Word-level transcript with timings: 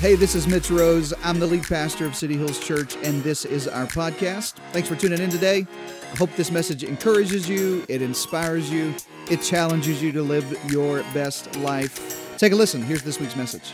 Hey, 0.00 0.14
this 0.14 0.34
is 0.34 0.48
Mitch 0.48 0.70
Rose. 0.70 1.12
I'm 1.22 1.38
the 1.38 1.46
lead 1.46 1.64
pastor 1.64 2.06
of 2.06 2.16
City 2.16 2.34
Hills 2.34 2.58
Church, 2.58 2.96
and 3.02 3.22
this 3.22 3.44
is 3.44 3.68
our 3.68 3.84
podcast. 3.84 4.54
Thanks 4.72 4.88
for 4.88 4.96
tuning 4.96 5.20
in 5.20 5.28
today. 5.28 5.66
I 6.10 6.16
hope 6.16 6.34
this 6.36 6.50
message 6.50 6.84
encourages 6.84 7.46
you, 7.46 7.84
it 7.86 8.00
inspires 8.00 8.70
you, 8.70 8.94
it 9.30 9.42
challenges 9.42 10.02
you 10.02 10.10
to 10.12 10.22
live 10.22 10.58
your 10.72 11.02
best 11.12 11.54
life. 11.56 12.38
Take 12.38 12.54
a 12.54 12.56
listen. 12.56 12.80
Here's 12.80 13.02
this 13.02 13.20
week's 13.20 13.36
message. 13.36 13.72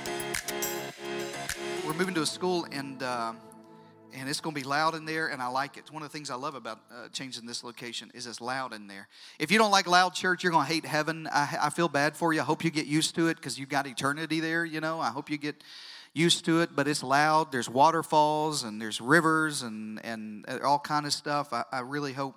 We're 1.86 1.94
moving 1.94 2.14
to 2.14 2.22
a 2.22 2.26
school, 2.26 2.66
and 2.72 3.00
uh, 3.04 3.34
and 4.12 4.28
it's 4.28 4.40
going 4.40 4.52
to 4.52 4.60
be 4.60 4.66
loud 4.66 4.96
in 4.96 5.04
there, 5.04 5.28
and 5.28 5.40
I 5.40 5.46
like 5.46 5.76
it. 5.76 5.92
One 5.92 6.02
of 6.02 6.10
the 6.10 6.12
things 6.12 6.28
I 6.28 6.34
love 6.34 6.56
about 6.56 6.80
uh, 6.90 7.08
changing 7.10 7.46
this 7.46 7.62
location 7.62 8.10
is 8.14 8.26
it's 8.26 8.40
loud 8.40 8.74
in 8.74 8.88
there. 8.88 9.06
If 9.38 9.52
you 9.52 9.58
don't 9.58 9.70
like 9.70 9.86
loud 9.86 10.14
church, 10.14 10.42
you're 10.42 10.50
going 10.50 10.66
to 10.66 10.72
hate 10.72 10.86
heaven. 10.86 11.28
I, 11.30 11.56
I 11.62 11.70
feel 11.70 11.86
bad 11.86 12.16
for 12.16 12.32
you. 12.32 12.40
I 12.40 12.44
hope 12.44 12.64
you 12.64 12.72
get 12.72 12.86
used 12.86 13.14
to 13.14 13.28
it 13.28 13.36
because 13.36 13.60
you've 13.60 13.68
got 13.68 13.86
eternity 13.86 14.40
there. 14.40 14.64
You 14.64 14.80
know, 14.80 14.98
I 14.98 15.10
hope 15.10 15.30
you 15.30 15.38
get 15.38 15.62
used 16.16 16.44
to 16.46 16.60
it. 16.60 16.70
But 16.74 16.88
it's 16.88 17.02
loud. 17.02 17.52
There's 17.52 17.68
waterfalls 17.68 18.62
and 18.62 18.80
there's 18.80 19.00
rivers 19.00 19.62
and 19.62 20.04
and 20.04 20.46
all 20.64 20.78
kind 20.78 21.06
of 21.06 21.12
stuff. 21.12 21.52
I, 21.52 21.64
I 21.70 21.80
really 21.80 22.12
hope. 22.12 22.34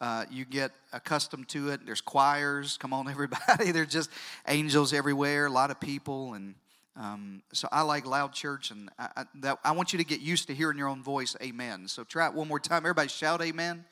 Uh, 0.00 0.24
you 0.30 0.44
get 0.44 0.72
accustomed 0.92 1.48
to 1.48 1.70
it. 1.70 1.86
There's 1.86 2.00
choirs. 2.00 2.76
Come 2.76 2.92
on, 2.92 3.08
everybody. 3.10 3.70
There's 3.70 3.88
just 3.88 4.10
angels 4.46 4.92
everywhere. 4.92 5.46
A 5.46 5.50
lot 5.50 5.70
of 5.70 5.80
people, 5.80 6.34
and 6.34 6.54
um, 6.96 7.42
so 7.52 7.68
I 7.72 7.82
like 7.82 8.04
loud 8.04 8.32
church, 8.32 8.70
and 8.70 8.90
I, 8.98 9.08
I, 9.16 9.24
that, 9.36 9.58
I 9.64 9.72
want 9.72 9.92
you 9.92 9.98
to 9.98 10.04
get 10.04 10.20
used 10.20 10.48
to 10.48 10.54
hearing 10.54 10.76
your 10.76 10.88
own 10.88 11.02
voice. 11.02 11.36
Amen. 11.42 11.88
So 11.88 12.04
try 12.04 12.26
it 12.26 12.34
one 12.34 12.48
more 12.48 12.60
time. 12.60 12.78
Everybody 12.78 13.08
shout 13.08 13.40
amen. 13.40 13.84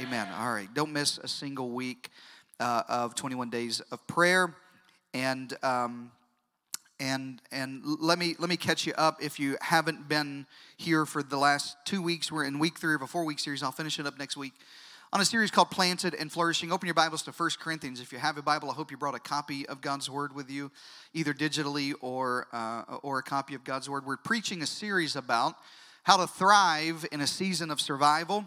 Amen. 0.00 0.26
amen. 0.26 0.28
All 0.40 0.52
right. 0.52 0.72
Don't 0.72 0.92
miss 0.92 1.18
a 1.18 1.28
single 1.28 1.70
week 1.70 2.10
uh, 2.58 2.84
of 2.88 3.14
21 3.14 3.50
days 3.50 3.80
of 3.92 4.06
prayer, 4.06 4.54
and 5.12 5.52
um, 5.62 6.10
and 7.00 7.40
and 7.50 7.82
let 7.84 8.18
me 8.18 8.36
let 8.38 8.48
me 8.48 8.56
catch 8.56 8.86
you 8.86 8.92
up 8.96 9.22
if 9.22 9.40
you 9.40 9.56
haven't 9.60 10.08
been 10.08 10.46
here 10.76 11.06
for 11.06 11.22
the 11.22 11.38
last 11.38 11.76
two 11.84 12.02
weeks. 12.02 12.30
We're 12.30 12.44
in 12.44 12.58
week 12.58 12.78
three 12.78 12.94
of 12.94 13.02
a 13.02 13.06
four 13.06 13.24
week 13.24 13.40
series. 13.40 13.62
I'll 13.62 13.72
finish 13.72 13.98
it 13.98 14.06
up 14.06 14.18
next 14.18 14.36
week 14.36 14.52
on 15.12 15.20
a 15.20 15.24
series 15.24 15.50
called 15.50 15.70
Planted 15.70 16.14
and 16.14 16.30
Flourishing. 16.30 16.70
Open 16.70 16.86
your 16.86 16.94
Bibles 16.94 17.22
to 17.22 17.32
1 17.32 17.50
Corinthians. 17.58 18.00
If 18.00 18.12
you 18.12 18.18
have 18.18 18.38
a 18.38 18.42
Bible, 18.42 18.70
I 18.70 18.74
hope 18.74 18.92
you 18.92 18.96
brought 18.96 19.16
a 19.16 19.20
copy 19.20 19.66
of 19.66 19.80
God's 19.80 20.08
Word 20.08 20.32
with 20.32 20.48
you, 20.48 20.70
either 21.14 21.34
digitally 21.34 21.94
or, 22.00 22.46
uh, 22.52 22.98
or 23.02 23.18
a 23.18 23.22
copy 23.22 23.56
of 23.56 23.64
God's 23.64 23.90
Word. 23.90 24.06
We're 24.06 24.16
preaching 24.16 24.62
a 24.62 24.66
series 24.66 25.16
about 25.16 25.56
how 26.04 26.16
to 26.18 26.28
thrive 26.28 27.04
in 27.10 27.20
a 27.20 27.26
season 27.26 27.72
of 27.72 27.80
survival. 27.80 28.44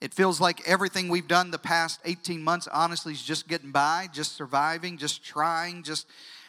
It 0.00 0.14
feels 0.14 0.40
like 0.40 0.66
everything 0.66 1.10
we've 1.10 1.28
done 1.28 1.50
the 1.50 1.58
past 1.58 2.00
18 2.06 2.42
months, 2.42 2.68
honestly, 2.72 3.12
is 3.12 3.22
just 3.22 3.46
getting 3.46 3.70
by, 3.70 4.08
just 4.14 4.34
surviving, 4.34 4.96
just 4.96 5.22
trying, 5.22 5.82
just. 5.82 6.06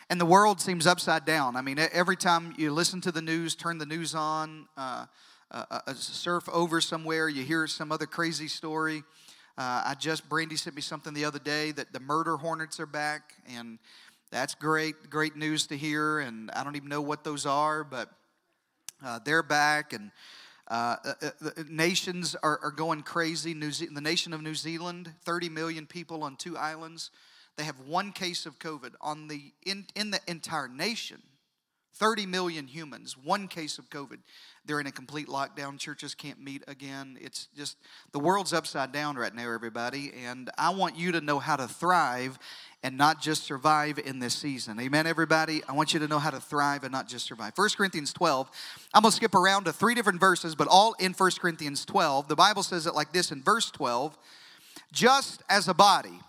And 0.10 0.20
the 0.20 0.26
world 0.26 0.60
seems 0.60 0.86
upside 0.86 1.26
down. 1.26 1.56
I 1.56 1.62
mean, 1.62 1.80
every 1.80 2.18
time 2.18 2.54
you 2.58 2.72
listen 2.72 3.00
to 3.02 3.12
the 3.12 3.22
news, 3.22 3.56
turn 3.56 3.78
the 3.78 3.86
news 3.86 4.14
on, 4.14 4.68
uh, 4.76 5.06
uh, 5.50 5.66
uh 5.70 5.94
surf 5.94 6.50
over 6.52 6.82
somewhere, 6.82 7.30
you 7.30 7.44
hear 7.44 7.68
some 7.68 7.92
other 7.92 8.06
crazy 8.06 8.48
story. 8.48 9.04
Uh, 9.58 9.84
I 9.86 9.96
just, 9.98 10.28
Brandy 10.28 10.56
sent 10.56 10.76
me 10.76 10.82
something 10.82 11.14
the 11.14 11.26
other 11.26 11.40
day 11.40 11.72
that 11.72 11.94
the 11.94 12.00
murder 12.00 12.38
hornets 12.38 12.80
are 12.80 12.86
back, 12.86 13.34
and 13.48 13.80
that's 14.32 14.56
great, 14.56 15.10
great 15.10 15.36
news 15.36 15.68
to 15.68 15.78
hear. 15.78 16.20
And 16.20 16.50
I 16.52 16.64
don't 16.64 16.76
even 16.76 16.90
know 16.90 17.02
what 17.02 17.24
those 17.24 17.46
are, 17.46 17.84
but 17.84 18.10
uh, 19.06 19.20
they're 19.24 19.44
back, 19.44 19.94
and 19.94 20.12
uh, 20.70 20.96
uh, 21.06 21.30
uh 21.46 21.50
nations 21.70 22.36
are, 22.42 22.60
are, 22.64 22.72
going 22.72 23.04
crazy. 23.04 23.54
New 23.54 23.72
Ze- 23.72 23.90
the 23.94 24.02
nation 24.02 24.34
of 24.34 24.42
New 24.42 24.56
Zealand, 24.56 25.14
30 25.24 25.50
million 25.50 25.86
people 25.86 26.24
on 26.24 26.36
two 26.36 26.58
islands. 26.58 27.12
They 27.58 27.64
have 27.64 27.80
one 27.88 28.12
case 28.12 28.46
of 28.46 28.58
COVID 28.60 28.94
on 29.02 29.28
the 29.28 29.52
in, 29.66 29.86
in 29.96 30.12
the 30.12 30.20
entire 30.28 30.68
nation. 30.68 31.22
30 31.96 32.26
million 32.26 32.68
humans, 32.68 33.16
one 33.16 33.48
case 33.48 33.78
of 33.78 33.90
COVID. 33.90 34.18
They're 34.66 34.80
in 34.80 34.88
a 34.88 34.92
complete 34.92 35.28
lockdown. 35.28 35.78
Churches 35.78 36.16
can't 36.16 36.42
meet 36.42 36.64
again. 36.68 37.18
It's 37.22 37.48
just, 37.56 37.78
the 38.14 38.20
world's 38.20 38.52
upside 38.52 38.92
down 38.92 39.16
right 39.16 39.34
now, 39.34 39.52
everybody. 39.52 40.12
And 40.26 40.50
I 40.58 40.72
want 40.72 40.98
you 40.98 41.12
to 41.12 41.22
know 41.22 41.38
how 41.38 41.56
to 41.56 41.68
thrive 41.68 42.40
and 42.82 42.98
not 42.98 43.22
just 43.22 43.44
survive 43.44 44.00
in 44.00 44.20
this 44.20 44.34
season. 44.34 44.80
Amen, 44.80 45.06
everybody? 45.06 45.62
I 45.70 45.74
want 45.74 45.94
you 45.94 46.00
to 46.00 46.08
know 46.08 46.20
how 46.20 46.32
to 46.32 46.40
thrive 46.40 46.84
and 46.84 46.92
not 46.92 47.08
just 47.08 47.26
survive. 47.26 47.54
1 47.56 47.70
Corinthians 47.78 48.12
12, 48.12 48.50
I'm 48.94 49.04
to 49.04 49.12
skip 49.12 49.36
around 49.36 49.66
to 49.66 49.74
three 49.74 49.94
different 49.94 50.20
verses, 50.20 50.56
but 50.56 50.68
all 50.68 50.94
in 51.00 51.14
1 51.14 51.32
Corinthians 51.40 51.86
12. 51.86 52.28
The 52.28 52.36
Bible 52.36 52.64
says 52.64 52.88
it 52.88 52.96
like 52.96 53.14
this 53.14 53.32
in 53.32 53.44
verse 53.44 53.70
12 53.70 54.18
Just 54.92 55.44
as 55.48 55.68
a 55.68 55.74
body, 55.74 56.20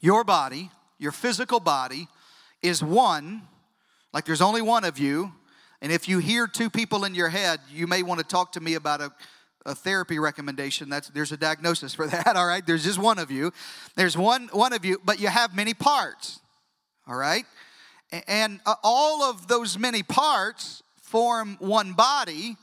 your 0.00 0.24
body, 0.24 0.70
your 0.98 1.12
physical 1.12 1.60
body, 1.60 2.08
is 2.62 2.82
one, 2.82 3.42
like 4.12 4.24
there's 4.24 4.40
only 4.40 4.62
one 4.62 4.84
of 4.84 4.98
you, 4.98 5.32
and 5.82 5.92
if 5.92 6.08
you 6.08 6.18
hear 6.18 6.46
two 6.46 6.70
people 6.70 7.04
in 7.04 7.14
your 7.14 7.28
head, 7.28 7.60
you 7.70 7.86
may 7.86 8.02
want 8.02 8.20
to 8.20 8.26
talk 8.26 8.52
to 8.52 8.60
me 8.60 8.74
about 8.74 9.00
a, 9.00 9.12
a 9.66 9.74
therapy 9.74 10.18
recommendation. 10.18 10.88
That's 10.88 11.08
there's 11.08 11.32
a 11.32 11.36
diagnosis 11.36 11.94
for 11.94 12.06
that. 12.08 12.36
All 12.36 12.46
right, 12.46 12.66
there's 12.66 12.84
just 12.84 12.98
one 12.98 13.18
of 13.18 13.30
you. 13.30 13.52
There's 13.94 14.16
one 14.16 14.48
one 14.52 14.72
of 14.72 14.84
you, 14.84 15.00
but 15.04 15.20
you 15.20 15.28
have 15.28 15.54
many 15.54 15.74
parts. 15.74 16.40
All 17.06 17.16
right, 17.16 17.44
and 18.26 18.60
uh, 18.66 18.74
all 18.82 19.22
of 19.22 19.48
those 19.48 19.78
many 19.78 20.02
parts 20.02 20.82
form 21.02 21.56
one 21.60 21.92
body 21.92 22.56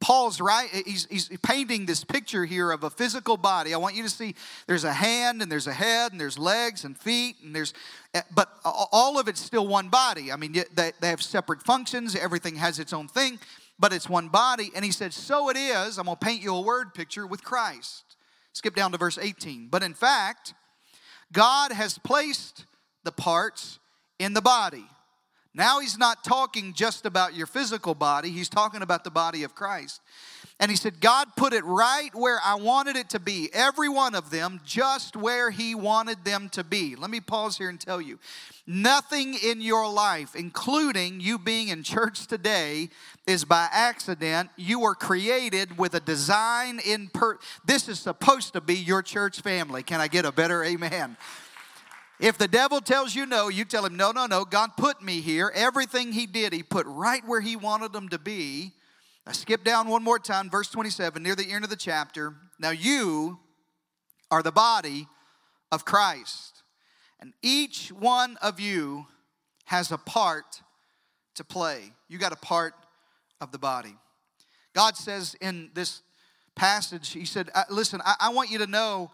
Paul's 0.00 0.40
right, 0.40 0.68
he's, 0.84 1.06
he's 1.08 1.28
painting 1.42 1.86
this 1.86 2.02
picture 2.02 2.44
here 2.44 2.72
of 2.72 2.82
a 2.82 2.90
physical 2.90 3.36
body. 3.36 3.72
I 3.72 3.76
want 3.76 3.94
you 3.94 4.02
to 4.02 4.10
see 4.10 4.34
there's 4.66 4.82
a 4.82 4.92
hand 4.92 5.42
and 5.42 5.50
there's 5.50 5.68
a 5.68 5.72
head 5.72 6.10
and 6.10 6.20
there's 6.20 6.38
legs 6.38 6.84
and 6.84 6.98
feet 6.98 7.36
and 7.42 7.54
there's, 7.54 7.72
eh, 8.12 8.22
but 8.34 8.48
all 8.64 9.18
of 9.18 9.28
it's 9.28 9.40
still 9.40 9.66
one 9.66 9.88
body. 9.88 10.32
I 10.32 10.36
mean, 10.36 10.52
they, 10.74 10.92
they 11.00 11.08
have 11.08 11.22
separate 11.22 11.62
functions, 11.62 12.16
everything 12.16 12.56
has 12.56 12.80
its 12.80 12.92
own 12.92 13.06
thing, 13.06 13.38
but 13.78 13.92
it's 13.92 14.08
one 14.08 14.28
body. 14.28 14.72
And 14.74 14.84
he 14.84 14.90
said, 14.90 15.12
So 15.12 15.50
it 15.50 15.56
is, 15.56 15.98
I'm 15.98 16.06
gonna 16.06 16.16
paint 16.16 16.42
you 16.42 16.54
a 16.54 16.60
word 16.60 16.92
picture 16.92 17.26
with 17.26 17.44
Christ. 17.44 18.16
Skip 18.54 18.74
down 18.74 18.90
to 18.90 18.98
verse 18.98 19.18
18. 19.18 19.68
But 19.68 19.84
in 19.84 19.94
fact, 19.94 20.54
God 21.32 21.70
has 21.70 21.96
placed 21.98 22.64
the 23.04 23.12
parts 23.12 23.78
in 24.18 24.34
the 24.34 24.42
body 24.42 24.86
now 25.56 25.80
he's 25.80 25.96
not 25.96 26.22
talking 26.22 26.74
just 26.74 27.06
about 27.06 27.34
your 27.34 27.46
physical 27.46 27.94
body, 27.94 28.30
he's 28.30 28.50
talking 28.50 28.82
about 28.82 29.04
the 29.04 29.10
body 29.10 29.42
of 29.42 29.54
Christ. 29.54 30.02
And 30.58 30.70
he 30.70 30.76
said, 30.76 31.00
God 31.00 31.28
put 31.36 31.52
it 31.52 31.64
right 31.64 32.10
where 32.14 32.38
I 32.42 32.54
wanted 32.54 32.96
it 32.96 33.10
to 33.10 33.18
be, 33.18 33.50
every 33.52 33.88
one 33.88 34.14
of 34.14 34.30
them 34.30 34.60
just 34.64 35.14
where 35.14 35.50
he 35.50 35.74
wanted 35.74 36.24
them 36.24 36.48
to 36.50 36.64
be. 36.64 36.96
Let 36.96 37.10
me 37.10 37.20
pause 37.20 37.58
here 37.58 37.68
and 37.68 37.80
tell 37.80 38.00
you 38.00 38.18
nothing 38.66 39.34
in 39.34 39.60
your 39.60 39.90
life, 39.90 40.34
including 40.34 41.20
you 41.20 41.38
being 41.38 41.68
in 41.68 41.82
church 41.82 42.26
today, 42.26 42.88
is 43.26 43.44
by 43.44 43.68
accident. 43.70 44.50
You 44.56 44.80
were 44.80 44.94
created 44.94 45.78
with 45.78 45.94
a 45.94 46.00
design 46.00 46.80
in 46.84 47.08
per. 47.08 47.38
This 47.64 47.88
is 47.88 47.98
supposed 47.98 48.54
to 48.54 48.60
be 48.60 48.76
your 48.76 49.02
church 49.02 49.40
family. 49.40 49.82
Can 49.82 50.00
I 50.00 50.08
get 50.08 50.24
a 50.24 50.32
better 50.32 50.64
amen? 50.64 51.16
If 52.18 52.38
the 52.38 52.48
devil 52.48 52.80
tells 52.80 53.14
you 53.14 53.26
no, 53.26 53.48
you 53.48 53.64
tell 53.64 53.84
him, 53.84 53.96
no, 53.96 54.10
no, 54.10 54.26
no, 54.26 54.44
God 54.44 54.70
put 54.76 55.02
me 55.02 55.20
here. 55.20 55.52
Everything 55.54 56.12
he 56.12 56.26
did, 56.26 56.52
he 56.52 56.62
put 56.62 56.86
right 56.86 57.22
where 57.26 57.40
he 57.40 57.56
wanted 57.56 57.92
them 57.92 58.08
to 58.08 58.18
be. 58.18 58.72
I 59.26 59.32
skip 59.32 59.64
down 59.64 59.88
one 59.88 60.02
more 60.02 60.18
time, 60.18 60.48
verse 60.48 60.70
27, 60.70 61.22
near 61.22 61.34
the 61.34 61.50
end 61.50 61.64
of 61.64 61.70
the 61.70 61.76
chapter. 61.76 62.34
Now 62.58 62.70
you 62.70 63.38
are 64.30 64.42
the 64.42 64.52
body 64.52 65.08
of 65.70 65.84
Christ, 65.84 66.62
and 67.20 67.32
each 67.42 67.88
one 67.88 68.38
of 68.40 68.60
you 68.60 69.06
has 69.64 69.90
a 69.90 69.98
part 69.98 70.62
to 71.34 71.44
play. 71.44 71.92
You 72.08 72.18
got 72.18 72.32
a 72.32 72.36
part 72.36 72.74
of 73.40 73.52
the 73.52 73.58
body. 73.58 73.96
God 74.74 74.96
says 74.96 75.34
in 75.40 75.70
this 75.74 76.02
passage, 76.54 77.10
He 77.10 77.24
said, 77.24 77.50
Listen, 77.68 78.00
I, 78.04 78.14
I 78.20 78.28
want 78.30 78.50
you 78.50 78.58
to 78.58 78.66
know 78.66 79.10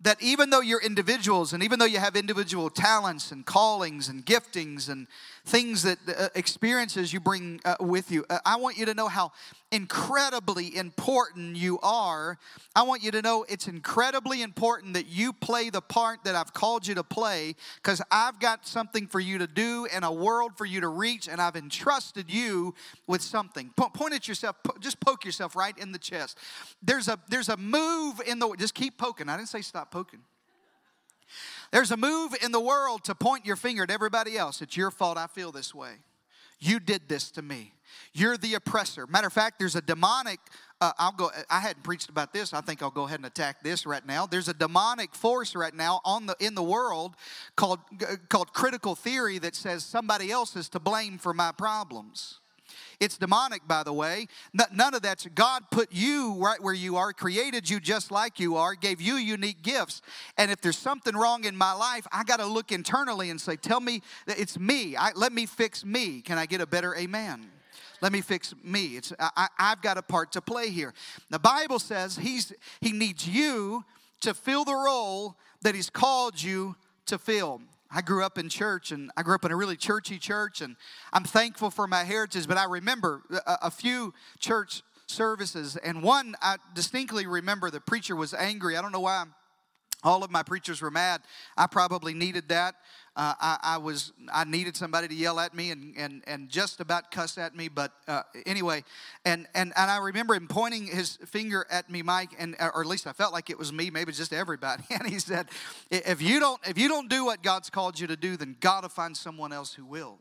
that 0.00 0.22
even 0.22 0.50
though 0.50 0.60
you're 0.60 0.80
individuals 0.80 1.52
and 1.52 1.62
even 1.62 1.78
though 1.78 1.84
you 1.84 1.98
have 1.98 2.14
individual 2.14 2.70
talents 2.70 3.32
and 3.32 3.44
callings 3.44 4.08
and 4.08 4.24
giftings 4.24 4.88
and 4.88 5.08
things 5.48 5.82
that 5.82 5.98
uh, 6.06 6.28
experiences 6.34 7.12
you 7.12 7.20
bring 7.20 7.60
uh, 7.64 7.76
with 7.80 8.10
you, 8.10 8.24
uh, 8.28 8.38
I 8.44 8.56
want 8.56 8.76
you 8.76 8.84
to 8.86 8.94
know 8.94 9.08
how 9.08 9.32
incredibly 9.72 10.76
important 10.76 11.56
you 11.56 11.78
are. 11.82 12.38
I 12.76 12.82
want 12.82 13.02
you 13.02 13.10
to 13.12 13.22
know 13.22 13.46
it's 13.48 13.66
incredibly 13.66 14.42
important 14.42 14.94
that 14.94 15.06
you 15.08 15.32
play 15.32 15.70
the 15.70 15.80
part 15.80 16.24
that 16.24 16.34
I've 16.34 16.52
called 16.52 16.86
you 16.86 16.94
to 16.96 17.02
play 17.02 17.54
because 17.76 18.02
I've 18.10 18.38
got 18.38 18.66
something 18.66 19.06
for 19.06 19.20
you 19.20 19.38
to 19.38 19.46
do 19.46 19.86
and 19.92 20.04
a 20.04 20.12
world 20.12 20.52
for 20.56 20.66
you 20.66 20.82
to 20.82 20.88
reach, 20.88 21.28
and 21.28 21.40
I've 21.40 21.56
entrusted 21.56 22.30
you 22.30 22.74
with 23.06 23.22
something. 23.22 23.70
Po- 23.76 23.88
point 23.88 24.14
at 24.14 24.28
yourself, 24.28 24.56
po- 24.62 24.76
just 24.80 25.00
poke 25.00 25.24
yourself 25.24 25.56
right 25.56 25.76
in 25.78 25.92
the 25.92 25.98
chest. 25.98 26.38
There's 26.82 27.08
a 27.08 27.18
there's 27.28 27.48
a 27.48 27.56
move 27.56 28.20
in 28.26 28.38
the 28.38 28.54
just 28.58 28.74
keep 28.74 28.98
poking. 28.98 29.28
I 29.28 29.36
didn't 29.36 29.48
say 29.48 29.62
stop 29.62 29.90
poking. 29.90 30.20
There's 31.70 31.90
a 31.90 31.96
move 31.96 32.34
in 32.42 32.52
the 32.52 32.60
world 32.60 33.04
to 33.04 33.14
point 33.14 33.46
your 33.46 33.56
finger 33.56 33.82
at 33.82 33.90
everybody 33.90 34.36
else. 34.36 34.62
It's 34.62 34.76
your 34.76 34.90
fault 34.90 35.18
I 35.18 35.26
feel 35.26 35.52
this 35.52 35.74
way. 35.74 35.92
You 36.60 36.80
did 36.80 37.08
this 37.08 37.30
to 37.32 37.42
me. 37.42 37.72
You're 38.12 38.36
the 38.36 38.54
oppressor. 38.54 39.06
Matter 39.06 39.28
of 39.28 39.32
fact, 39.32 39.58
there's 39.58 39.76
a 39.76 39.80
demonic. 39.80 40.40
Uh, 40.80 40.92
I'll 40.98 41.12
go. 41.12 41.30
I 41.48 41.60
hadn't 41.60 41.82
preached 41.82 42.08
about 42.08 42.32
this. 42.32 42.52
I 42.52 42.60
think 42.60 42.82
I'll 42.82 42.90
go 42.90 43.04
ahead 43.04 43.18
and 43.18 43.26
attack 43.26 43.62
this 43.62 43.86
right 43.86 44.04
now. 44.04 44.26
There's 44.26 44.48
a 44.48 44.54
demonic 44.54 45.14
force 45.14 45.54
right 45.54 45.74
now 45.74 46.00
on 46.04 46.26
the 46.26 46.36
in 46.40 46.54
the 46.54 46.62
world 46.62 47.14
called 47.56 47.80
called 48.28 48.52
critical 48.52 48.94
theory 48.94 49.38
that 49.38 49.54
says 49.54 49.84
somebody 49.84 50.30
else 50.30 50.56
is 50.56 50.68
to 50.70 50.80
blame 50.80 51.18
for 51.18 51.32
my 51.32 51.52
problems. 51.52 52.40
It's 53.00 53.18
demonic, 53.18 53.66
by 53.66 53.82
the 53.82 53.92
way. 53.92 54.26
None 54.72 54.94
of 54.94 55.02
that's 55.02 55.26
God 55.34 55.64
put 55.70 55.92
you 55.92 56.34
right 56.34 56.62
where 56.62 56.74
you 56.74 56.96
are, 56.96 57.12
created 57.12 57.68
you 57.68 57.80
just 57.80 58.10
like 58.10 58.40
you 58.40 58.56
are, 58.56 58.74
gave 58.74 59.00
you 59.00 59.14
unique 59.14 59.62
gifts. 59.62 60.02
And 60.36 60.50
if 60.50 60.60
there's 60.60 60.78
something 60.78 61.16
wrong 61.16 61.44
in 61.44 61.56
my 61.56 61.72
life, 61.72 62.06
I 62.12 62.24
got 62.24 62.38
to 62.38 62.46
look 62.46 62.72
internally 62.72 63.30
and 63.30 63.40
say, 63.40 63.56
Tell 63.56 63.80
me 63.80 64.02
that 64.26 64.38
it's 64.38 64.58
me. 64.58 64.96
I, 64.96 65.12
let 65.14 65.32
me 65.32 65.46
fix 65.46 65.84
me. 65.84 66.20
Can 66.20 66.38
I 66.38 66.46
get 66.46 66.60
a 66.60 66.66
better 66.66 66.94
amen? 66.96 67.50
let 68.00 68.12
me 68.12 68.20
fix 68.20 68.54
me. 68.62 68.96
It's, 68.96 69.12
I, 69.18 69.48
have 69.56 69.82
got 69.82 69.98
a 69.98 70.02
part 70.02 70.32
to 70.32 70.40
play 70.40 70.70
here. 70.70 70.94
The 71.30 71.38
Bible 71.38 71.78
says 71.78 72.16
he's, 72.16 72.52
he 72.80 72.92
needs 72.92 73.26
you 73.26 73.84
to 74.20 74.34
fill 74.34 74.64
the 74.64 74.74
role 74.74 75.36
that 75.62 75.74
he's 75.74 75.90
called 75.90 76.40
you 76.40 76.76
to 77.06 77.18
fill. 77.18 77.60
I 77.90 78.02
grew 78.02 78.22
up 78.22 78.36
in 78.36 78.48
church 78.48 78.92
and 78.92 79.10
I 79.16 79.22
grew 79.22 79.34
up 79.34 79.44
in 79.44 79.52
a 79.52 79.56
really 79.56 79.76
churchy 79.76 80.18
church 80.18 80.60
and 80.60 80.76
I'm 81.12 81.24
thankful 81.24 81.70
for 81.70 81.86
my 81.86 82.04
heritage, 82.04 82.46
but 82.46 82.58
I 82.58 82.64
remember 82.64 83.22
a, 83.46 83.58
a 83.62 83.70
few 83.70 84.12
church 84.38 84.82
services 85.06 85.76
and 85.76 86.02
one 86.02 86.34
I 86.42 86.56
distinctly 86.74 87.26
remember 87.26 87.70
the 87.70 87.80
preacher 87.80 88.14
was 88.14 88.34
angry. 88.34 88.76
I 88.76 88.82
don't 88.82 88.92
know 88.92 89.00
why 89.00 89.24
all 90.04 90.22
of 90.22 90.30
my 90.30 90.42
preachers 90.42 90.80
were 90.80 90.90
mad. 90.90 91.22
I 91.56 91.66
probably 91.66 92.14
needed 92.14 92.48
that. 92.50 92.74
Uh, 93.18 93.34
I, 93.40 93.58
I, 93.64 93.78
was 93.78 94.12
I 94.32 94.44
needed 94.44 94.76
somebody 94.76 95.08
to 95.08 95.14
yell 95.14 95.40
at 95.40 95.52
me 95.52 95.72
and, 95.72 95.92
and, 95.96 96.22
and 96.28 96.48
just 96.48 96.78
about 96.78 97.10
cuss 97.10 97.36
at 97.36 97.56
me, 97.56 97.66
but 97.66 97.90
uh, 98.06 98.22
anyway, 98.46 98.84
and, 99.24 99.48
and 99.56 99.72
and 99.76 99.90
I 99.90 99.98
remember 99.98 100.36
him 100.36 100.46
pointing 100.46 100.86
his 100.86 101.16
finger 101.26 101.66
at 101.68 101.90
me, 101.90 102.02
Mike, 102.02 102.30
and 102.38 102.54
or 102.60 102.80
at 102.80 102.86
least 102.86 103.08
I 103.08 103.12
felt 103.12 103.32
like 103.32 103.50
it 103.50 103.58
was 103.58 103.72
me, 103.72 103.90
maybe 103.90 104.12
just 104.12 104.32
everybody. 104.32 104.84
And 104.90 105.08
he 105.08 105.18
said, 105.18 105.48
"If 105.90 106.22
you 106.22 106.38
don't 106.38 106.64
if 106.64 106.78
you 106.78 106.86
don't 106.86 107.08
do 107.10 107.24
what 107.24 107.42
God's 107.42 107.70
called 107.70 107.98
you 107.98 108.06
to 108.06 108.16
do, 108.16 108.36
then 108.36 108.54
God 108.60 108.84
will 108.84 108.88
find 108.88 109.16
someone 109.16 109.52
else 109.52 109.74
who 109.74 109.84
will." 109.84 110.20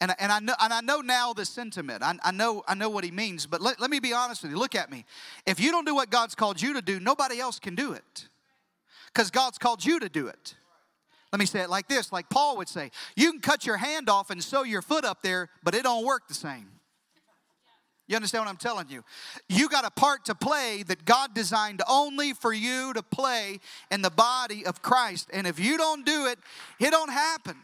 And, 0.00 0.14
and, 0.18 0.32
I 0.32 0.40
know, 0.40 0.54
and 0.60 0.72
I 0.72 0.80
know 0.80 1.02
now 1.02 1.34
the 1.34 1.44
sentiment. 1.44 2.02
I, 2.02 2.14
I, 2.24 2.30
know, 2.30 2.62
I 2.66 2.74
know 2.74 2.88
what 2.88 3.04
he 3.04 3.10
means, 3.10 3.46
but 3.46 3.60
let, 3.60 3.80
let 3.80 3.90
me 3.90 4.00
be 4.00 4.12
honest 4.12 4.42
with 4.42 4.52
you. 4.52 4.58
Look 4.58 4.74
at 4.74 4.90
me. 4.90 5.04
If 5.46 5.60
you 5.60 5.70
don't 5.70 5.86
do 5.86 5.94
what 5.94 6.10
God's 6.10 6.34
called 6.34 6.60
you 6.60 6.74
to 6.74 6.82
do, 6.82 6.98
nobody 6.98 7.40
else 7.40 7.58
can 7.58 7.74
do 7.74 7.92
it 7.92 8.28
because 9.12 9.30
God's 9.30 9.56
called 9.56 9.84
you 9.84 10.00
to 10.00 10.08
do 10.08 10.26
it. 10.26 10.56
Let 11.34 11.40
me 11.40 11.46
say 11.46 11.62
it 11.62 11.68
like 11.68 11.88
this, 11.88 12.12
like 12.12 12.28
Paul 12.30 12.58
would 12.58 12.68
say 12.68 12.92
You 13.16 13.32
can 13.32 13.40
cut 13.40 13.66
your 13.66 13.76
hand 13.76 14.08
off 14.08 14.30
and 14.30 14.40
sew 14.40 14.62
your 14.62 14.82
foot 14.82 15.04
up 15.04 15.20
there, 15.24 15.50
but 15.64 15.74
it 15.74 15.82
don't 15.82 16.06
work 16.06 16.28
the 16.28 16.34
same. 16.34 16.68
You 18.06 18.14
understand 18.14 18.44
what 18.44 18.50
I'm 18.50 18.56
telling 18.56 18.88
you? 18.88 19.02
You 19.48 19.68
got 19.68 19.84
a 19.84 19.90
part 19.90 20.26
to 20.26 20.36
play 20.36 20.84
that 20.86 21.04
God 21.04 21.34
designed 21.34 21.82
only 21.88 22.34
for 22.34 22.52
you 22.52 22.92
to 22.92 23.02
play 23.02 23.58
in 23.90 24.00
the 24.00 24.10
body 24.10 24.64
of 24.64 24.80
Christ. 24.80 25.28
And 25.32 25.44
if 25.44 25.58
you 25.58 25.76
don't 25.76 26.06
do 26.06 26.26
it, 26.26 26.38
it 26.78 26.92
don't 26.92 27.10
happen. 27.10 27.56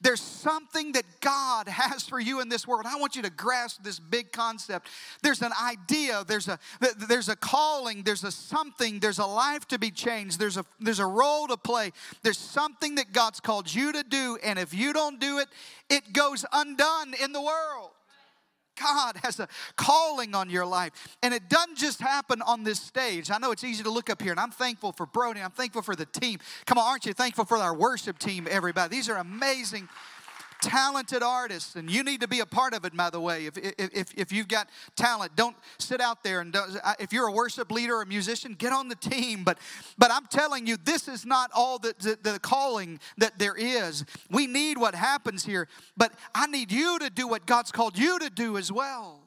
There's 0.00 0.20
something 0.20 0.92
that 0.92 1.04
God 1.20 1.68
has 1.68 2.06
for 2.06 2.20
you 2.20 2.40
in 2.40 2.48
this 2.48 2.66
world. 2.66 2.86
I 2.86 2.96
want 2.96 3.16
you 3.16 3.22
to 3.22 3.30
grasp 3.30 3.82
this 3.82 3.98
big 3.98 4.32
concept. 4.32 4.88
There's 5.22 5.42
an 5.42 5.52
idea, 5.62 6.24
there's 6.26 6.48
a 6.48 6.58
there's 7.08 7.28
a 7.28 7.36
calling, 7.36 8.02
there's 8.02 8.24
a 8.24 8.30
something, 8.30 9.00
there's 9.00 9.18
a 9.18 9.26
life 9.26 9.66
to 9.68 9.78
be 9.78 9.90
changed, 9.90 10.38
there's 10.38 10.56
a 10.56 10.64
there's 10.80 11.00
a 11.00 11.06
role 11.06 11.46
to 11.48 11.56
play. 11.56 11.92
There's 12.22 12.38
something 12.38 12.96
that 12.96 13.12
God's 13.12 13.40
called 13.40 13.72
you 13.72 13.92
to 13.92 14.02
do 14.02 14.38
and 14.42 14.58
if 14.58 14.74
you 14.74 14.92
don't 14.92 15.20
do 15.20 15.38
it, 15.38 15.48
it 15.88 16.12
goes 16.12 16.44
undone 16.52 17.14
in 17.22 17.32
the 17.32 17.42
world. 17.42 17.90
God 18.80 19.16
has 19.22 19.40
a 19.40 19.48
calling 19.76 20.34
on 20.34 20.50
your 20.50 20.66
life. 20.66 20.92
And 21.22 21.32
it 21.34 21.48
doesn't 21.48 21.76
just 21.76 22.00
happen 22.00 22.42
on 22.42 22.64
this 22.64 22.80
stage. 22.80 23.30
I 23.30 23.38
know 23.38 23.50
it's 23.50 23.64
easy 23.64 23.82
to 23.82 23.90
look 23.90 24.10
up 24.10 24.22
here, 24.22 24.30
and 24.30 24.40
I'm 24.40 24.50
thankful 24.50 24.92
for 24.92 25.06
Brody. 25.06 25.40
I'm 25.40 25.50
thankful 25.50 25.82
for 25.82 25.96
the 25.96 26.06
team. 26.06 26.38
Come 26.66 26.78
on, 26.78 26.84
aren't 26.84 27.06
you 27.06 27.12
thankful 27.12 27.44
for 27.44 27.56
our 27.56 27.74
worship 27.74 28.18
team, 28.18 28.46
everybody? 28.50 28.96
These 28.96 29.08
are 29.08 29.16
amazing 29.16 29.88
talented 30.60 31.22
artists, 31.22 31.76
and 31.76 31.90
you 31.90 32.02
need 32.02 32.20
to 32.20 32.28
be 32.28 32.40
a 32.40 32.46
part 32.46 32.74
of 32.74 32.84
it, 32.84 32.96
by 32.96 33.10
the 33.10 33.20
way. 33.20 33.46
If, 33.46 33.56
if, 33.58 34.14
if 34.14 34.32
you've 34.32 34.48
got 34.48 34.68
talent, 34.94 35.36
don't 35.36 35.56
sit 35.78 36.00
out 36.00 36.22
there 36.22 36.40
and 36.40 36.56
if 36.98 37.12
you're 37.12 37.28
a 37.28 37.32
worship 37.32 37.70
leader 37.70 37.96
or 37.96 38.02
a 38.02 38.06
musician, 38.06 38.54
get 38.54 38.72
on 38.72 38.88
the 38.88 38.94
team. 38.94 39.44
But, 39.44 39.58
but 39.98 40.10
I'm 40.10 40.26
telling 40.26 40.66
you, 40.66 40.76
this 40.76 41.08
is 41.08 41.24
not 41.26 41.50
all 41.54 41.78
the, 41.78 41.94
the, 41.98 42.32
the 42.32 42.38
calling 42.38 43.00
that 43.18 43.38
there 43.38 43.54
is. 43.56 44.04
We 44.30 44.46
need 44.46 44.78
what 44.78 44.94
happens 44.94 45.44
here, 45.44 45.68
but 45.96 46.12
I 46.34 46.46
need 46.46 46.72
you 46.72 46.98
to 46.98 47.10
do 47.10 47.28
what 47.28 47.46
God's 47.46 47.72
called 47.72 47.98
you 47.98 48.18
to 48.18 48.30
do 48.30 48.56
as 48.56 48.70
well. 48.72 49.25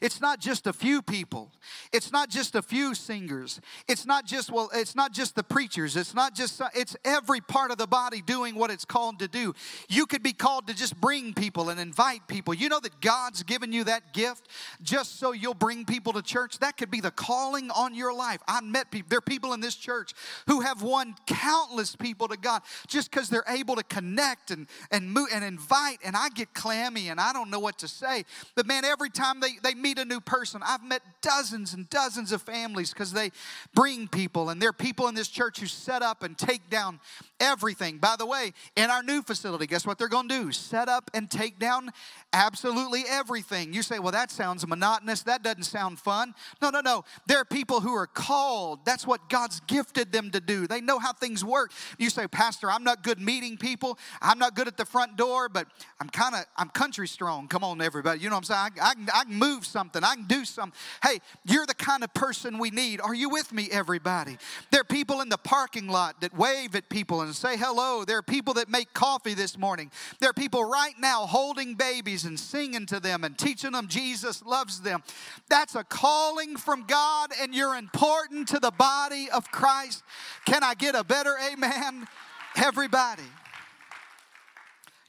It's 0.00 0.20
not 0.20 0.40
just 0.40 0.66
a 0.66 0.72
few 0.72 1.02
people. 1.02 1.50
It's 1.92 2.10
not 2.10 2.30
just 2.30 2.54
a 2.54 2.62
few 2.62 2.94
singers. 2.94 3.60
It's 3.88 4.06
not 4.06 4.24
just 4.24 4.50
well, 4.50 4.70
it's 4.74 4.96
not 4.96 5.12
just 5.12 5.34
the 5.34 5.42
preachers. 5.42 5.96
It's 5.96 6.14
not 6.14 6.34
just 6.34 6.60
it's 6.74 6.96
every 7.04 7.40
part 7.40 7.70
of 7.70 7.78
the 7.78 7.86
body 7.86 8.22
doing 8.22 8.54
what 8.54 8.70
it's 8.70 8.84
called 8.84 9.18
to 9.18 9.28
do. 9.28 9.54
You 9.88 10.06
could 10.06 10.22
be 10.22 10.32
called 10.32 10.66
to 10.68 10.74
just 10.74 11.00
bring 11.00 11.34
people 11.34 11.68
and 11.68 11.78
invite 11.78 12.26
people. 12.28 12.54
You 12.54 12.68
know 12.68 12.80
that 12.80 13.00
God's 13.00 13.42
given 13.42 13.72
you 13.72 13.84
that 13.84 14.12
gift 14.12 14.48
just 14.82 15.18
so 15.18 15.32
you'll 15.32 15.54
bring 15.54 15.84
people 15.84 16.12
to 16.14 16.22
church. 16.22 16.58
That 16.60 16.76
could 16.76 16.90
be 16.90 17.00
the 17.00 17.10
calling 17.10 17.70
on 17.70 17.94
your 17.94 18.14
life. 18.14 18.40
I 18.48 18.60
met 18.62 18.90
people. 18.90 19.08
There 19.10 19.18
are 19.18 19.22
people 19.22 19.52
in 19.52 19.60
this 19.60 19.74
church 19.74 20.12
who 20.46 20.60
have 20.60 20.82
won 20.82 21.14
countless 21.26 21.94
people 21.94 22.28
to 22.28 22.36
God 22.36 22.62
just 22.86 23.10
because 23.10 23.28
they're 23.28 23.44
able 23.48 23.76
to 23.76 23.84
connect 23.84 24.50
and 24.50 24.66
and 24.90 25.12
move 25.12 25.28
and 25.32 25.44
invite. 25.44 25.98
And 26.04 26.16
I 26.16 26.30
get 26.30 26.54
clammy 26.54 27.08
and 27.08 27.20
I 27.20 27.32
don't 27.32 27.50
know 27.50 27.60
what 27.60 27.78
to 27.78 27.88
say. 27.88 28.24
But 28.54 28.66
man, 28.66 28.84
every 28.84 29.10
time 29.10 29.40
they 29.40 29.56
they 29.62 29.74
meet 29.74 29.89
meet 29.90 29.98
a 29.98 30.04
new 30.04 30.20
person. 30.20 30.62
I've 30.64 30.84
met 30.84 31.02
dozens 31.20 31.74
and 31.74 31.90
dozens 31.90 32.30
of 32.30 32.42
families 32.42 32.92
because 32.92 33.12
they 33.12 33.30
bring 33.74 34.06
people, 34.06 34.50
and 34.50 34.62
there 34.62 34.68
are 34.68 34.72
people 34.72 35.08
in 35.08 35.16
this 35.16 35.26
church 35.26 35.58
who 35.58 35.66
set 35.66 36.00
up 36.00 36.22
and 36.22 36.38
take 36.38 36.70
down 36.70 37.00
everything. 37.40 37.98
By 37.98 38.14
the 38.16 38.26
way, 38.26 38.52
in 38.76 38.88
our 38.88 39.02
new 39.02 39.22
facility, 39.22 39.66
guess 39.66 39.84
what 39.84 39.98
they're 39.98 40.08
going 40.08 40.28
to 40.28 40.44
do? 40.44 40.52
Set 40.52 40.88
up 40.88 41.10
and 41.12 41.28
take 41.28 41.58
down 41.58 41.90
absolutely 42.32 43.02
everything. 43.08 43.72
You 43.72 43.82
say, 43.82 43.98
well, 43.98 44.12
that 44.12 44.30
sounds 44.30 44.64
monotonous. 44.66 45.22
That 45.22 45.42
doesn't 45.42 45.64
sound 45.64 45.98
fun. 45.98 46.34
No, 46.62 46.70
no, 46.70 46.80
no. 46.80 47.04
There 47.26 47.38
are 47.38 47.44
people 47.44 47.80
who 47.80 47.94
are 47.94 48.06
called. 48.06 48.84
That's 48.84 49.06
what 49.06 49.28
God's 49.28 49.58
gifted 49.60 50.12
them 50.12 50.30
to 50.30 50.40
do. 50.40 50.68
They 50.68 50.80
know 50.80 50.98
how 51.00 51.12
things 51.12 51.44
work. 51.44 51.72
You 51.98 52.10
say, 52.10 52.28
Pastor, 52.28 52.70
I'm 52.70 52.84
not 52.84 53.02
good 53.02 53.20
meeting 53.20 53.56
people. 53.56 53.98
I'm 54.22 54.38
not 54.38 54.54
good 54.54 54.68
at 54.68 54.76
the 54.76 54.84
front 54.84 55.16
door, 55.16 55.48
but 55.48 55.66
I'm 55.98 56.08
kind 56.08 56.36
of, 56.36 56.44
I'm 56.56 56.68
country 56.68 57.08
strong. 57.08 57.48
Come 57.48 57.64
on, 57.64 57.80
everybody. 57.82 58.20
You 58.20 58.28
know 58.28 58.36
what 58.36 58.50
I'm 58.50 58.70
saying? 58.72 58.80
I, 58.80 58.90
I, 59.16 59.20
I 59.20 59.24
can 59.24 59.34
move 59.34 59.66
something. 59.66 59.79
I 60.04 60.14
can 60.14 60.26
do 60.26 60.44
something. 60.44 60.78
Hey, 61.02 61.20
you're 61.46 61.66
the 61.66 61.74
kind 61.74 62.04
of 62.04 62.12
person 62.12 62.58
we 62.58 62.70
need. 62.70 63.00
Are 63.00 63.14
you 63.14 63.30
with 63.30 63.50
me, 63.50 63.68
everybody? 63.72 64.36
There 64.70 64.82
are 64.82 64.84
people 64.84 65.22
in 65.22 65.30
the 65.30 65.38
parking 65.38 65.88
lot 65.88 66.20
that 66.20 66.36
wave 66.36 66.74
at 66.74 66.90
people 66.90 67.22
and 67.22 67.30
and 67.30 67.36
say 67.36 67.56
hello. 67.56 68.04
There 68.04 68.18
are 68.18 68.22
people 68.22 68.54
that 68.54 68.68
make 68.68 68.92
coffee 68.92 69.34
this 69.34 69.56
morning. 69.56 69.92
There 70.18 70.30
are 70.30 70.34
people 70.34 70.64
right 70.64 70.94
now 70.98 71.26
holding 71.26 71.76
babies 71.76 72.24
and 72.24 72.38
singing 72.38 72.86
to 72.86 72.98
them 72.98 73.22
and 73.22 73.38
teaching 73.38 73.70
them 73.70 73.86
Jesus 73.86 74.44
loves 74.44 74.80
them. 74.80 75.04
That's 75.48 75.76
a 75.76 75.84
calling 75.84 76.56
from 76.56 76.86
God, 76.86 77.30
and 77.40 77.54
you're 77.54 77.76
important 77.76 78.48
to 78.48 78.58
the 78.58 78.72
body 78.72 79.28
of 79.30 79.48
Christ. 79.52 80.02
Can 80.44 80.64
I 80.64 80.74
get 80.74 80.96
a 80.96 81.04
better 81.04 81.36
amen? 81.52 82.08
Everybody. 82.56 83.22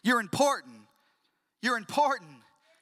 You're 0.03 0.19
important. 0.19 0.75
You're 1.63 1.77
important. 1.77 2.29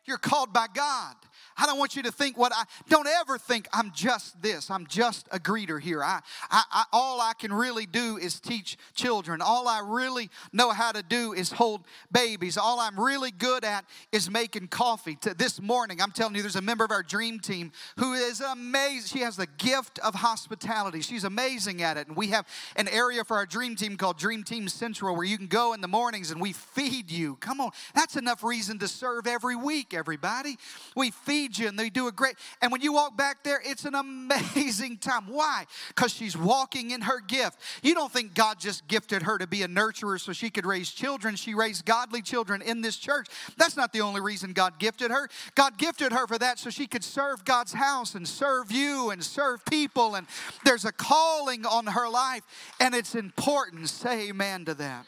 You're 0.04 0.18
called 0.18 0.52
by 0.52 0.68
God. 0.74 1.16
I 1.60 1.66
don't 1.66 1.78
want 1.78 1.96
you 1.96 2.04
to 2.04 2.12
think 2.12 2.38
what 2.38 2.54
I 2.56 2.64
don't 2.88 3.08
ever 3.08 3.38
think 3.38 3.68
I'm 3.74 3.92
just 3.92 4.42
this. 4.42 4.72
I'm 4.72 4.88
just 4.88 5.28
a 5.32 5.40
greeter 5.40 5.82
here. 5.82 6.04
I, 6.04 6.22
I, 6.50 6.64
I, 6.72 6.84
all 6.94 7.20
I 7.20 7.34
can 7.34 7.52
really 7.52 7.86
do 7.86 8.18
is 8.18 8.40
teach 8.40 8.78
children. 8.94 9.42
All 9.42 9.68
I 9.68 9.82
really 9.84 10.30
know 10.54 10.72
how 10.72 10.92
to 10.92 11.04
do 11.04 11.34
is 11.34 11.52
hold 11.52 11.82
babies. 12.12 12.58
All 12.58 12.80
I'm 12.80 13.00
really 13.00 13.32
good 13.32 13.66
at 13.66 13.86
is 14.12 14.30
making 14.30 14.70
coffee. 14.70 15.16
To 15.22 15.34
this 15.34 15.62
morning, 15.62 16.02
I'm 16.02 16.12
telling 16.12 16.36
you, 16.36 16.42
there's 16.42 16.56
a 16.56 16.62
member 16.62 16.86
of 16.86 16.92
our 16.92 17.04
dream 17.04 17.40
team 17.40 17.72
who 17.98 18.14
is 18.14 18.40
amazing. 18.40 19.20
She 19.20 19.24
has 19.24 19.36
the 19.36 19.48
gift 19.58 20.00
of 20.00 20.16
hospitality. 20.16 21.02
She's 21.02 21.26
amazing 21.26 21.82
at 21.82 21.98
it. 21.98 22.08
And 22.08 22.16
we 22.16 22.28
have 22.28 22.48
an 22.78 22.88
area 22.88 23.24
for 23.26 23.36
our 23.36 23.46
dream 23.46 23.76
team 23.76 23.98
called 23.98 24.18
Dream 24.18 24.44
Team 24.44 24.70
Central 24.70 25.16
where 25.16 25.26
you 25.26 25.38
can 25.38 25.48
go 25.48 25.74
in 25.74 25.82
the 25.82 25.88
mornings 25.88 26.32
and 26.32 26.40
we 26.40 26.54
feed 26.54 27.12
you. 27.12 27.36
Come 27.38 27.60
on, 27.60 27.72
that's 27.94 28.16
enough 28.16 28.44
reason 28.44 28.80
to 28.80 28.88
serve 28.88 29.28
every 29.28 29.56
week, 29.56 29.94
everybody. 29.94 30.58
We 30.96 31.12
feed 31.12 31.49
feed 31.50 31.62
you 31.62 31.68
and 31.68 31.78
they 31.78 31.90
do 31.90 32.08
a 32.08 32.12
great. 32.12 32.36
And 32.62 32.72
when 32.72 32.82
you 32.82 32.94
walk 32.94 33.18
back 33.18 33.44
there 33.44 33.62
it's 33.64 33.86
an 33.86 33.96
amazing 33.96 34.98
time. 34.98 35.28
Why? 35.28 35.66
Because 35.90 36.14
she's 36.14 36.38
walking 36.38 36.92
in 36.92 37.02
her 37.02 37.20
gift. 37.20 37.60
You 37.84 37.94
don't 37.94 38.12
think 38.12 38.34
god 38.34 38.60
just 38.60 38.88
gifted 38.88 39.24
her 39.24 39.38
to 39.38 39.48
be 39.48 39.64
a 39.64 39.68
nurturer 39.68 40.20
so 40.20 40.34
she 40.34 40.50
could 40.50 40.66
raise 40.66 40.92
children. 40.92 41.36
She 41.36 41.54
raised 41.54 41.86
godly 41.86 42.22
children 42.22 42.62
in 42.62 42.82
this 42.82 42.98
church. 42.98 43.28
That's 43.58 43.78
not 43.78 43.94
the 43.94 44.02
only 44.02 44.22
reason 44.22 44.54
god 44.54 44.80
gifted 44.80 45.12
her. 45.12 45.30
God 45.56 45.78
gifted 45.78 46.12
her 46.12 46.28
for 46.28 46.38
that 46.38 46.60
so 46.60 46.70
she 46.70 46.88
could 46.88 47.04
serve 47.04 47.46
god's 47.46 47.74
house 47.74 48.16
and 48.16 48.28
serve 48.28 48.72
you 48.72 49.10
and 49.12 49.24
serve 49.24 49.64
people. 49.66 50.16
And 50.16 50.28
there's 50.66 50.86
a 50.86 50.92
calling 50.92 51.66
on 51.66 51.88
her 51.88 52.10
life 52.10 52.44
and 52.80 52.94
it's 52.94 53.16
important. 53.16 53.90
Say 53.90 54.30
amen 54.30 54.66
to 54.66 54.74
that. 54.76 55.06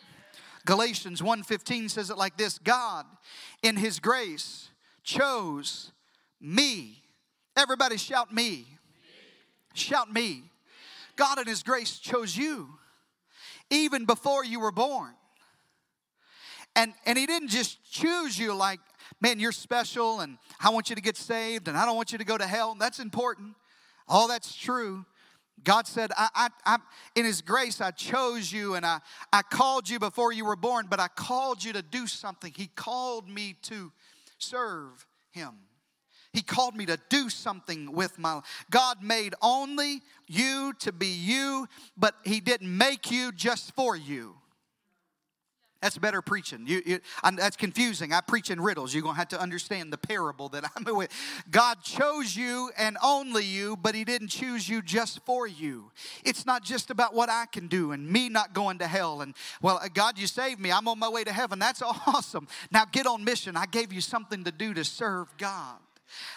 Galatians 0.66 1.22
1.15 1.22 1.90
says 1.90 2.12
it 2.12 2.18
like 2.18 2.38
this. 2.38 2.60
God 2.60 3.06
in 3.64 3.78
his 3.78 4.00
grace 4.00 4.70
chose 5.04 5.92
me. 6.42 7.02
Everybody 7.56 7.98
shout 7.98 8.34
me. 8.34 8.44
me. 8.44 8.66
Shout 9.74 10.12
me. 10.12 10.44
God 11.16 11.40
in 11.40 11.48
His 11.48 11.64
grace 11.64 12.00
chose 12.00 12.36
you 12.36 12.70
even 13.70 14.06
before 14.06 14.44
you 14.44 14.60
were 14.60 14.72
born. 14.72 15.14
And, 16.76 16.94
and 17.06 17.18
He 17.18 17.26
didn't 17.26 17.50
just 17.50 17.78
choose 17.92 18.38
you 18.38 18.54
like, 18.54 18.80
man, 19.20 19.40
you're 19.40 19.52
special 19.52 20.22
and 20.22 20.38
I 20.60 20.70
want 20.70 20.90
you 20.90 20.96
to 20.96 21.02
get 21.02 21.18
saved 21.18 21.68
and 21.68 21.78
I 21.78 21.86
don't 21.86 21.96
want 21.96 22.12
you 22.12 22.18
to 22.18 22.26
go 22.26 22.38
to 22.38 22.48
hell. 22.48 22.76
That's 22.80 23.00
important. 23.00 23.56
All 24.08 24.28
that's 24.28 24.56
true. 24.56 25.06
God 25.64 25.86
said, 25.86 26.12
I, 26.18 26.28
I, 26.34 26.50
I, 26.66 26.78
in 27.16 27.26
His 27.26 27.42
grace, 27.42 27.82
I 27.82 27.92
chose 27.92 28.52
you 28.52 28.76
and 28.76 28.86
I, 28.86 29.00
I 29.32 29.42
called 29.44 29.90
you 29.90 30.00
before 30.00 30.34
you 30.34 30.46
were 30.46 30.56
born, 30.56 30.88
but 30.90 31.00
I 31.00 31.08
called 31.08 31.64
you 31.64 31.74
to 31.74 31.82
do 31.82 32.08
something. 32.08 32.52
He 32.56 32.68
called 32.68 33.30
me 33.30 33.56
to 33.64 33.92
serve 34.38 35.06
Him. 35.32 35.52
He 36.34 36.42
called 36.42 36.76
me 36.76 36.86
to 36.86 36.98
do 37.10 37.30
something 37.30 37.92
with 37.92 38.18
my 38.18 38.36
life. 38.36 38.66
God 38.70 39.04
made 39.04 39.36
only 39.42 40.02
you 40.28 40.74
to 40.80 40.92
be 40.92 41.08
you, 41.08 41.68
but 41.98 42.16
He 42.24 42.40
didn't 42.40 42.76
make 42.76 43.12
you 43.12 43.32
just 43.32 43.74
for 43.76 43.96
you. 43.96 44.36
That's 45.82 45.98
better 45.98 46.22
preaching. 46.22 46.66
You, 46.68 46.84
you, 46.86 47.00
that's 47.36 47.58
confusing. 47.58 48.14
I 48.14 48.22
preach 48.22 48.52
in 48.52 48.62
riddles. 48.62 48.94
You're 48.94 49.02
going 49.02 49.16
to 49.16 49.20
have 49.20 49.30
to 49.30 49.42
understand 49.42 49.92
the 49.92 49.98
parable 49.98 50.48
that 50.50 50.64
I'm 50.76 50.84
with. 50.96 51.10
God 51.50 51.82
chose 51.82 52.36
you 52.36 52.70
and 52.78 52.98
only 53.04 53.44
you, 53.44 53.76
but 53.76 53.96
He 53.96 54.04
didn't 54.04 54.28
choose 54.28 54.70
you 54.70 54.84
just 54.84 55.26
for 55.26 55.48
you. 55.48 55.92
It's 56.24 56.46
not 56.46 56.64
just 56.64 56.92
about 56.92 57.16
what 57.16 57.30
I 57.30 57.48
can 57.52 57.68
do 57.68 57.94
and 57.94 58.08
me 58.08 58.30
not 58.30 58.54
going 58.54 58.78
to 58.78 58.88
hell. 58.88 59.22
And, 59.22 59.34
well, 59.60 59.80
uh, 59.82 59.88
God, 59.92 60.20
you 60.20 60.28
saved 60.28 60.60
me. 60.60 60.72
I'm 60.72 60.88
on 60.88 61.00
my 61.00 61.10
way 61.10 61.24
to 61.24 61.34
heaven. 61.34 61.58
That's 61.58 61.82
awesome. 62.08 62.48
Now 62.72 62.86
get 62.86 63.08
on 63.08 63.24
mission. 63.24 63.58
I 63.58 63.66
gave 63.66 63.92
you 63.92 64.02
something 64.02 64.44
to 64.44 64.52
do 64.52 64.76
to 64.76 64.84
serve 64.84 65.36
God. 65.38 65.80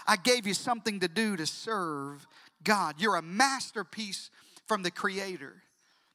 I 0.06 0.16
gave 0.16 0.46
you 0.46 0.54
something 0.54 1.00
to 1.00 1.08
do 1.08 1.36
to 1.36 1.46
serve 1.46 2.26
God. 2.62 2.96
You're 2.98 3.16
a 3.16 3.22
masterpiece 3.22 4.30
from 4.66 4.82
the 4.82 4.90
Creator, 4.90 5.62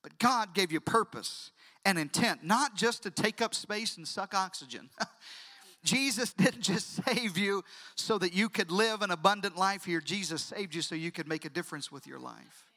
but 0.01 0.17
God 0.19 0.53
gave 0.53 0.71
you 0.71 0.79
purpose 0.79 1.51
and 1.85 1.97
intent, 1.97 2.43
not 2.43 2.75
just 2.75 3.03
to 3.03 3.11
take 3.11 3.41
up 3.41 3.53
space 3.53 3.97
and 3.97 4.07
suck 4.07 4.33
oxygen. 4.33 4.89
Jesus 5.83 6.33
didn't 6.33 6.61
just 6.61 7.03
save 7.05 7.37
you 7.37 7.63
so 7.95 8.17
that 8.17 8.33
you 8.33 8.49
could 8.49 8.71
live 8.71 9.01
an 9.01 9.11
abundant 9.11 9.57
life 9.57 9.85
here. 9.85 10.01
Jesus 10.01 10.41
saved 10.41 10.75
you 10.75 10.81
so 10.81 10.95
you 10.95 11.11
could 11.11 11.27
make 11.27 11.45
a 11.45 11.49
difference 11.49 11.91
with 11.91 12.05
your 12.05 12.19
life. 12.19 12.67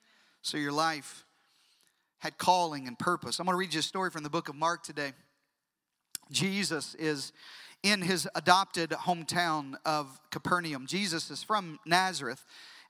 So 0.42 0.56
your 0.56 0.72
life 0.72 1.24
had 2.18 2.38
calling 2.38 2.86
and 2.86 2.98
purpose. 2.98 3.38
I'm 3.38 3.46
going 3.46 3.54
to 3.54 3.58
read 3.58 3.74
you 3.74 3.80
a 3.80 3.82
story 3.82 4.10
from 4.10 4.22
the 4.22 4.30
book 4.30 4.48
of 4.48 4.54
Mark 4.54 4.84
today. 4.84 5.12
Jesus 6.30 6.94
is 6.94 7.32
in 7.82 8.02
his 8.02 8.28
adopted 8.34 8.90
hometown 8.90 9.74
of 9.84 10.20
Capernaum. 10.30 10.86
Jesus 10.86 11.30
is 11.30 11.42
from 11.42 11.78
Nazareth. 11.84 12.44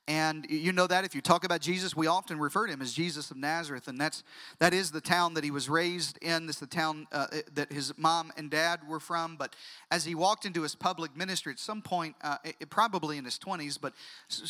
And 0.08 0.46
you 0.50 0.72
know 0.72 0.88
that 0.88 1.04
if 1.04 1.14
you 1.14 1.20
talk 1.20 1.44
about 1.44 1.60
Jesus, 1.60 1.94
we 1.94 2.08
often 2.08 2.40
refer 2.40 2.66
to 2.66 2.72
him 2.72 2.82
as 2.82 2.92
Jesus 2.92 3.30
of 3.30 3.36
Nazareth, 3.36 3.86
and 3.86 4.00
that's 4.00 4.24
that 4.58 4.74
is 4.74 4.90
the 4.90 5.00
town 5.00 5.34
that 5.34 5.44
he 5.44 5.52
was 5.52 5.68
raised 5.68 6.18
in. 6.20 6.46
This 6.46 6.56
is 6.56 6.60
the 6.60 6.66
town 6.66 7.06
uh, 7.12 7.28
that 7.54 7.72
his 7.72 7.96
mom 7.96 8.32
and 8.36 8.50
dad 8.50 8.80
were 8.88 8.98
from. 8.98 9.36
But 9.36 9.54
as 9.92 10.04
he 10.04 10.16
walked 10.16 10.44
into 10.44 10.62
his 10.62 10.74
public 10.74 11.16
ministry 11.16 11.52
at 11.52 11.60
some 11.60 11.82
point, 11.82 12.16
uh, 12.20 12.38
it, 12.42 12.68
probably 12.68 13.16
in 13.16 13.24
his 13.24 13.38
20s, 13.38 13.78
but 13.80 13.92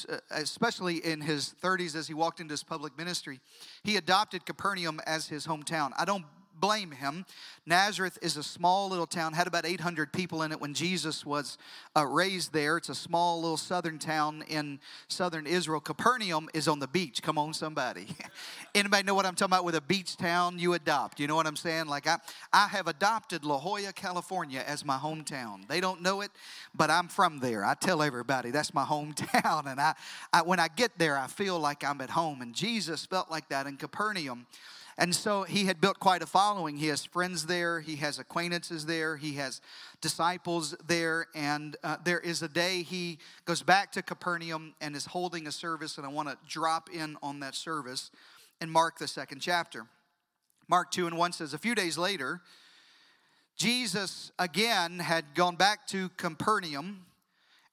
uh, 0.08 0.16
especially 0.30 1.04
in 1.04 1.20
his 1.20 1.54
30s, 1.62 1.94
as 1.96 2.08
he 2.08 2.14
walked 2.14 2.40
into 2.40 2.52
his 2.52 2.62
public 2.62 2.96
ministry, 2.96 3.38
he 3.84 3.96
adopted 3.96 4.46
Capernaum 4.46 5.00
as 5.06 5.28
his 5.28 5.46
hometown. 5.46 5.90
I 5.98 6.06
don't 6.06 6.24
blame 6.62 6.92
him. 6.92 7.26
Nazareth 7.66 8.18
is 8.22 8.36
a 8.36 8.42
small 8.42 8.88
little 8.88 9.06
town, 9.06 9.32
had 9.32 9.48
about 9.48 9.66
800 9.66 10.12
people 10.12 10.42
in 10.42 10.52
it 10.52 10.60
when 10.60 10.74
Jesus 10.74 11.26
was 11.26 11.58
uh, 11.96 12.06
raised 12.06 12.52
there. 12.52 12.76
It's 12.76 12.88
a 12.88 12.94
small 12.94 13.40
little 13.42 13.56
southern 13.56 13.98
town 13.98 14.44
in 14.48 14.78
southern 15.08 15.46
Israel. 15.46 15.80
Capernaum 15.80 16.48
is 16.54 16.68
on 16.68 16.78
the 16.78 16.86
beach. 16.86 17.20
Come 17.20 17.36
on, 17.36 17.52
somebody. 17.52 18.06
Anybody 18.76 19.02
know 19.02 19.14
what 19.14 19.26
I'm 19.26 19.34
talking 19.34 19.52
about 19.52 19.64
with 19.64 19.74
a 19.74 19.80
beach 19.80 20.16
town 20.16 20.58
you 20.58 20.74
adopt? 20.74 21.18
You 21.18 21.26
know 21.26 21.34
what 21.34 21.48
I'm 21.48 21.56
saying? 21.56 21.86
Like 21.86 22.06
I, 22.06 22.18
I 22.52 22.68
have 22.68 22.86
adopted 22.86 23.44
La 23.44 23.58
Jolla, 23.58 23.92
California 23.92 24.62
as 24.64 24.84
my 24.84 24.96
hometown. 24.96 25.66
They 25.66 25.80
don't 25.80 26.00
know 26.00 26.20
it, 26.20 26.30
but 26.74 26.90
I'm 26.90 27.08
from 27.08 27.40
there. 27.40 27.64
I 27.64 27.74
tell 27.74 28.02
everybody 28.02 28.52
that's 28.52 28.72
my 28.72 28.84
hometown. 28.92 29.66
And 29.66 29.80
I, 29.80 29.94
I 30.32 30.42
when 30.42 30.60
I 30.60 30.68
get 30.68 30.96
there, 30.96 31.18
I 31.18 31.26
feel 31.26 31.58
like 31.58 31.82
I'm 31.82 32.00
at 32.00 32.10
home. 32.10 32.40
And 32.40 32.54
Jesus 32.54 33.04
felt 33.04 33.30
like 33.32 33.48
that 33.48 33.66
in 33.66 33.76
Capernaum. 33.76 34.46
And 35.02 35.12
so 35.12 35.42
he 35.42 35.64
had 35.64 35.80
built 35.80 35.98
quite 35.98 36.22
a 36.22 36.26
following. 36.26 36.76
He 36.76 36.86
has 36.86 37.04
friends 37.04 37.46
there, 37.46 37.80
he 37.80 37.96
has 37.96 38.20
acquaintances 38.20 38.86
there, 38.86 39.16
he 39.16 39.32
has 39.32 39.60
disciples 40.00 40.76
there. 40.86 41.26
And 41.34 41.76
uh, 41.82 41.96
there 42.04 42.20
is 42.20 42.40
a 42.40 42.48
day 42.48 42.84
he 42.84 43.18
goes 43.44 43.64
back 43.64 43.90
to 43.92 44.02
Capernaum 44.02 44.76
and 44.80 44.94
is 44.94 45.06
holding 45.06 45.48
a 45.48 45.50
service. 45.50 45.98
And 45.98 46.06
I 46.06 46.08
want 46.08 46.28
to 46.28 46.38
drop 46.46 46.88
in 46.88 47.16
on 47.20 47.40
that 47.40 47.56
service 47.56 48.12
in 48.60 48.70
Mark, 48.70 49.00
the 49.00 49.08
second 49.08 49.40
chapter. 49.40 49.86
Mark 50.68 50.92
2 50.92 51.08
and 51.08 51.18
1 51.18 51.32
says, 51.32 51.52
A 51.52 51.58
few 51.58 51.74
days 51.74 51.98
later, 51.98 52.40
Jesus 53.56 54.30
again 54.38 55.00
had 55.00 55.34
gone 55.34 55.56
back 55.56 55.84
to 55.88 56.10
Capernaum, 56.10 57.06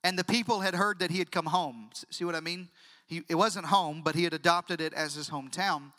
and 0.03 0.17
the 0.17 0.23
people 0.23 0.61
had 0.61 0.73
heard 0.73 0.97
that 0.97 1.11
he 1.11 1.19
had 1.19 1.31
come 1.31 1.45
home. 1.45 1.91
See 2.09 2.25
what 2.25 2.33
I 2.33 2.39
mean? 2.39 2.69
He, 3.05 3.21
it 3.29 3.35
wasn't 3.35 3.67
home, 3.67 4.01
but 4.03 4.15
he 4.15 4.23
had 4.23 4.33
adopted 4.33 4.81
it 4.81 4.95
as 4.95 5.13
his 5.13 5.29
hometown. 5.29 5.91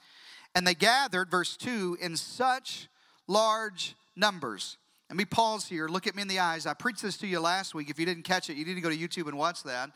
And 0.54 0.66
they 0.66 0.74
gathered, 0.74 1.30
verse 1.30 1.56
2, 1.56 1.98
in 2.00 2.16
such 2.16 2.88
large 3.28 3.94
numbers. 4.16 4.76
Let 5.08 5.16
me 5.16 5.24
pause 5.24 5.66
here. 5.66 5.88
Look 5.88 6.06
at 6.06 6.14
me 6.14 6.22
in 6.22 6.28
the 6.28 6.38
eyes. 6.38 6.66
I 6.66 6.74
preached 6.74 7.02
this 7.02 7.16
to 7.18 7.26
you 7.26 7.40
last 7.40 7.74
week. 7.74 7.90
If 7.90 7.98
you 7.98 8.06
didn't 8.06 8.24
catch 8.24 8.50
it, 8.50 8.56
you 8.56 8.64
need 8.64 8.74
to 8.74 8.80
go 8.80 8.90
to 8.90 8.96
YouTube 8.96 9.28
and 9.28 9.36
watch 9.36 9.62
that. 9.64 9.90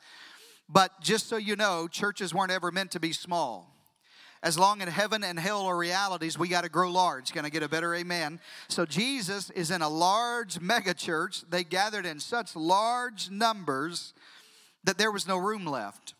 But 0.68 1.00
just 1.00 1.28
so 1.28 1.36
you 1.36 1.56
know, 1.56 1.88
churches 1.88 2.32
weren't 2.32 2.50
ever 2.50 2.70
meant 2.70 2.92
to 2.92 3.00
be 3.00 3.12
small. 3.12 3.70
As 4.42 4.58
long 4.58 4.82
as 4.82 4.88
heaven 4.90 5.24
and 5.24 5.38
hell 5.38 5.62
are 5.62 5.76
realities, 5.76 6.38
we 6.38 6.48
got 6.48 6.64
to 6.64 6.68
grow 6.68 6.90
large. 6.90 7.32
Can 7.32 7.44
I 7.44 7.48
get 7.48 7.62
a 7.62 7.68
better 7.68 7.94
amen? 7.94 8.40
So 8.68 8.84
Jesus 8.84 9.50
is 9.50 9.70
in 9.70 9.82
a 9.82 9.88
large 9.88 10.60
mega 10.60 10.94
church. 10.94 11.42
They 11.48 11.64
gathered 11.64 12.04
in 12.04 12.20
such 12.20 12.54
large 12.54 13.30
numbers 13.30 14.12
that 14.84 14.98
there 14.98 15.10
was 15.10 15.26
no 15.26 15.38
room 15.38 15.64
left. 15.64 16.14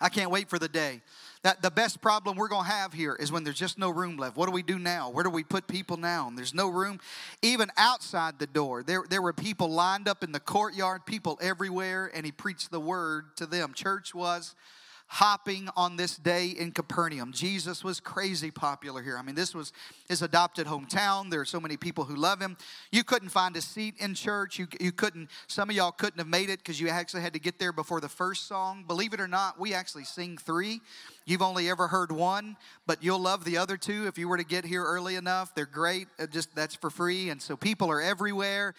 I 0.00 0.08
can't 0.08 0.30
wait 0.30 0.48
for 0.48 0.58
the 0.58 0.68
day 0.68 1.02
that 1.44 1.60
the 1.60 1.70
best 1.70 2.00
problem 2.00 2.36
we're 2.38 2.48
going 2.48 2.64
to 2.64 2.70
have 2.70 2.94
here 2.94 3.14
is 3.14 3.30
when 3.30 3.44
there's 3.44 3.58
just 3.58 3.78
no 3.78 3.90
room 3.90 4.16
left. 4.16 4.34
What 4.34 4.46
do 4.46 4.52
we 4.52 4.62
do 4.62 4.78
now? 4.78 5.10
Where 5.10 5.22
do 5.22 5.30
we 5.30 5.44
put 5.44 5.68
people 5.68 5.98
now? 5.98 6.26
And 6.26 6.36
there's 6.36 6.54
no 6.54 6.68
room. 6.68 6.98
Even 7.42 7.70
outside 7.76 8.38
the 8.38 8.46
door, 8.46 8.82
there, 8.82 9.04
there 9.08 9.20
were 9.20 9.34
people 9.34 9.68
lined 9.68 10.08
up 10.08 10.24
in 10.24 10.32
the 10.32 10.40
courtyard, 10.40 11.04
people 11.04 11.38
everywhere, 11.42 12.10
and 12.14 12.24
he 12.24 12.32
preached 12.32 12.70
the 12.70 12.80
word 12.80 13.36
to 13.36 13.44
them. 13.44 13.74
Church 13.74 14.14
was 14.14 14.54
hopping 15.06 15.68
on 15.76 15.96
this 15.96 16.16
day 16.16 16.48
in 16.48 16.72
Capernaum. 16.72 17.30
Jesus 17.30 17.84
was 17.84 18.00
crazy 18.00 18.50
popular 18.50 19.02
here. 19.02 19.16
I 19.18 19.22
mean, 19.22 19.34
this 19.34 19.54
was 19.54 19.72
his 20.08 20.22
adopted 20.22 20.66
hometown. 20.66 21.30
There 21.30 21.40
are 21.40 21.44
so 21.44 21.60
many 21.60 21.76
people 21.76 22.04
who 22.04 22.16
love 22.16 22.40
him. 22.40 22.56
You 22.90 23.04
couldn't 23.04 23.28
find 23.28 23.56
a 23.56 23.60
seat 23.60 23.94
in 23.98 24.14
church. 24.14 24.58
You, 24.58 24.66
you 24.80 24.92
couldn't, 24.92 25.30
some 25.46 25.70
of 25.70 25.76
y'all 25.76 25.92
couldn't 25.92 26.18
have 26.18 26.26
made 26.26 26.50
it 26.50 26.58
because 26.58 26.80
you 26.80 26.88
actually 26.88 27.22
had 27.22 27.34
to 27.34 27.38
get 27.38 27.58
there 27.58 27.72
before 27.72 28.00
the 28.00 28.08
first 28.08 28.48
song. 28.48 28.84
Believe 28.88 29.12
it 29.12 29.20
or 29.20 29.28
not, 29.28 29.60
we 29.60 29.74
actually 29.74 30.04
sing 30.04 30.38
three. 30.38 30.80
You've 31.26 31.40
only 31.40 31.70
ever 31.70 31.88
heard 31.88 32.12
one, 32.12 32.58
but 32.86 33.02
you'll 33.02 33.18
love 33.18 33.44
the 33.44 33.56
other 33.56 33.78
two 33.78 34.06
if 34.06 34.18
you 34.18 34.28
were 34.28 34.36
to 34.36 34.44
get 34.44 34.66
here 34.66 34.84
early 34.84 35.14
enough. 35.14 35.54
They're 35.54 35.64
great. 35.64 36.06
Uh, 36.18 36.26
just 36.26 36.54
that's 36.54 36.74
for 36.74 36.90
free. 36.90 37.30
And 37.30 37.40
so 37.40 37.56
people 37.56 37.90
are 37.90 38.02
everywhere. 38.02 38.74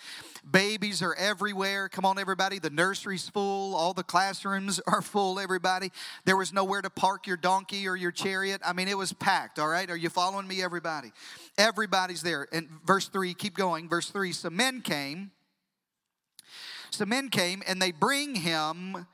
Babies 0.49 1.01
are 1.01 1.15
everywhere. 1.15 1.89
Come 1.89 2.05
on, 2.05 2.19
everybody. 2.19 2.59
The 2.59 2.69
nursery's 2.69 3.27
full. 3.27 3.75
All 3.75 3.95
the 3.95 4.03
classrooms 4.03 4.79
are 4.87 5.01
full, 5.01 5.39
everybody. 5.39 5.91
There 6.25 6.37
was 6.37 6.53
nowhere 6.53 6.83
to 6.83 6.89
park 6.91 7.25
your 7.25 7.37
donkey 7.37 7.87
or 7.87 7.95
your 7.95 8.11
chariot. 8.11 8.61
I 8.63 8.73
mean, 8.73 8.89
it 8.89 8.97
was 8.97 9.11
packed, 9.11 9.57
all 9.57 9.67
right? 9.67 9.89
Are 9.89 9.97
you 9.97 10.09
following 10.09 10.47
me, 10.47 10.61
everybody? 10.61 11.11
Everybody's 11.57 12.21
there. 12.21 12.47
And 12.51 12.69
verse 12.85 13.07
3, 13.07 13.33
keep 13.33 13.55
going. 13.55 13.89
Verse 13.89 14.11
3 14.11 14.31
some 14.31 14.55
men 14.55 14.81
came. 14.81 15.31
Some 16.91 17.09
men 17.09 17.29
came 17.29 17.63
and 17.67 17.81
they 17.81 17.91
bring 17.91 18.35
him 18.35 19.07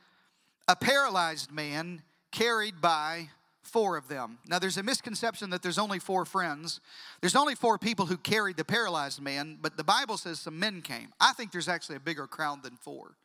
a 0.67 0.75
paralyzed 0.75 1.49
man 1.49 2.03
carried 2.31 2.81
by 2.81 3.29
four 3.61 3.95
of 3.95 4.07
them. 4.07 4.37
Now, 4.47 4.59
there's 4.59 4.77
a 4.77 4.83
misconception 4.83 5.49
that 5.51 5.63
there's 5.63 5.77
only 5.77 5.99
four 5.99 6.25
friends. 6.25 6.81
There's 7.21 7.35
only 7.35 7.55
four 7.55 7.77
people 7.77 8.05
who 8.05 8.17
carried 8.17 8.57
the 8.57 8.65
paralyzed 8.65 9.21
man, 9.21 9.57
but 9.61 9.77
the 9.77 9.83
Bible 9.83 10.17
says 10.17 10.39
some 10.39 10.59
men 10.59 10.81
came. 10.81 11.09
I 11.19 11.33
think 11.33 11.51
there's 11.51 11.69
actually 11.69 11.95
a 11.95 12.01
bigger 12.01 12.27
crowd 12.27 12.63
than 12.63 12.75
four. 12.75 13.15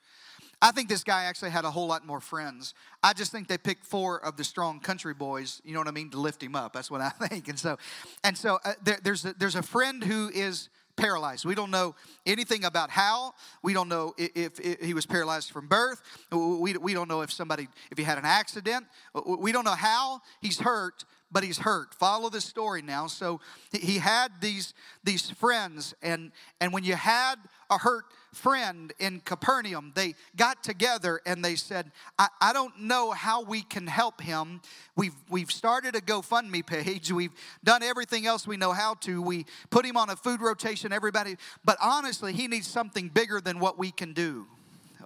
I 0.62 0.70
think 0.70 0.88
this 0.88 1.04
guy 1.04 1.24
actually 1.24 1.50
had 1.50 1.64
a 1.64 1.70
whole 1.70 1.86
lot 1.86 2.06
more 2.06 2.20
friends. 2.20 2.74
I 3.02 3.12
just 3.12 3.30
think 3.30 3.46
they 3.46 3.58
picked 3.58 3.84
four 3.84 4.24
of 4.24 4.36
the 4.36 4.44
strong 4.44 4.80
country 4.80 5.12
boys, 5.12 5.60
you 5.64 5.74
know 5.74 5.80
what 5.80 5.88
I 5.88 5.90
mean, 5.90 6.10
to 6.10 6.20
lift 6.20 6.42
him 6.42 6.56
up. 6.56 6.72
That's 6.72 6.90
what 6.90 7.00
I 7.00 7.08
think. 7.26 7.48
And 7.48 7.58
so, 7.58 7.76
and 8.24 8.36
so 8.38 8.58
uh, 8.64 8.72
there, 8.82 8.98
there's 9.02 9.24
a, 9.24 9.34
there's 9.34 9.56
a 9.56 9.62
friend 9.62 10.02
who 10.02 10.30
is 10.32 10.68
paralyzed. 10.96 11.44
We 11.44 11.54
don't 11.54 11.70
know 11.70 11.94
anything 12.24 12.64
about 12.64 12.90
how. 12.90 13.34
We 13.62 13.72
don't 13.72 13.88
know 13.88 14.14
if, 14.16 14.58
if, 14.60 14.78
he 14.78 14.94
was 14.94 15.06
paralyzed 15.06 15.50
from 15.50 15.68
birth. 15.68 16.02
We, 16.30 16.76
we 16.76 16.94
don't 16.94 17.08
know 17.08 17.20
if 17.20 17.32
somebody, 17.32 17.68
if 17.90 17.98
he 17.98 18.04
had 18.04 18.18
an 18.18 18.24
accident. 18.24 18.86
We 19.26 19.52
don't 19.52 19.64
know 19.64 19.74
how 19.74 20.22
he's 20.40 20.58
hurt, 20.58 21.04
but 21.30 21.42
he's 21.42 21.58
hurt. 21.58 21.94
Follow 21.94 22.30
the 22.30 22.40
story 22.40 22.82
now. 22.82 23.06
So 23.06 23.40
he 23.72 23.98
had 23.98 24.32
these, 24.40 24.74
these 25.04 25.30
friends, 25.30 25.94
and, 26.02 26.32
and 26.60 26.72
when 26.72 26.84
you 26.84 26.94
had 26.94 27.36
a 27.68 27.78
hurt 27.78 28.04
friend 28.32 28.92
in 28.98 29.20
Capernaum, 29.20 29.92
they 29.94 30.14
got 30.36 30.62
together 30.62 31.20
and 31.26 31.44
they 31.44 31.56
said, 31.56 31.90
I, 32.18 32.28
I 32.40 32.52
don't 32.52 32.80
know 32.80 33.10
how 33.10 33.42
we 33.42 33.62
can 33.62 33.86
help 33.86 34.20
him. 34.20 34.60
We've, 34.94 35.14
we've 35.28 35.50
started 35.50 35.96
a 35.96 36.00
GoFundMe 36.00 36.64
page. 36.64 37.10
We've 37.10 37.32
done 37.64 37.82
everything 37.82 38.26
else 38.26 38.46
we 38.46 38.56
know 38.56 38.72
how 38.72 38.94
to. 39.00 39.20
We 39.20 39.46
put 39.70 39.84
him 39.84 39.96
on 39.96 40.10
a 40.10 40.16
food 40.16 40.40
rotation, 40.40 40.92
everybody. 40.92 41.36
But 41.64 41.78
honestly, 41.82 42.32
he 42.32 42.46
needs 42.46 42.66
something 42.68 43.08
bigger 43.08 43.40
than 43.40 43.58
what 43.58 43.78
we 43.78 43.90
can 43.90 44.12
do. 44.12 44.46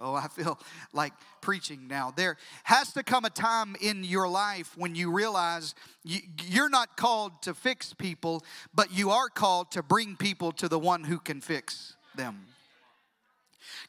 Oh, 0.01 0.15
I 0.15 0.27
feel 0.27 0.59
like 0.93 1.13
preaching 1.41 1.87
now. 1.87 2.11
There 2.15 2.37
has 2.63 2.91
to 2.93 3.03
come 3.03 3.23
a 3.23 3.29
time 3.29 3.75
in 3.79 4.03
your 4.03 4.27
life 4.27 4.75
when 4.75 4.95
you 4.95 5.11
realize 5.11 5.75
you're 6.03 6.69
not 6.69 6.97
called 6.97 7.41
to 7.43 7.53
fix 7.53 7.93
people, 7.93 8.43
but 8.73 8.91
you 8.91 9.11
are 9.11 9.29
called 9.29 9.71
to 9.71 9.83
bring 9.83 10.15
people 10.15 10.51
to 10.53 10.67
the 10.67 10.79
one 10.79 11.03
who 11.03 11.19
can 11.19 11.39
fix 11.39 11.95
them. 12.15 12.45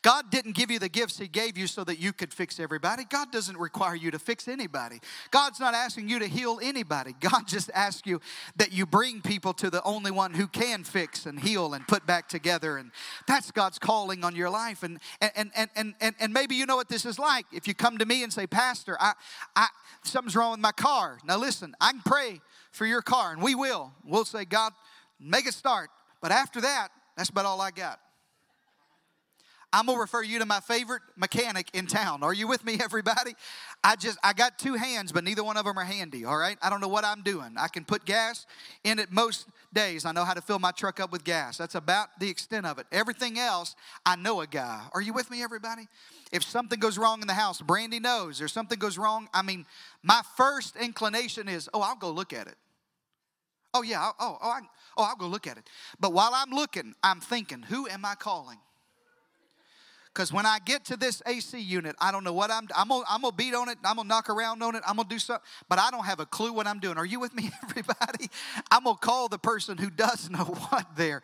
God 0.02 0.30
didn't 0.30 0.52
give 0.52 0.70
you 0.70 0.78
the 0.78 0.88
gifts 0.88 1.18
He 1.18 1.28
gave 1.28 1.56
you 1.56 1.66
so 1.66 1.84
that 1.84 1.98
you 1.98 2.12
could 2.12 2.32
fix 2.32 2.58
everybody. 2.58 3.04
God 3.04 3.30
doesn't 3.30 3.56
require 3.56 3.94
you 3.94 4.10
to 4.10 4.18
fix 4.18 4.48
anybody. 4.48 5.00
God's 5.30 5.60
not 5.60 5.74
asking 5.74 6.08
you 6.08 6.18
to 6.18 6.26
heal 6.26 6.58
anybody. 6.62 7.14
God 7.20 7.46
just 7.46 7.70
asks 7.74 8.06
you 8.06 8.20
that 8.56 8.72
you 8.72 8.86
bring 8.86 9.20
people 9.20 9.52
to 9.54 9.70
the 9.70 9.82
only 9.82 10.10
one 10.10 10.34
who 10.34 10.46
can 10.46 10.84
fix 10.84 11.26
and 11.26 11.38
heal 11.38 11.74
and 11.74 11.86
put 11.86 12.06
back 12.06 12.28
together. 12.28 12.76
And 12.76 12.90
that's 13.26 13.50
God's 13.50 13.78
calling 13.78 14.24
on 14.24 14.34
your 14.34 14.50
life. 14.50 14.82
And 14.82 14.98
and 15.20 15.50
and 15.54 15.70
and 15.76 15.94
and, 16.00 16.14
and 16.18 16.32
maybe 16.32 16.54
you 16.54 16.66
know 16.66 16.76
what 16.76 16.88
this 16.88 17.04
is 17.04 17.18
like. 17.18 17.46
If 17.52 17.68
you 17.68 17.74
come 17.74 17.98
to 17.98 18.06
me 18.06 18.22
and 18.22 18.32
say, 18.32 18.46
Pastor, 18.46 18.96
I 19.00 19.12
I 19.54 19.68
something's 20.02 20.36
wrong 20.36 20.52
with 20.52 20.60
my 20.60 20.72
car. 20.72 21.18
Now 21.24 21.38
listen, 21.38 21.74
I 21.80 21.92
can 21.92 22.02
pray 22.04 22.40
for 22.70 22.86
your 22.86 23.02
car, 23.02 23.32
and 23.32 23.42
we 23.42 23.54
will. 23.54 23.92
We'll 24.04 24.24
say, 24.24 24.44
God, 24.44 24.72
make 25.20 25.46
it 25.46 25.54
start. 25.54 25.90
But 26.20 26.32
after 26.32 26.60
that, 26.62 26.88
that's 27.16 27.28
about 27.30 27.44
all 27.44 27.60
I 27.60 27.70
got. 27.70 28.00
I'm 29.74 29.86
gonna 29.86 29.98
refer 29.98 30.22
you 30.22 30.38
to 30.38 30.46
my 30.46 30.60
favorite 30.60 31.00
mechanic 31.16 31.70
in 31.72 31.86
town. 31.86 32.22
Are 32.22 32.34
you 32.34 32.46
with 32.46 32.62
me, 32.64 32.78
everybody? 32.82 33.34
I 33.82 33.96
just 33.96 34.18
I 34.22 34.34
got 34.34 34.58
two 34.58 34.74
hands, 34.74 35.12
but 35.12 35.24
neither 35.24 35.42
one 35.42 35.56
of 35.56 35.64
them 35.64 35.78
are 35.78 35.84
handy. 35.84 36.26
All 36.26 36.36
right, 36.36 36.58
I 36.60 36.68
don't 36.68 36.80
know 36.80 36.88
what 36.88 37.04
I'm 37.04 37.22
doing. 37.22 37.54
I 37.58 37.68
can 37.68 37.84
put 37.84 38.04
gas 38.04 38.46
in 38.84 38.98
it 38.98 39.10
most 39.10 39.46
days. 39.72 40.04
I 40.04 40.12
know 40.12 40.24
how 40.24 40.34
to 40.34 40.42
fill 40.42 40.58
my 40.58 40.72
truck 40.72 41.00
up 41.00 41.10
with 41.10 41.24
gas. 41.24 41.56
That's 41.56 41.74
about 41.74 42.08
the 42.20 42.28
extent 42.28 42.66
of 42.66 42.78
it. 42.78 42.86
Everything 42.92 43.38
else, 43.38 43.74
I 44.04 44.16
know 44.16 44.42
a 44.42 44.46
guy. 44.46 44.82
Are 44.92 45.00
you 45.00 45.14
with 45.14 45.30
me, 45.30 45.42
everybody? 45.42 45.88
If 46.32 46.42
something 46.42 46.78
goes 46.78 46.98
wrong 46.98 47.22
in 47.22 47.26
the 47.26 47.34
house, 47.34 47.62
Brandy 47.62 47.98
knows. 47.98 48.42
Or 48.42 48.48
something 48.48 48.78
goes 48.78 48.98
wrong, 48.98 49.28
I 49.32 49.40
mean, 49.40 49.64
my 50.02 50.20
first 50.36 50.76
inclination 50.76 51.48
is, 51.48 51.70
oh, 51.72 51.80
I'll 51.80 51.96
go 51.96 52.10
look 52.10 52.32
at 52.34 52.46
it. 52.46 52.56
Oh 53.74 53.80
yeah, 53.80 54.10
oh 54.20 54.38
oh 54.42 54.48
I, 54.48 54.60
oh 54.98 55.04
I'll 55.04 55.16
go 55.16 55.26
look 55.26 55.46
at 55.46 55.56
it. 55.56 55.64
But 55.98 56.12
while 56.12 56.32
I'm 56.34 56.50
looking, 56.50 56.94
I'm 57.02 57.20
thinking, 57.20 57.62
who 57.62 57.88
am 57.88 58.04
I 58.04 58.14
calling? 58.14 58.58
Because 60.12 60.32
when 60.32 60.44
I 60.44 60.58
get 60.58 60.84
to 60.86 60.96
this 60.96 61.22
AC 61.26 61.58
unit, 61.58 61.96
I 61.98 62.12
don't 62.12 62.22
know 62.22 62.34
what 62.34 62.50
I'm 62.50 62.68
I'm 62.76 62.88
gonna, 62.88 63.04
I'm 63.08 63.22
gonna 63.22 63.34
beat 63.34 63.54
on 63.54 63.68
it, 63.68 63.78
I'm 63.82 63.96
gonna 63.96 64.08
knock 64.08 64.28
around 64.28 64.62
on 64.62 64.74
it, 64.74 64.82
I'm 64.86 64.96
gonna 64.96 65.08
do 65.08 65.18
something, 65.18 65.44
but 65.68 65.78
I 65.78 65.90
don't 65.90 66.04
have 66.04 66.20
a 66.20 66.26
clue 66.26 66.52
what 66.52 66.66
I'm 66.66 66.80
doing. 66.80 66.98
Are 66.98 67.06
you 67.06 67.18
with 67.18 67.34
me, 67.34 67.50
everybody? 67.62 68.28
I'm 68.70 68.84
gonna 68.84 68.96
call 68.98 69.28
the 69.28 69.38
person 69.38 69.78
who 69.78 69.88
does 69.88 70.28
know 70.28 70.44
what 70.68 70.86
they're 70.96 71.22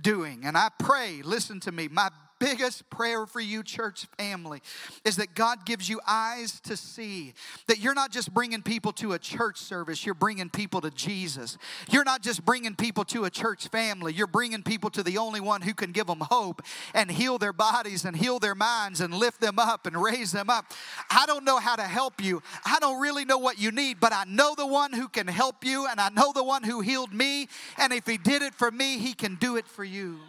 doing. 0.00 0.44
And 0.44 0.56
I 0.56 0.70
pray, 0.78 1.20
listen 1.22 1.60
to 1.60 1.72
me, 1.72 1.88
my 1.88 2.10
biggest 2.40 2.88
prayer 2.90 3.26
for 3.26 3.38
you, 3.38 3.62
church 3.62 4.06
family, 4.18 4.62
is 5.04 5.16
that 5.16 5.34
God 5.36 5.64
gives 5.64 5.88
you 5.88 6.00
eyes 6.08 6.58
to 6.62 6.76
see 6.76 7.34
that 7.68 7.78
you're 7.78 7.94
not 7.94 8.10
just 8.10 8.34
bringing 8.34 8.62
people 8.62 8.92
to 8.94 9.12
a 9.12 9.18
church 9.18 9.58
service, 9.58 10.04
you're 10.04 10.14
bringing 10.14 10.50
people 10.50 10.80
to 10.80 10.90
Jesus. 10.90 11.58
You're 11.88 12.02
not 12.02 12.22
just 12.22 12.44
bringing 12.44 12.74
people 12.74 13.04
to 13.04 13.24
a 13.24 13.30
church 13.30 13.68
family, 13.68 14.12
you're 14.12 14.26
bringing 14.26 14.62
people 14.62 14.90
to 14.90 15.04
the 15.04 15.18
only 15.18 15.40
one 15.40 15.62
who 15.62 15.74
can 15.74 15.92
give 15.92 16.08
them 16.08 16.20
hope 16.30 16.62
and 16.94 17.10
heal 17.10 17.38
their 17.38 17.52
bodies 17.52 18.04
and 18.04 18.16
heal 18.16 18.38
their 18.38 18.54
minds 18.54 19.00
and 19.00 19.14
lift 19.14 19.40
them 19.40 19.58
up 19.58 19.86
and 19.86 20.02
raise 20.02 20.32
them 20.32 20.50
up. 20.50 20.72
I 21.10 21.26
don't 21.26 21.44
know 21.44 21.58
how 21.58 21.76
to 21.76 21.82
help 21.82 22.22
you. 22.22 22.42
I 22.64 22.78
don't 22.80 23.00
really 23.00 23.24
know 23.24 23.38
what 23.38 23.60
you 23.60 23.70
need, 23.70 24.00
but 24.00 24.12
I 24.12 24.24
know 24.26 24.54
the 24.56 24.66
one 24.66 24.92
who 24.92 25.08
can 25.08 25.26
help 25.26 25.64
you 25.64 25.86
and 25.86 26.00
I 26.00 26.08
know 26.08 26.32
the 26.32 26.42
one 26.42 26.62
who 26.62 26.80
healed 26.80 27.12
me. 27.12 27.48
And 27.76 27.92
if 27.92 28.06
he 28.06 28.16
did 28.16 28.40
it 28.40 28.54
for 28.54 28.70
me, 28.70 28.98
he 28.98 29.12
can 29.12 29.34
do 29.34 29.56
it 29.56 29.66
for 29.66 29.84
you. 29.84 30.20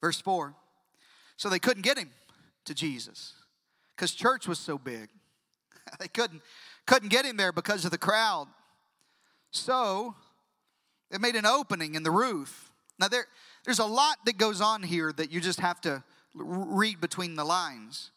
Verse 0.00 0.20
4 0.20 0.54
So 1.36 1.48
they 1.48 1.58
couldn't 1.58 1.82
get 1.82 1.98
him 1.98 2.10
to 2.64 2.74
Jesus 2.74 3.34
because 3.96 4.12
church 4.12 4.46
was 4.46 4.58
so 4.58 4.78
big. 4.78 5.08
they 6.00 6.08
couldn't, 6.08 6.42
couldn't 6.86 7.08
get 7.08 7.24
him 7.24 7.36
there 7.36 7.52
because 7.52 7.84
of 7.84 7.90
the 7.90 7.98
crowd. 7.98 8.46
So 9.50 10.14
they 11.10 11.18
made 11.18 11.36
an 11.36 11.46
opening 11.46 11.94
in 11.94 12.02
the 12.02 12.10
roof. 12.10 12.70
Now, 12.98 13.08
there, 13.08 13.26
there's 13.64 13.78
a 13.78 13.86
lot 13.86 14.16
that 14.26 14.38
goes 14.38 14.60
on 14.60 14.82
here 14.82 15.12
that 15.12 15.30
you 15.30 15.40
just 15.40 15.60
have 15.60 15.80
to 15.82 16.02
read 16.34 17.00
between 17.00 17.36
the 17.36 17.44
lines. 17.44 18.10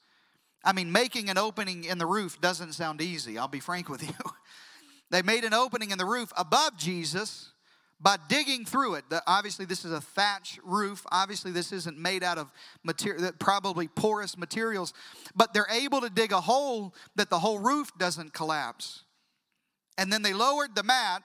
I 0.63 0.74
mean, 0.74 0.91
making 0.91 1.30
an 1.30 1.38
opening 1.38 1.86
in 1.86 1.98
the 1.98 2.06
roof 2.06 2.39
doesn't 2.41 2.74
sound 2.74 3.02
easy, 3.02 3.38
I'll 3.38 3.48
be 3.48 3.60
frank 3.60 3.89
with 3.89 4.04
you. 4.04 4.13
they 5.10 5.22
made 5.22 5.44
an 5.44 5.54
opening 5.54 5.91
in 5.91 5.98
the 5.98 6.06
roof 6.06 6.32
above 6.38 6.78
Jesus 6.78 7.52
by 8.02 8.18
digging 8.28 8.66
through 8.66 8.96
it. 8.96 9.06
Obviously, 9.28 9.66
this 9.66 9.86
is 9.86 9.92
a 9.92 10.02
thatch 10.02 10.60
roof. 10.64 11.06
Obviously, 11.12 11.52
this 11.52 11.72
isn't 11.72 11.98
made 11.98 12.24
out 12.24 12.38
of 12.38 12.52
material, 12.84 13.32
probably 13.40 13.88
porous 13.88 14.38
materials, 14.38 14.94
but 15.36 15.54
they're 15.54 15.68
able 15.72 16.02
to 16.02 16.10
dig 16.10 16.32
a 16.32 16.42
hole 16.42 16.96
that 17.16 17.30
the 17.30 17.40
whole 17.40 17.60
roof 17.60 17.92
doesn't 17.98 18.34
collapse. 18.34 19.04
And 19.98 20.12
then 20.12 20.24
they 20.24 20.34
lowered 20.34 20.76
the 20.76 20.84
mat 20.84 21.22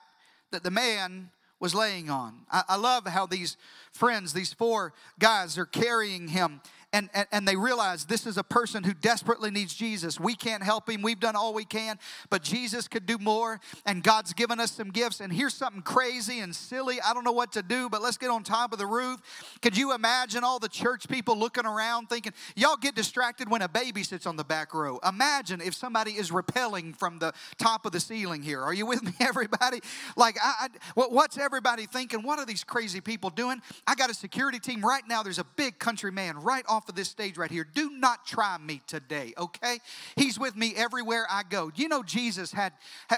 that 0.52 0.62
the 0.62 0.70
man 0.70 1.30
was 1.58 1.74
laying 1.74 2.10
on. 2.10 2.42
I, 2.50 2.62
I 2.68 2.76
love 2.76 3.06
how 3.06 3.26
these 3.26 3.56
friends, 3.92 4.34
these 4.34 4.52
four 4.52 4.92
guys, 5.18 5.56
are 5.56 5.64
carrying 5.64 6.28
him 6.28 6.60
and, 6.96 7.10
and, 7.12 7.26
and 7.30 7.46
they 7.46 7.56
realize 7.56 8.06
this 8.06 8.26
is 8.26 8.38
a 8.38 8.42
person 8.42 8.82
who 8.82 8.94
desperately 8.94 9.50
needs 9.50 9.74
Jesus. 9.74 10.18
We 10.18 10.34
can't 10.34 10.62
help 10.62 10.88
him. 10.88 11.02
We've 11.02 11.20
done 11.20 11.36
all 11.36 11.52
we 11.52 11.66
can, 11.66 11.98
but 12.30 12.42
Jesus 12.42 12.88
could 12.88 13.04
do 13.04 13.18
more, 13.18 13.60
and 13.84 14.02
God's 14.02 14.32
given 14.32 14.60
us 14.60 14.70
some 14.70 14.90
gifts. 14.90 15.20
And 15.20 15.30
here's 15.30 15.52
something 15.52 15.82
crazy 15.82 16.40
and 16.40 16.56
silly. 16.56 16.98
I 17.02 17.12
don't 17.12 17.24
know 17.24 17.32
what 17.32 17.52
to 17.52 17.62
do, 17.62 17.90
but 17.90 18.00
let's 18.00 18.16
get 18.16 18.30
on 18.30 18.42
top 18.42 18.72
of 18.72 18.78
the 18.78 18.86
roof. 18.86 19.20
Could 19.60 19.76
you 19.76 19.94
imagine 19.94 20.42
all 20.42 20.58
the 20.58 20.70
church 20.70 21.06
people 21.06 21.36
looking 21.36 21.66
around 21.66 22.08
thinking, 22.08 22.32
y'all 22.54 22.78
get 22.78 22.94
distracted 22.94 23.50
when 23.50 23.60
a 23.60 23.68
baby 23.68 24.02
sits 24.02 24.24
on 24.24 24.36
the 24.36 24.44
back 24.44 24.72
row? 24.72 24.98
Imagine 25.06 25.60
if 25.60 25.74
somebody 25.74 26.12
is 26.12 26.32
repelling 26.32 26.94
from 26.94 27.18
the 27.18 27.34
top 27.58 27.84
of 27.84 27.92
the 27.92 28.00
ceiling 28.00 28.40
here. 28.40 28.62
Are 28.62 28.72
you 28.72 28.86
with 28.86 29.02
me, 29.02 29.12
everybody? 29.20 29.80
Like, 30.16 30.38
I, 30.42 30.68
I, 30.68 30.68
what's 30.94 31.36
everybody 31.36 31.84
thinking? 31.84 32.22
What 32.22 32.38
are 32.38 32.46
these 32.46 32.64
crazy 32.64 33.02
people 33.02 33.28
doing? 33.28 33.60
I 33.86 33.94
got 33.96 34.08
a 34.08 34.14
security 34.14 34.58
team 34.58 34.80
right 34.80 35.06
now. 35.06 35.22
There's 35.22 35.38
a 35.38 35.46
big 35.56 35.78
country 35.78 36.10
man 36.10 36.38
right 36.38 36.64
off 36.66 36.85
of 36.88 36.94
this 36.94 37.08
stage 37.08 37.36
right 37.36 37.50
here, 37.50 37.64
do 37.64 37.90
not 37.90 38.26
try 38.26 38.58
me 38.58 38.82
today, 38.86 39.32
okay? 39.38 39.78
He's 40.16 40.38
with 40.38 40.56
me 40.56 40.74
everywhere 40.76 41.26
I 41.30 41.42
go. 41.48 41.70
You 41.74 41.88
know, 41.88 42.02
Jesus 42.02 42.52
had, 42.52 42.72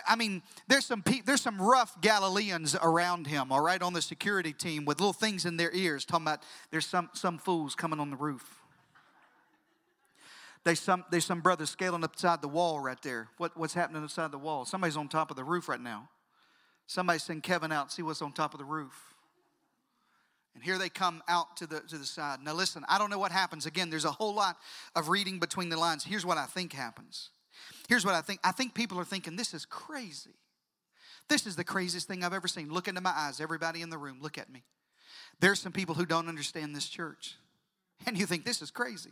I 0.06 0.16
mean, 0.16 0.42
there's 0.66 0.86
some 0.86 1.02
there's 1.24 1.40
some 1.42 1.60
rough 1.60 2.00
Galileans 2.00 2.76
around 2.82 3.26
him, 3.26 3.52
all 3.52 3.60
right, 3.60 3.80
on 3.80 3.92
the 3.92 4.02
security 4.02 4.52
team 4.52 4.84
with 4.84 5.00
little 5.00 5.12
things 5.12 5.46
in 5.46 5.56
their 5.56 5.72
ears 5.74 6.04
talking 6.04 6.24
about 6.24 6.42
there's 6.70 6.86
some, 6.86 7.10
some 7.12 7.38
fools 7.38 7.74
coming 7.74 8.00
on 8.00 8.10
the 8.10 8.16
roof. 8.16 8.58
There's 10.64 10.80
some, 10.80 11.04
there's 11.10 11.24
some 11.24 11.40
brothers 11.40 11.70
scaling 11.70 12.04
up 12.04 12.12
upside 12.12 12.42
the 12.42 12.48
wall 12.48 12.80
right 12.80 13.00
there. 13.02 13.28
What, 13.38 13.56
what's 13.56 13.74
happening 13.74 14.02
inside 14.02 14.32
the 14.32 14.38
wall? 14.38 14.64
Somebody's 14.64 14.96
on 14.96 15.08
top 15.08 15.30
of 15.30 15.36
the 15.36 15.44
roof 15.44 15.68
right 15.68 15.80
now. 15.80 16.08
Somebody 16.86 17.18
send 17.18 17.42
Kevin 17.42 17.70
out, 17.70 17.92
see 17.92 18.02
what's 18.02 18.22
on 18.22 18.32
top 18.32 18.54
of 18.54 18.58
the 18.58 18.64
roof. 18.64 19.14
And 20.58 20.64
here 20.64 20.76
they 20.76 20.88
come 20.88 21.22
out 21.28 21.56
to 21.58 21.68
the, 21.68 21.78
to 21.82 21.98
the 21.98 22.04
side. 22.04 22.40
Now, 22.42 22.52
listen, 22.52 22.84
I 22.88 22.98
don't 22.98 23.10
know 23.10 23.18
what 23.20 23.30
happens. 23.30 23.64
Again, 23.64 23.90
there's 23.90 24.04
a 24.04 24.10
whole 24.10 24.34
lot 24.34 24.56
of 24.96 25.08
reading 25.08 25.38
between 25.38 25.68
the 25.68 25.76
lines. 25.76 26.02
Here's 26.02 26.26
what 26.26 26.36
I 26.36 26.46
think 26.46 26.72
happens. 26.72 27.30
Here's 27.88 28.04
what 28.04 28.16
I 28.16 28.22
think. 28.22 28.40
I 28.42 28.50
think 28.50 28.74
people 28.74 28.98
are 28.98 29.04
thinking, 29.04 29.36
this 29.36 29.54
is 29.54 29.64
crazy. 29.64 30.34
This 31.28 31.46
is 31.46 31.54
the 31.54 31.62
craziest 31.62 32.08
thing 32.08 32.24
I've 32.24 32.32
ever 32.32 32.48
seen. 32.48 32.72
Look 32.72 32.88
into 32.88 33.00
my 33.00 33.12
eyes, 33.14 33.40
everybody 33.40 33.82
in 33.82 33.88
the 33.88 33.98
room, 33.98 34.18
look 34.20 34.36
at 34.36 34.50
me. 34.50 34.64
There's 35.38 35.60
some 35.60 35.70
people 35.70 35.94
who 35.94 36.04
don't 36.04 36.26
understand 36.26 36.74
this 36.74 36.88
church. 36.88 37.36
And 38.06 38.16
you 38.16 38.26
think 38.26 38.44
this 38.44 38.62
is 38.62 38.70
crazy. 38.70 39.10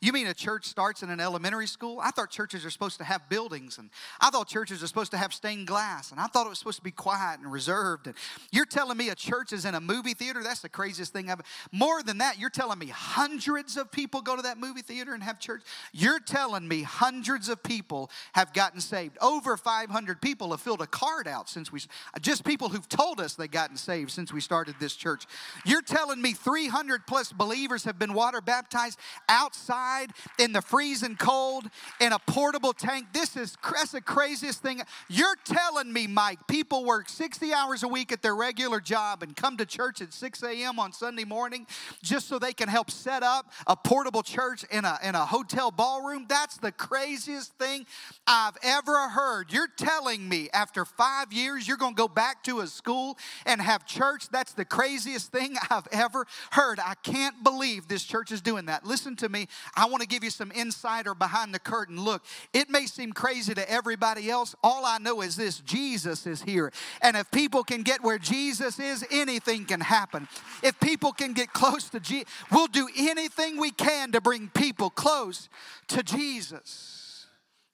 You 0.00 0.12
mean 0.12 0.26
a 0.26 0.34
church 0.34 0.66
starts 0.66 1.02
in 1.02 1.10
an 1.10 1.20
elementary 1.20 1.66
school? 1.66 2.00
I 2.02 2.10
thought 2.10 2.30
churches 2.30 2.64
are 2.64 2.70
supposed 2.70 2.98
to 2.98 3.04
have 3.04 3.28
buildings, 3.28 3.78
and 3.78 3.90
I 4.20 4.30
thought 4.30 4.48
churches 4.48 4.82
are 4.82 4.86
supposed 4.86 5.10
to 5.12 5.16
have 5.16 5.32
stained 5.34 5.66
glass, 5.66 6.10
and 6.10 6.18
I 6.18 6.26
thought 6.26 6.46
it 6.46 6.48
was 6.48 6.58
supposed 6.58 6.78
to 6.78 6.82
be 6.82 6.90
quiet 6.90 7.40
and 7.40 7.52
reserved. 7.52 8.06
And 8.06 8.16
you're 8.50 8.64
telling 8.64 8.96
me 8.96 9.10
a 9.10 9.14
church 9.14 9.52
is 9.52 9.64
in 9.64 9.74
a 9.74 9.80
movie 9.80 10.14
theater? 10.14 10.42
That's 10.42 10.60
the 10.60 10.68
craziest 10.68 11.12
thing 11.12 11.30
I've. 11.30 11.42
More 11.70 12.02
than 12.02 12.18
that, 12.18 12.38
you're 12.38 12.50
telling 12.50 12.78
me 12.78 12.86
hundreds 12.86 13.76
of 13.76 13.92
people 13.92 14.22
go 14.22 14.34
to 14.34 14.42
that 14.42 14.58
movie 14.58 14.82
theater 14.82 15.14
and 15.14 15.22
have 15.22 15.38
church. 15.38 15.62
You're 15.92 16.20
telling 16.20 16.66
me 16.66 16.82
hundreds 16.82 17.48
of 17.48 17.62
people 17.62 18.10
have 18.32 18.52
gotten 18.52 18.80
saved. 18.80 19.18
Over 19.20 19.56
500 19.56 20.20
people 20.20 20.50
have 20.50 20.60
filled 20.60 20.80
a 20.80 20.86
card 20.86 21.28
out 21.28 21.48
since 21.48 21.70
we. 21.70 21.80
Just 22.20 22.44
people 22.44 22.70
who've 22.70 22.88
told 22.88 23.20
us 23.20 23.34
they've 23.34 23.50
gotten 23.50 23.76
saved 23.76 24.10
since 24.10 24.32
we 24.32 24.40
started 24.40 24.74
this 24.80 24.96
church. 24.96 25.26
You're 25.64 25.82
telling 25.82 26.20
me 26.20 26.32
300 26.32 27.06
plus 27.06 27.32
believers 27.32 27.84
have 27.84 27.98
been 27.98 28.14
water 28.22 28.40
baptized 28.40 29.00
outside 29.28 30.12
in 30.38 30.52
the 30.52 30.62
freezing 30.62 31.16
cold 31.16 31.64
in 32.00 32.12
a 32.12 32.18
portable 32.20 32.72
tank. 32.72 33.06
This 33.12 33.36
is 33.36 33.56
that's 33.74 33.90
the 33.90 34.00
craziest 34.00 34.62
thing. 34.62 34.80
You're 35.08 35.34
telling 35.44 35.92
me, 35.92 36.06
Mike, 36.06 36.38
people 36.46 36.84
work 36.84 37.08
60 37.08 37.52
hours 37.52 37.82
a 37.82 37.88
week 37.88 38.12
at 38.12 38.22
their 38.22 38.36
regular 38.36 38.78
job 38.78 39.24
and 39.24 39.34
come 39.34 39.56
to 39.56 39.66
church 39.66 40.00
at 40.00 40.12
6 40.12 40.42
a.m. 40.44 40.78
on 40.78 40.92
Sunday 40.92 41.24
morning 41.24 41.66
just 42.00 42.28
so 42.28 42.38
they 42.38 42.52
can 42.52 42.68
help 42.68 42.92
set 42.92 43.24
up 43.24 43.50
a 43.66 43.74
portable 43.74 44.22
church 44.22 44.64
in 44.70 44.84
a, 44.84 45.00
in 45.02 45.16
a 45.16 45.26
hotel 45.26 45.72
ballroom? 45.72 46.26
That's 46.28 46.58
the 46.58 46.70
craziest 46.70 47.58
thing 47.58 47.86
I've 48.24 48.56
ever 48.62 49.08
heard. 49.08 49.52
You're 49.52 49.66
telling 49.76 50.28
me 50.28 50.48
after 50.52 50.84
five 50.84 51.32
years 51.32 51.66
you're 51.66 51.76
going 51.76 51.94
to 51.94 51.98
go 51.98 52.06
back 52.06 52.44
to 52.44 52.60
a 52.60 52.68
school 52.68 53.18
and 53.46 53.60
have 53.60 53.84
church? 53.84 54.28
That's 54.30 54.52
the 54.52 54.64
craziest 54.64 55.32
thing 55.32 55.56
I've 55.70 55.88
ever 55.90 56.24
heard. 56.52 56.78
I 56.78 56.94
can't 57.02 57.42
believe 57.42 57.88
this 57.88 58.04
church 58.12 58.30
is 58.30 58.42
doing 58.42 58.66
that. 58.66 58.84
Listen 58.84 59.16
to 59.16 59.28
me. 59.30 59.48
I 59.74 59.86
want 59.86 60.02
to 60.02 60.06
give 60.06 60.22
you 60.22 60.28
some 60.28 60.52
insight 60.54 61.06
or 61.06 61.14
behind 61.14 61.54
the 61.54 61.58
curtain. 61.58 61.98
Look, 61.98 62.22
it 62.52 62.68
may 62.68 62.84
seem 62.84 63.14
crazy 63.14 63.54
to 63.54 63.70
everybody 63.70 64.28
else. 64.30 64.54
All 64.62 64.84
I 64.84 64.98
know 64.98 65.22
is 65.22 65.34
this 65.34 65.60
Jesus 65.60 66.26
is 66.26 66.42
here. 66.42 66.70
And 67.00 67.16
if 67.16 67.30
people 67.30 67.64
can 67.64 67.82
get 67.82 68.02
where 68.02 68.18
Jesus 68.18 68.78
is, 68.78 69.02
anything 69.10 69.64
can 69.64 69.80
happen. 69.80 70.28
If 70.62 70.78
people 70.78 71.12
can 71.12 71.32
get 71.32 71.54
close 71.54 71.88
to 71.88 72.00
Jesus, 72.00 72.28
we'll 72.50 72.66
do 72.66 72.86
anything 72.98 73.58
we 73.58 73.70
can 73.70 74.12
to 74.12 74.20
bring 74.20 74.50
people 74.50 74.90
close 74.90 75.48
to 75.88 76.02
Jesus. 76.02 77.26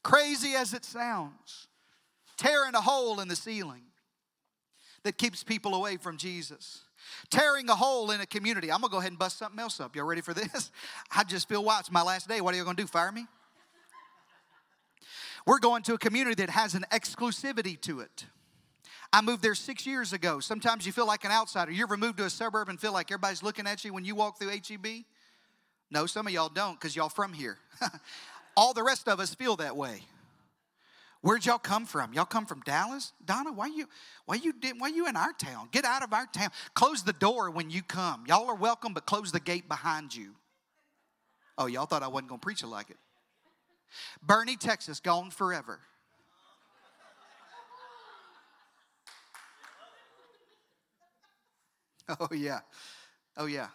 Crazy 0.04 0.54
as 0.54 0.72
it 0.72 0.84
sounds, 0.84 1.66
tearing 2.36 2.76
a 2.76 2.80
hole 2.80 3.18
in 3.18 3.26
the 3.26 3.34
ceiling 3.34 3.82
that 5.02 5.18
keeps 5.18 5.42
people 5.42 5.74
away 5.74 5.96
from 5.96 6.16
Jesus 6.16 6.82
tearing 7.30 7.68
a 7.68 7.74
hole 7.74 8.10
in 8.10 8.20
a 8.20 8.26
community. 8.26 8.70
I'm 8.70 8.80
gonna 8.80 8.90
go 8.90 8.98
ahead 8.98 9.12
and 9.12 9.18
bust 9.18 9.38
something 9.38 9.58
else 9.60 9.80
up. 9.80 9.94
Y'all 9.96 10.06
ready 10.06 10.20
for 10.20 10.34
this? 10.34 10.70
I 11.10 11.24
just 11.24 11.48
feel 11.48 11.64
why 11.64 11.80
it's 11.80 11.90
my 11.90 12.02
last 12.02 12.28
day. 12.28 12.40
What 12.40 12.54
are 12.54 12.56
you 12.56 12.64
gonna 12.64 12.76
do? 12.76 12.86
Fire 12.86 13.12
me? 13.12 13.26
We're 15.46 15.60
going 15.60 15.82
to 15.84 15.94
a 15.94 15.98
community 15.98 16.34
that 16.44 16.50
has 16.50 16.74
an 16.74 16.84
exclusivity 16.92 17.80
to 17.82 18.00
it. 18.00 18.26
I 19.12 19.22
moved 19.22 19.42
there 19.42 19.54
six 19.54 19.86
years 19.86 20.12
ago. 20.12 20.40
Sometimes 20.40 20.84
you 20.84 20.92
feel 20.92 21.06
like 21.06 21.24
an 21.24 21.30
outsider. 21.30 21.72
You 21.72 21.82
ever 21.84 21.96
moved 21.96 22.18
to 22.18 22.24
a 22.24 22.30
suburb 22.30 22.68
and 22.68 22.78
feel 22.78 22.92
like 22.92 23.10
everybody's 23.10 23.42
looking 23.42 23.66
at 23.66 23.84
you 23.84 23.94
when 23.94 24.04
you 24.04 24.14
walk 24.14 24.38
through 24.38 24.50
HEB? 24.50 25.04
No, 25.90 26.04
some 26.04 26.26
of 26.26 26.32
y'all 26.32 26.50
don't 26.50 26.78
because 26.78 26.94
y'all 26.94 27.08
from 27.08 27.32
here. 27.32 27.56
All 28.56 28.74
the 28.74 28.82
rest 28.82 29.08
of 29.08 29.20
us 29.20 29.34
feel 29.34 29.56
that 29.56 29.76
way. 29.76 30.02
Where'd 31.20 31.46
y'all 31.46 31.58
come 31.58 31.84
from? 31.84 32.12
Y'all 32.12 32.24
come 32.24 32.46
from 32.46 32.60
Dallas? 32.60 33.12
Donna, 33.24 33.52
why 33.52 33.66
you 33.66 33.88
why 34.24 34.36
you 34.36 34.52
did 34.52 34.76
why 34.78 34.88
you 34.88 35.08
in 35.08 35.16
our 35.16 35.32
town? 35.32 35.68
Get 35.72 35.84
out 35.84 36.02
of 36.02 36.12
our 36.12 36.26
town. 36.26 36.50
Close 36.74 37.02
the 37.02 37.12
door 37.12 37.50
when 37.50 37.70
you 37.70 37.82
come. 37.82 38.24
Y'all 38.28 38.48
are 38.48 38.54
welcome, 38.54 38.94
but 38.94 39.04
close 39.04 39.32
the 39.32 39.40
gate 39.40 39.68
behind 39.68 40.14
you. 40.14 40.36
Oh, 41.56 41.66
y'all 41.66 41.86
thought 41.86 42.04
I 42.04 42.08
wasn't 42.08 42.28
gonna 42.28 42.38
preach 42.38 42.62
it 42.62 42.68
like 42.68 42.90
it. 42.90 42.98
Boerne, 44.24 44.56
Texas, 44.58 45.00
gone 45.00 45.30
forever. 45.30 45.80
Oh 52.20 52.28
yeah. 52.32 52.60
Oh 53.36 53.44
yeah. 53.44 53.68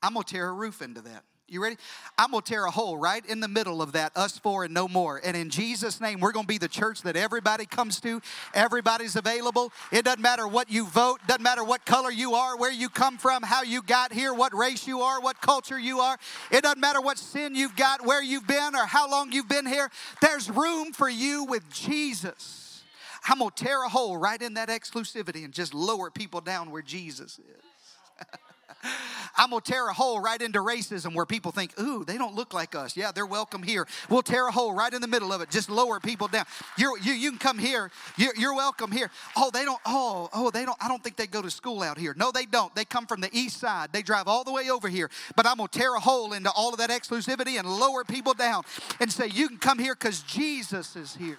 I'm 0.00 0.12
gonna 0.12 0.22
tear 0.22 0.48
a 0.48 0.52
roof 0.52 0.82
into 0.82 1.00
that. 1.00 1.24
You 1.48 1.62
ready? 1.62 1.76
I'm 2.18 2.32
going 2.32 2.42
to 2.42 2.48
tear 2.48 2.64
a 2.66 2.72
hole 2.72 2.98
right 2.98 3.24
in 3.24 3.38
the 3.38 3.46
middle 3.46 3.80
of 3.80 3.92
that, 3.92 4.10
us 4.16 4.36
four 4.36 4.64
and 4.64 4.74
no 4.74 4.88
more. 4.88 5.20
And 5.22 5.36
in 5.36 5.48
Jesus' 5.48 6.00
name, 6.00 6.18
we're 6.18 6.32
going 6.32 6.44
to 6.44 6.48
be 6.48 6.58
the 6.58 6.66
church 6.66 7.02
that 7.02 7.14
everybody 7.14 7.66
comes 7.66 8.00
to. 8.00 8.20
Everybody's 8.52 9.14
available. 9.14 9.72
It 9.92 10.04
doesn't 10.04 10.20
matter 10.20 10.48
what 10.48 10.72
you 10.72 10.86
vote, 10.86 11.20
doesn't 11.28 11.44
matter 11.44 11.62
what 11.62 11.86
color 11.86 12.10
you 12.10 12.34
are, 12.34 12.56
where 12.56 12.72
you 12.72 12.88
come 12.88 13.16
from, 13.16 13.44
how 13.44 13.62
you 13.62 13.80
got 13.80 14.12
here, 14.12 14.34
what 14.34 14.54
race 14.54 14.88
you 14.88 15.02
are, 15.02 15.20
what 15.20 15.40
culture 15.40 15.78
you 15.78 16.00
are. 16.00 16.18
It 16.50 16.62
doesn't 16.62 16.80
matter 16.80 17.00
what 17.00 17.16
sin 17.16 17.54
you've 17.54 17.76
got, 17.76 18.04
where 18.04 18.22
you've 18.22 18.48
been, 18.48 18.74
or 18.74 18.84
how 18.84 19.08
long 19.08 19.30
you've 19.30 19.48
been 19.48 19.66
here. 19.66 19.88
There's 20.20 20.50
room 20.50 20.92
for 20.92 21.08
you 21.08 21.44
with 21.44 21.70
Jesus. 21.72 22.82
I'm 23.28 23.38
going 23.38 23.52
to 23.54 23.64
tear 23.64 23.84
a 23.84 23.88
hole 23.88 24.16
right 24.16 24.40
in 24.42 24.54
that 24.54 24.68
exclusivity 24.68 25.44
and 25.44 25.54
just 25.54 25.74
lower 25.74 26.10
people 26.10 26.40
down 26.40 26.72
where 26.72 26.82
Jesus 26.82 27.38
is. 27.38 28.26
I'm 29.36 29.50
going 29.50 29.60
to 29.60 29.70
tear 29.70 29.88
a 29.88 29.92
hole 29.92 30.20
right 30.20 30.40
into 30.40 30.60
racism 30.60 31.14
where 31.14 31.26
people 31.26 31.52
think, 31.52 31.78
ooh, 31.78 32.04
they 32.04 32.16
don't 32.16 32.34
look 32.34 32.54
like 32.54 32.74
us. 32.74 32.96
Yeah, 32.96 33.12
they're 33.12 33.26
welcome 33.26 33.62
here. 33.62 33.86
We'll 34.08 34.22
tear 34.22 34.48
a 34.48 34.52
hole 34.52 34.74
right 34.74 34.92
in 34.92 35.02
the 35.02 35.08
middle 35.08 35.32
of 35.32 35.40
it, 35.40 35.50
just 35.50 35.68
lower 35.68 36.00
people 36.00 36.28
down. 36.28 36.46
You're, 36.78 36.98
you, 36.98 37.12
you 37.12 37.30
can 37.30 37.38
come 37.38 37.58
here. 37.58 37.90
You're, 38.16 38.34
you're 38.36 38.54
welcome 38.54 38.90
here. 38.90 39.10
Oh, 39.36 39.50
they 39.52 39.64
don't, 39.64 39.80
oh, 39.84 40.30
oh, 40.32 40.50
they 40.50 40.64
don't, 40.64 40.76
I 40.80 40.88
don't 40.88 41.02
think 41.02 41.16
they 41.16 41.26
go 41.26 41.42
to 41.42 41.50
school 41.50 41.82
out 41.82 41.98
here. 41.98 42.14
No, 42.16 42.32
they 42.32 42.46
don't. 42.46 42.74
They 42.74 42.84
come 42.84 43.06
from 43.06 43.20
the 43.20 43.30
east 43.32 43.58
side. 43.60 43.90
They 43.92 44.02
drive 44.02 44.26
all 44.28 44.44
the 44.44 44.52
way 44.52 44.70
over 44.70 44.88
here. 44.88 45.10
But 45.36 45.46
I'm 45.46 45.58
going 45.58 45.68
to 45.68 45.78
tear 45.78 45.94
a 45.94 46.00
hole 46.00 46.32
into 46.32 46.50
all 46.50 46.70
of 46.70 46.78
that 46.78 46.90
exclusivity 46.90 47.58
and 47.58 47.68
lower 47.68 48.04
people 48.04 48.34
down 48.34 48.64
and 49.00 49.12
say, 49.12 49.26
you 49.26 49.48
can 49.48 49.58
come 49.58 49.78
here 49.78 49.94
because 49.94 50.22
Jesus 50.22 50.96
is 50.96 51.14
here. 51.14 51.38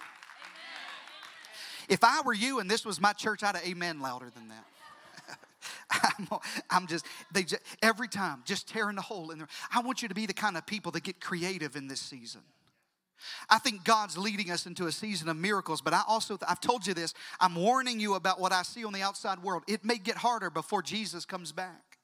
If 1.88 2.04
I 2.04 2.20
were 2.20 2.34
you 2.34 2.60
and 2.60 2.70
this 2.70 2.84
was 2.84 3.00
my 3.00 3.12
church, 3.14 3.42
I'd 3.42 3.56
have 3.56 3.66
amen 3.66 4.00
louder 4.00 4.30
than 4.34 4.48
that. 4.48 4.64
I'm, 5.90 6.28
I'm, 6.70 6.86
just, 6.86 7.06
they 7.32 7.42
just, 7.42 7.62
every 7.82 8.08
time, 8.08 8.42
just 8.44 8.68
tearing 8.68 8.98
a 8.98 9.02
hole 9.02 9.30
in 9.30 9.38
there. 9.38 9.48
I 9.74 9.80
want 9.80 10.02
you 10.02 10.08
to 10.08 10.14
be 10.14 10.26
the 10.26 10.34
kind 10.34 10.56
of 10.56 10.66
people 10.66 10.92
that 10.92 11.02
get 11.02 11.20
creative 11.20 11.76
in 11.76 11.88
this 11.88 12.00
season. 12.00 12.42
I 13.50 13.58
think 13.58 13.84
God's 13.84 14.16
leading 14.16 14.50
us 14.50 14.66
into 14.66 14.86
a 14.86 14.92
season 14.92 15.28
of 15.28 15.36
miracles, 15.36 15.80
but 15.80 15.92
I 15.92 16.02
also, 16.06 16.38
I've 16.48 16.60
told 16.60 16.86
you 16.86 16.94
this, 16.94 17.14
I'm 17.40 17.54
warning 17.54 17.98
you 17.98 18.14
about 18.14 18.38
what 18.40 18.52
I 18.52 18.62
see 18.62 18.84
on 18.84 18.92
the 18.92 19.02
outside 19.02 19.42
world. 19.42 19.64
It 19.66 19.84
may 19.84 19.98
get 19.98 20.16
harder 20.16 20.50
before 20.50 20.82
Jesus 20.82 21.24
comes 21.24 21.50
back. 21.50 21.98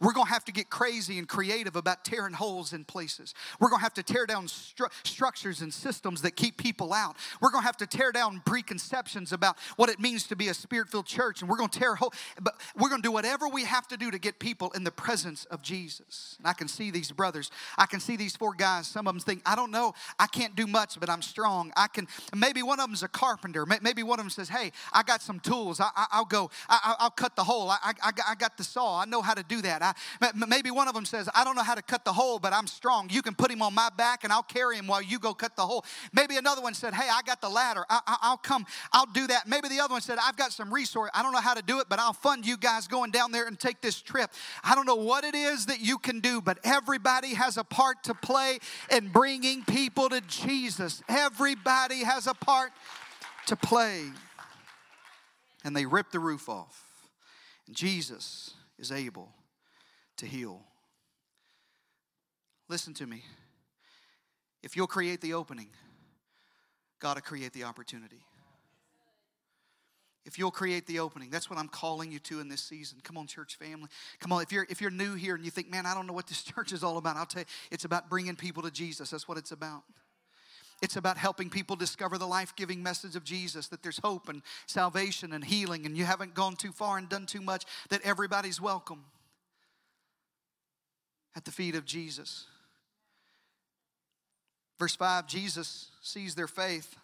We're 0.00 0.12
going 0.12 0.26
to 0.26 0.32
have 0.32 0.44
to 0.46 0.52
get 0.52 0.70
crazy 0.70 1.18
and 1.18 1.28
creative 1.28 1.76
about 1.76 2.04
tearing 2.04 2.34
holes 2.34 2.72
in 2.72 2.84
places. 2.84 3.34
We're 3.60 3.68
going 3.68 3.80
to 3.80 3.84
have 3.84 3.94
to 3.94 4.02
tear 4.02 4.26
down 4.26 4.46
stru- 4.46 4.90
structures 5.04 5.62
and 5.62 5.72
systems 5.72 6.22
that 6.22 6.36
keep 6.36 6.56
people 6.56 6.92
out. 6.92 7.16
We're 7.40 7.50
going 7.50 7.62
to 7.62 7.66
have 7.66 7.76
to 7.78 7.86
tear 7.86 8.12
down 8.12 8.42
preconceptions 8.44 9.32
about 9.32 9.56
what 9.76 9.88
it 9.88 10.00
means 10.00 10.26
to 10.28 10.36
be 10.36 10.48
a 10.48 10.54
spirit-filled 10.54 11.06
church, 11.06 11.40
and 11.40 11.50
we're 11.50 11.56
going 11.56 11.70
to 11.70 11.78
tear 11.78 11.94
hole. 11.94 12.12
But 12.40 12.60
we're 12.76 12.88
going 12.88 13.02
to 13.02 13.06
do 13.06 13.12
whatever 13.12 13.48
we 13.48 13.64
have 13.64 13.88
to 13.88 13.96
do 13.96 14.10
to 14.10 14.18
get 14.18 14.38
people 14.38 14.70
in 14.72 14.84
the 14.84 14.90
presence 14.90 15.44
of 15.46 15.62
Jesus. 15.62 16.36
And 16.38 16.46
I 16.46 16.52
can 16.52 16.68
see 16.68 16.90
these 16.90 17.10
brothers. 17.12 17.50
I 17.78 17.86
can 17.86 18.00
see 18.00 18.16
these 18.16 18.36
four 18.36 18.54
guys. 18.54 18.86
Some 18.86 19.06
of 19.06 19.14
them 19.14 19.20
think, 19.20 19.42
I 19.46 19.56
don't 19.56 19.70
know. 19.70 19.94
I 20.18 20.26
can't 20.26 20.54
do 20.54 20.66
much, 20.66 20.98
but 21.00 21.08
I'm 21.08 21.22
strong. 21.22 21.72
I 21.76 21.86
can. 21.88 22.06
Maybe 22.34 22.62
one 22.62 22.80
of 22.80 22.86
them's 22.86 23.02
a 23.02 23.08
carpenter. 23.08 23.66
Maybe 23.66 24.02
one 24.02 24.18
of 24.18 24.24
them 24.24 24.30
says, 24.30 24.48
Hey, 24.48 24.72
I 24.92 25.02
got 25.02 25.22
some 25.22 25.40
tools. 25.40 25.80
I, 25.80 25.90
will 26.16 26.24
go. 26.24 26.50
I, 26.68 26.96
will 27.00 27.10
cut 27.10 27.36
the 27.36 27.44
hole. 27.44 27.70
I, 27.70 27.78
I, 28.02 28.12
I 28.28 28.34
got 28.34 28.56
the 28.56 28.64
saw. 28.64 29.00
I 29.00 29.04
know 29.04 29.22
how 29.22 29.34
to 29.34 29.42
do 29.42 29.62
that. 29.62 29.82
I, 29.86 30.32
maybe 30.48 30.70
one 30.70 30.88
of 30.88 30.94
them 30.94 31.04
says, 31.04 31.28
I 31.34 31.44
don't 31.44 31.56
know 31.56 31.62
how 31.62 31.74
to 31.74 31.82
cut 31.82 32.04
the 32.04 32.12
hole, 32.12 32.38
but 32.38 32.52
I'm 32.52 32.66
strong. 32.66 33.08
You 33.10 33.22
can 33.22 33.34
put 33.34 33.50
him 33.50 33.62
on 33.62 33.74
my 33.74 33.90
back 33.96 34.24
and 34.24 34.32
I'll 34.32 34.42
carry 34.42 34.76
him 34.76 34.86
while 34.86 35.02
you 35.02 35.18
go 35.18 35.34
cut 35.34 35.56
the 35.56 35.66
hole. 35.66 35.84
Maybe 36.12 36.36
another 36.36 36.62
one 36.62 36.74
said, 36.74 36.94
Hey, 36.94 37.08
I 37.10 37.22
got 37.22 37.40
the 37.40 37.48
ladder. 37.48 37.84
I, 37.88 38.30
will 38.30 38.36
come. 38.36 38.66
I'll 38.92 39.06
do 39.06 39.26
that. 39.28 39.46
Maybe 39.46 39.68
the 39.68 39.80
other 39.80 39.92
one 39.92 40.00
said, 40.00 40.18
I've 40.22 40.36
got 40.36 40.52
some 40.52 40.72
resource. 40.72 41.10
I 41.14 41.22
don't 41.22 41.32
know 41.32 41.40
how 41.40 41.54
to 41.54 41.62
do 41.62 41.80
it, 41.80 41.86
but 41.88 41.98
I'll 41.98 42.12
fund 42.12 42.46
you 42.46 42.56
guys 42.56 42.88
going 42.88 43.10
down 43.10 43.32
there 43.32 43.46
and 43.46 43.58
take 43.58 43.80
this 43.80 44.00
trip. 44.00 44.30
I 44.64 44.74
don't 44.74 44.86
know 44.86 44.96
what 44.96 45.24
it 45.24 45.34
is 45.34 45.66
that 45.66 45.80
you 45.80 45.98
can 45.98 46.20
do, 46.20 46.40
but 46.40 46.58
everybody 46.64 47.34
has 47.34 47.56
a 47.56 47.64
part 47.64 48.04
to 48.04 48.14
play 48.14 48.58
in 48.90 49.08
bringing 49.08 49.64
people 49.64 50.08
to 50.08 50.20
Jesus. 50.22 51.02
Everybody 51.08 52.04
has 52.04 52.26
a 52.26 52.34
part 52.34 52.72
to 53.46 53.56
play. 53.56 54.04
And 55.64 55.74
they 55.74 55.86
rip 55.86 56.10
the 56.10 56.20
roof 56.20 56.48
off. 56.48 56.84
And 57.66 57.74
Jesus 57.74 58.54
is 58.78 58.92
able 58.92 59.35
to 60.16 60.26
heal. 60.26 60.62
Listen 62.68 62.94
to 62.94 63.06
me. 63.06 63.22
If 64.62 64.76
you'll 64.76 64.86
create 64.86 65.20
the 65.20 65.34
opening, 65.34 65.68
God 66.98 67.16
will 67.16 67.22
create 67.22 67.52
the 67.52 67.64
opportunity. 67.64 68.24
If 70.24 70.40
you'll 70.40 70.50
create 70.50 70.86
the 70.88 70.98
opening, 70.98 71.30
that's 71.30 71.48
what 71.48 71.56
I'm 71.56 71.68
calling 71.68 72.10
you 72.10 72.18
to 72.20 72.40
in 72.40 72.48
this 72.48 72.60
season. 72.60 72.98
Come 73.04 73.16
on, 73.16 73.28
church 73.28 73.54
family. 73.54 73.88
Come 74.18 74.32
on, 74.32 74.42
if 74.42 74.50
you're 74.50 74.66
if 74.68 74.80
you're 74.80 74.90
new 74.90 75.14
here 75.14 75.36
and 75.36 75.44
you 75.44 75.52
think, 75.52 75.70
man, 75.70 75.86
I 75.86 75.94
don't 75.94 76.06
know 76.06 76.12
what 76.12 76.26
this 76.26 76.42
church 76.54 76.72
is 76.72 76.82
all 76.82 76.98
about, 76.98 77.16
I'll 77.16 77.26
tell 77.26 77.42
you, 77.42 77.46
it's 77.70 77.84
about 77.84 78.10
bringing 78.10 78.34
people 78.34 78.62
to 78.64 78.70
Jesus. 78.72 79.10
That's 79.10 79.28
what 79.28 79.38
it's 79.38 79.52
about. 79.52 79.84
It's 80.82 80.96
about 80.96 81.16
helping 81.16 81.48
people 81.48 81.76
discover 81.76 82.18
the 82.18 82.26
life 82.26 82.54
giving 82.56 82.82
message 82.82 83.16
of 83.16 83.24
Jesus 83.24 83.68
that 83.68 83.82
there's 83.82 83.98
hope 83.98 84.28
and 84.28 84.42
salvation 84.66 85.32
and 85.32 85.44
healing, 85.44 85.86
and 85.86 85.96
you 85.96 86.04
haven't 86.04 86.34
gone 86.34 86.56
too 86.56 86.72
far 86.72 86.98
and 86.98 87.08
done 87.08 87.24
too 87.24 87.40
much, 87.40 87.64
that 87.88 88.02
everybody's 88.02 88.60
welcome 88.60 89.04
at 91.36 91.44
the 91.44 91.52
feet 91.52 91.76
of 91.76 91.84
Jesus. 91.84 92.46
Verse 94.78 94.96
5 94.96 95.26
Jesus 95.26 95.90
sees 96.02 96.34
their 96.34 96.48
faith. 96.48 96.96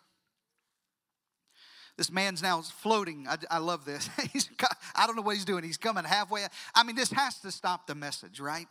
This 1.99 2.11
man's 2.11 2.43
now 2.43 2.61
floating. 2.63 3.27
I, 3.29 3.37
I 3.51 3.59
love 3.59 3.85
this. 3.85 4.09
he's, 4.33 4.49
I 4.97 5.07
don't 5.07 5.15
know 5.15 5.23
what 5.23 5.37
he's 5.37 5.45
doing. 5.45 5.63
He's 5.63 5.77
coming 5.77 6.05
halfway. 6.05 6.45
I 6.75 6.83
mean, 6.85 6.97
this 6.97 7.13
has 7.13 7.39
to 7.41 7.53
stop 7.53 7.87
the 7.87 7.95
message, 7.95 8.41
right? 8.41 8.67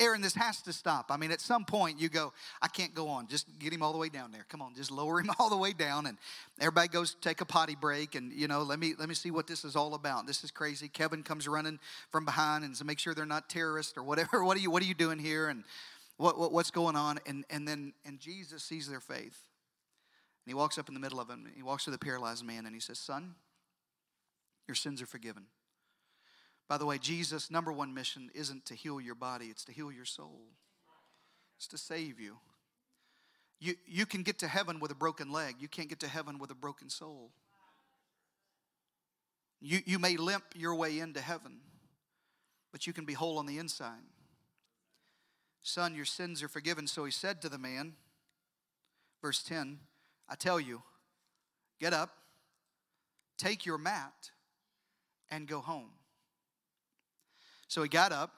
Aaron, 0.00 0.20
this 0.20 0.34
has 0.34 0.60
to 0.62 0.72
stop. 0.72 1.06
I 1.10 1.16
mean, 1.16 1.30
at 1.30 1.40
some 1.40 1.64
point 1.64 2.00
you 2.00 2.08
go, 2.08 2.32
I 2.60 2.68
can't 2.68 2.94
go 2.94 3.08
on. 3.08 3.28
Just 3.28 3.46
get 3.58 3.72
him 3.72 3.82
all 3.82 3.92
the 3.92 3.98
way 3.98 4.08
down 4.08 4.32
there. 4.32 4.44
Come 4.48 4.62
on, 4.62 4.74
just 4.74 4.90
lower 4.90 5.20
him 5.20 5.30
all 5.38 5.50
the 5.50 5.56
way 5.56 5.72
down. 5.72 6.06
And 6.06 6.18
everybody 6.60 6.88
goes 6.88 7.16
take 7.20 7.40
a 7.40 7.44
potty 7.44 7.74
break 7.74 8.14
and 8.14 8.32
you 8.32 8.48
know, 8.48 8.62
let 8.62 8.78
me 8.78 8.94
let 8.98 9.08
me 9.08 9.14
see 9.14 9.30
what 9.30 9.46
this 9.46 9.64
is 9.64 9.76
all 9.76 9.94
about. 9.94 10.26
This 10.26 10.44
is 10.44 10.50
crazy. 10.50 10.88
Kevin 10.88 11.22
comes 11.22 11.46
running 11.46 11.78
from 12.10 12.24
behind 12.24 12.64
and 12.64 12.74
to 12.76 12.84
make 12.84 12.98
sure 12.98 13.14
they're 13.14 13.26
not 13.26 13.48
terrorists 13.48 13.96
or 13.96 14.02
whatever. 14.02 14.44
What 14.52 14.56
are 14.56 14.60
you 14.60 14.70
what 14.70 14.82
are 14.82 14.86
you 14.86 14.94
doing 14.94 15.18
here? 15.18 15.48
And 15.48 15.64
what, 16.16 16.38
what 16.38 16.52
what's 16.52 16.70
going 16.70 16.96
on? 16.96 17.18
And 17.26 17.44
and 17.48 17.66
then 17.66 17.92
and 18.04 18.18
Jesus 18.18 18.62
sees 18.62 18.88
their 18.88 19.00
faith. 19.00 19.48
And 20.44 20.50
he 20.50 20.54
walks 20.54 20.76
up 20.76 20.88
in 20.88 20.94
the 20.94 21.00
middle 21.00 21.20
of 21.20 21.28
them. 21.28 21.46
He 21.54 21.62
walks 21.62 21.84
to 21.84 21.90
the 21.90 21.98
paralyzed 21.98 22.44
man 22.44 22.66
and 22.66 22.74
he 22.74 22.80
says, 22.80 22.98
Son, 22.98 23.36
your 24.66 24.74
sins 24.74 25.00
are 25.00 25.06
forgiven. 25.06 25.44
By 26.68 26.78
the 26.78 26.86
way, 26.86 26.98
Jesus' 26.98 27.50
number 27.50 27.72
one 27.72 27.92
mission 27.92 28.30
isn't 28.34 28.66
to 28.66 28.74
heal 28.74 29.00
your 29.00 29.14
body, 29.14 29.46
it's 29.46 29.64
to 29.66 29.72
heal 29.72 29.92
your 29.92 30.04
soul, 30.04 30.40
it's 31.56 31.68
to 31.68 31.78
save 31.78 32.18
you. 32.18 32.38
You, 33.60 33.74
you 33.86 34.06
can 34.06 34.22
get 34.22 34.40
to 34.40 34.48
heaven 34.48 34.80
with 34.80 34.90
a 34.90 34.94
broken 34.96 35.30
leg, 35.30 35.56
you 35.60 35.68
can't 35.68 35.88
get 35.88 36.00
to 36.00 36.08
heaven 36.08 36.38
with 36.38 36.50
a 36.50 36.54
broken 36.54 36.90
soul. 36.90 37.30
You, 39.60 39.78
you 39.84 40.00
may 40.00 40.16
limp 40.16 40.42
your 40.56 40.74
way 40.74 40.98
into 40.98 41.20
heaven, 41.20 41.60
but 42.72 42.86
you 42.86 42.92
can 42.92 43.04
be 43.04 43.12
whole 43.12 43.38
on 43.38 43.46
the 43.46 43.58
inside. 43.58 44.02
Son, 45.62 45.94
your 45.94 46.04
sins 46.04 46.42
are 46.42 46.48
forgiven. 46.48 46.88
So 46.88 47.04
he 47.04 47.12
said 47.12 47.40
to 47.42 47.48
the 47.48 47.58
man, 47.58 47.92
verse 49.22 49.42
10, 49.42 49.78
I 50.28 50.34
tell 50.34 50.58
you, 50.58 50.82
get 51.80 51.92
up, 51.92 52.10
take 53.38 53.64
your 53.64 53.78
mat, 53.78 54.30
and 55.30 55.46
go 55.46 55.60
home. 55.60 55.90
So 57.72 57.82
he 57.82 57.88
got 57.88 58.12
up, 58.12 58.34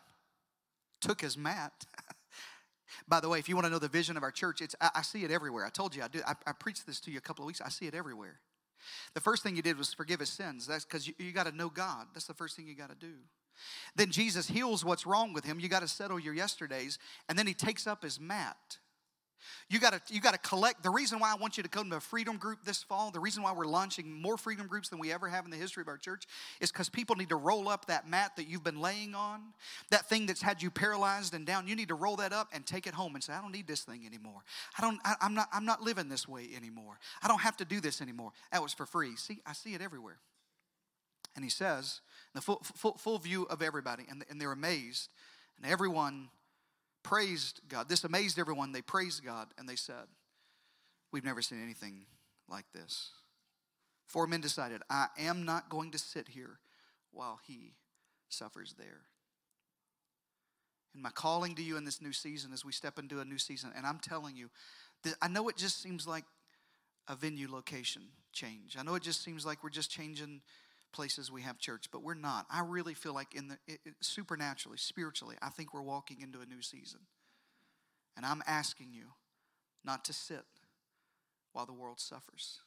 took 1.00 1.20
his 1.20 1.36
mat. 1.36 1.72
By 3.08 3.18
the 3.18 3.28
way, 3.28 3.40
if 3.40 3.48
you 3.48 3.56
want 3.56 3.64
to 3.66 3.70
know 3.70 3.80
the 3.80 3.88
vision 3.88 4.16
of 4.16 4.22
our 4.22 4.30
church, 4.30 4.60
it's 4.60 4.76
I, 4.80 4.90
I 4.94 5.02
see 5.02 5.24
it 5.24 5.32
everywhere. 5.32 5.66
I 5.66 5.70
told 5.70 5.96
you 5.96 6.04
I 6.04 6.06
do. 6.06 6.20
I, 6.24 6.34
I, 6.46 6.52
preached 6.52 6.86
this 6.86 7.00
to 7.00 7.10
you 7.10 7.18
a 7.18 7.20
couple 7.20 7.42
of 7.42 7.48
weeks. 7.48 7.60
I 7.60 7.68
see 7.68 7.88
it 7.88 7.96
everywhere. 7.96 8.38
The 9.12 9.20
first 9.20 9.42
thing 9.42 9.56
he 9.56 9.60
did 9.60 9.76
was 9.76 9.92
forgive 9.92 10.20
his 10.20 10.28
sins. 10.28 10.68
That's 10.68 10.84
because 10.84 11.08
you, 11.08 11.14
you 11.18 11.32
got 11.32 11.46
to 11.46 11.56
know 11.56 11.68
God. 11.68 12.06
That's 12.14 12.28
the 12.28 12.34
first 12.34 12.54
thing 12.54 12.68
you 12.68 12.76
got 12.76 12.90
to 12.90 12.94
do. 12.94 13.14
Then 13.96 14.12
Jesus 14.12 14.46
heals 14.46 14.84
what's 14.84 15.04
wrong 15.04 15.32
with 15.32 15.44
him. 15.44 15.58
You 15.58 15.68
got 15.68 15.82
to 15.82 15.88
settle 15.88 16.20
your 16.20 16.34
yesterdays, 16.34 17.00
and 17.28 17.36
then 17.36 17.48
he 17.48 17.54
takes 17.54 17.88
up 17.88 18.04
his 18.04 18.20
mat. 18.20 18.78
You 19.68 19.78
got 19.78 19.92
to 19.92 20.14
you 20.14 20.20
got 20.20 20.32
to 20.32 20.38
collect. 20.38 20.82
The 20.82 20.90
reason 20.90 21.18
why 21.18 21.32
I 21.32 21.34
want 21.36 21.56
you 21.56 21.62
to 21.62 21.68
come 21.68 21.90
to 21.90 21.96
a 21.96 22.00
freedom 22.00 22.36
group 22.36 22.64
this 22.64 22.82
fall, 22.82 23.10
the 23.10 23.20
reason 23.20 23.42
why 23.42 23.52
we're 23.52 23.66
launching 23.66 24.10
more 24.20 24.36
freedom 24.36 24.66
groups 24.66 24.88
than 24.88 24.98
we 24.98 25.12
ever 25.12 25.28
have 25.28 25.44
in 25.44 25.50
the 25.50 25.56
history 25.56 25.80
of 25.80 25.88
our 25.88 25.98
church 25.98 26.24
is 26.60 26.70
cuz 26.70 26.88
people 26.88 27.16
need 27.16 27.28
to 27.28 27.36
roll 27.36 27.68
up 27.68 27.86
that 27.86 28.08
mat 28.08 28.36
that 28.36 28.46
you've 28.46 28.64
been 28.64 28.80
laying 28.80 29.14
on, 29.14 29.54
that 29.90 30.08
thing 30.08 30.26
that's 30.26 30.42
had 30.42 30.62
you 30.62 30.70
paralyzed 30.70 31.34
and 31.34 31.46
down. 31.46 31.66
You 31.66 31.76
need 31.76 31.88
to 31.88 31.94
roll 31.94 32.16
that 32.16 32.32
up 32.32 32.48
and 32.52 32.66
take 32.66 32.86
it 32.86 32.94
home 32.94 33.14
and 33.14 33.24
say, 33.24 33.32
"I 33.32 33.40
don't 33.40 33.52
need 33.52 33.66
this 33.66 33.82
thing 33.82 34.06
anymore. 34.06 34.42
I 34.78 34.82
don't 34.82 35.00
I, 35.04 35.14
I'm 35.20 35.34
not 35.34 35.48
I'm 35.52 35.64
not 35.64 35.82
living 35.82 36.08
this 36.08 36.28
way 36.28 36.50
anymore. 36.56 36.98
I 37.22 37.28
don't 37.28 37.40
have 37.40 37.56
to 37.58 37.64
do 37.64 37.80
this 37.80 38.00
anymore." 38.00 38.32
That 38.52 38.62
was 38.62 38.72
for 38.72 38.86
free. 38.86 39.16
See, 39.16 39.40
I 39.46 39.52
see 39.52 39.74
it 39.74 39.80
everywhere. 39.80 40.18
And 41.36 41.44
he 41.44 41.50
says, 41.50 42.00
the 42.34 42.40
full, 42.40 42.60
full, 42.62 42.96
full 42.96 43.18
view 43.18 43.44
of 43.44 43.62
everybody, 43.62 44.04
and, 44.08 44.24
and 44.30 44.40
they're 44.40 44.52
amazed, 44.52 45.10
and 45.56 45.70
everyone 45.70 46.28
praised 47.04 47.60
God. 47.68 47.88
This 47.88 48.02
amazed 48.02 48.38
everyone. 48.38 48.72
They 48.72 48.82
praised 48.82 49.24
God 49.24 49.48
and 49.56 49.68
they 49.68 49.76
said, 49.76 50.06
We've 51.12 51.24
never 51.24 51.42
seen 51.42 51.62
anything 51.62 52.06
like 52.48 52.64
this. 52.74 53.10
Four 54.08 54.26
men 54.26 54.40
decided, 54.40 54.82
I 54.90 55.06
am 55.16 55.44
not 55.44 55.68
going 55.68 55.92
to 55.92 55.98
sit 55.98 56.28
here 56.28 56.58
while 57.12 57.38
he 57.46 57.74
suffers 58.28 58.74
there. 58.76 59.02
And 60.92 61.02
my 61.02 61.10
calling 61.10 61.54
to 61.54 61.62
you 61.62 61.76
in 61.76 61.84
this 61.84 62.02
new 62.02 62.12
season 62.12 62.52
as 62.52 62.64
we 62.64 62.72
step 62.72 62.98
into 62.98 63.20
a 63.20 63.24
new 63.24 63.38
season, 63.38 63.70
and 63.76 63.86
I'm 63.86 64.00
telling 64.00 64.36
you, 64.36 64.50
I 65.22 65.28
know 65.28 65.48
it 65.48 65.56
just 65.56 65.82
seems 65.82 66.06
like 66.06 66.24
a 67.08 67.14
venue 67.14 67.50
location 67.50 68.02
change. 68.32 68.76
I 68.78 68.82
know 68.82 68.94
it 68.94 69.02
just 69.02 69.22
seems 69.22 69.44
like 69.44 69.62
we're 69.62 69.70
just 69.70 69.90
changing 69.90 70.40
places 70.94 71.30
we 71.30 71.42
have 71.42 71.58
church, 71.58 71.86
but 71.92 72.02
we're 72.02 72.14
not. 72.14 72.46
I 72.50 72.60
really 72.60 72.94
feel 72.94 73.12
like 73.12 73.34
in 73.34 73.48
the 73.48 73.58
it, 73.66 73.80
it, 73.84 73.94
supernaturally, 74.00 74.78
spiritually, 74.78 75.36
I 75.42 75.50
think 75.50 75.74
we're 75.74 75.82
walking 75.82 76.22
into 76.22 76.40
a 76.40 76.46
new 76.46 76.62
season. 76.62 77.00
And 78.16 78.24
I'm 78.24 78.42
asking 78.46 78.92
you 78.92 79.08
not 79.84 80.04
to 80.06 80.12
sit 80.12 80.44
while 81.52 81.66
the 81.66 81.72
world 81.72 82.00
suffers. 82.00 82.60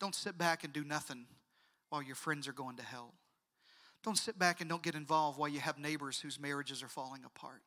Don't 0.00 0.14
sit 0.14 0.38
back 0.38 0.64
and 0.64 0.72
do 0.72 0.84
nothing 0.84 1.26
while 1.90 2.02
your 2.02 2.16
friends 2.16 2.48
are 2.48 2.52
going 2.52 2.76
to 2.76 2.82
hell. 2.82 3.14
Don't 4.02 4.18
sit 4.18 4.38
back 4.38 4.60
and 4.60 4.70
don't 4.70 4.82
get 4.82 4.94
involved 4.94 5.38
while 5.38 5.48
you 5.48 5.60
have 5.60 5.78
neighbors 5.78 6.20
whose 6.20 6.38
marriages 6.38 6.82
are 6.82 6.88
falling 6.88 7.24
apart. 7.24 7.62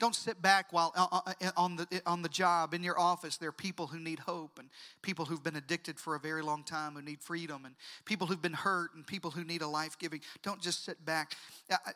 Don't 0.00 0.14
sit 0.14 0.40
back 0.40 0.72
while 0.72 0.94
uh, 0.96 1.06
uh, 1.12 1.20
uh, 1.42 1.50
on 1.58 1.76
the, 1.76 2.02
on 2.06 2.22
the 2.22 2.28
job, 2.30 2.72
in 2.72 2.82
your 2.82 2.98
office, 2.98 3.36
there 3.36 3.50
are 3.50 3.52
people 3.52 3.86
who 3.86 3.98
need 3.98 4.18
hope 4.18 4.58
and 4.58 4.70
people 5.02 5.26
who've 5.26 5.42
been 5.42 5.56
addicted 5.56 6.00
for 6.00 6.14
a 6.14 6.18
very 6.18 6.42
long 6.42 6.64
time 6.64 6.94
who 6.94 7.02
need 7.02 7.20
freedom 7.20 7.66
and 7.66 7.74
people 8.06 8.26
who've 8.26 8.40
been 8.40 8.54
hurt 8.54 8.94
and 8.94 9.06
people 9.06 9.30
who 9.30 9.44
need 9.44 9.60
a 9.60 9.68
life 9.68 9.98
giving. 9.98 10.22
Don't 10.42 10.60
just 10.62 10.86
sit 10.86 11.04
back. 11.04 11.34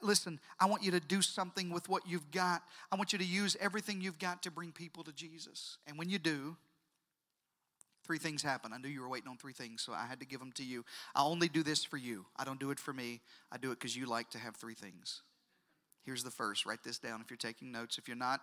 Listen, 0.02 0.38
I 0.60 0.66
want 0.66 0.82
you 0.82 0.90
to 0.90 1.00
do 1.00 1.22
something 1.22 1.70
with 1.70 1.88
what 1.88 2.06
you've 2.06 2.30
got. 2.30 2.62
I 2.92 2.96
want 2.96 3.14
you 3.14 3.18
to 3.18 3.24
use 3.24 3.56
everything 3.58 4.02
you've 4.02 4.18
got 4.18 4.42
to 4.42 4.50
bring 4.50 4.70
people 4.70 5.02
to 5.04 5.12
Jesus. 5.12 5.78
And 5.86 5.98
when 5.98 6.10
you 6.10 6.18
do, 6.18 6.58
three 8.04 8.18
things 8.18 8.42
happen. 8.42 8.74
I 8.74 8.76
knew 8.76 8.88
you 8.88 9.00
were 9.00 9.08
waiting 9.08 9.30
on 9.30 9.38
three 9.38 9.54
things, 9.54 9.80
so 9.80 9.94
I 9.94 10.04
had 10.04 10.20
to 10.20 10.26
give 10.26 10.40
them 10.40 10.52
to 10.56 10.62
you. 10.62 10.84
I 11.14 11.22
only 11.22 11.48
do 11.48 11.62
this 11.62 11.84
for 11.84 11.96
you. 11.96 12.26
I 12.36 12.44
don't 12.44 12.60
do 12.60 12.70
it 12.70 12.78
for 12.78 12.92
me. 12.92 13.22
I 13.50 13.56
do 13.56 13.70
it 13.70 13.78
because 13.78 13.96
you 13.96 14.04
like 14.04 14.28
to 14.30 14.38
have 14.38 14.56
three 14.56 14.74
things. 14.74 15.22
Here's 16.04 16.22
the 16.22 16.30
first. 16.30 16.66
Write 16.66 16.82
this 16.82 16.98
down 16.98 17.20
if 17.20 17.30
you're 17.30 17.36
taking 17.36 17.72
notes. 17.72 17.98
If 17.98 18.08
you're 18.08 18.16
not, 18.16 18.40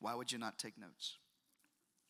why 0.00 0.14
would 0.14 0.32
you 0.32 0.38
not 0.38 0.58
take 0.58 0.78
notes? 0.78 1.16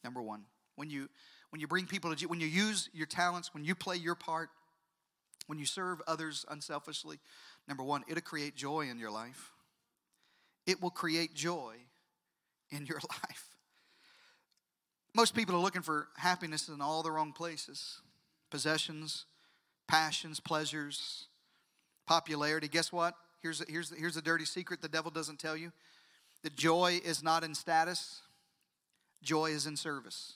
Number 0.03 0.23
one, 0.23 0.45
when 0.77 0.91
you 0.91 1.09
when 1.51 1.61
you 1.61 1.67
bring 1.67 1.87
people 1.87 2.15
to 2.15 2.27
when 2.27 2.41
you 2.41 2.47
use 2.47 2.89
your 2.93 3.07
talents, 3.07 3.53
when 3.55 3.65
you 3.65 3.75
play 3.75 3.97
your 3.97 4.15
part, 4.15 4.51
when 5.47 5.59
you 5.59 5.67
serve 5.67 6.01
others 6.07 6.45
unselfishly, 6.49 7.19
number 7.69 7.83
one, 7.83 8.03
it'll 8.09 8.23
create 8.23 8.57
joy 8.57 8.89
in 8.91 8.99
your 8.99 9.11
life. 9.11 9.53
It 10.67 10.81
will 10.83 10.91
create 10.91 11.35
joy 11.35 11.77
in 12.71 12.87
your 12.87 12.99
life. 13.11 13.55
Most 15.15 15.35
people 15.35 15.55
are 15.55 15.61
looking 15.61 15.83
for 15.83 16.09
happiness 16.17 16.69
in 16.69 16.81
all 16.81 17.03
the 17.03 17.11
wrong 17.11 17.33
places 17.33 18.01
possessions, 18.51 19.27
passions, 19.89 20.39
pleasures, 20.39 21.27
popularity. 22.07 22.69
Guess 22.69 22.93
what? 22.93 23.15
Here's, 23.45 23.63
here's, 23.69 23.93
here's 23.95 24.17
a 24.17 24.23
dirty 24.23 24.47
secret 24.47 24.81
the 24.81 24.89
devil 24.89 25.11
doesn't 25.11 25.39
tell 25.39 25.55
you 25.55 25.71
that 26.45 26.57
joy 26.57 26.99
is 27.05 27.23
not 27.23 27.45
in 27.45 27.55
status, 27.55 28.23
joy 29.23 29.51
is 29.51 29.67
in 29.67 29.77
service. 29.77 30.33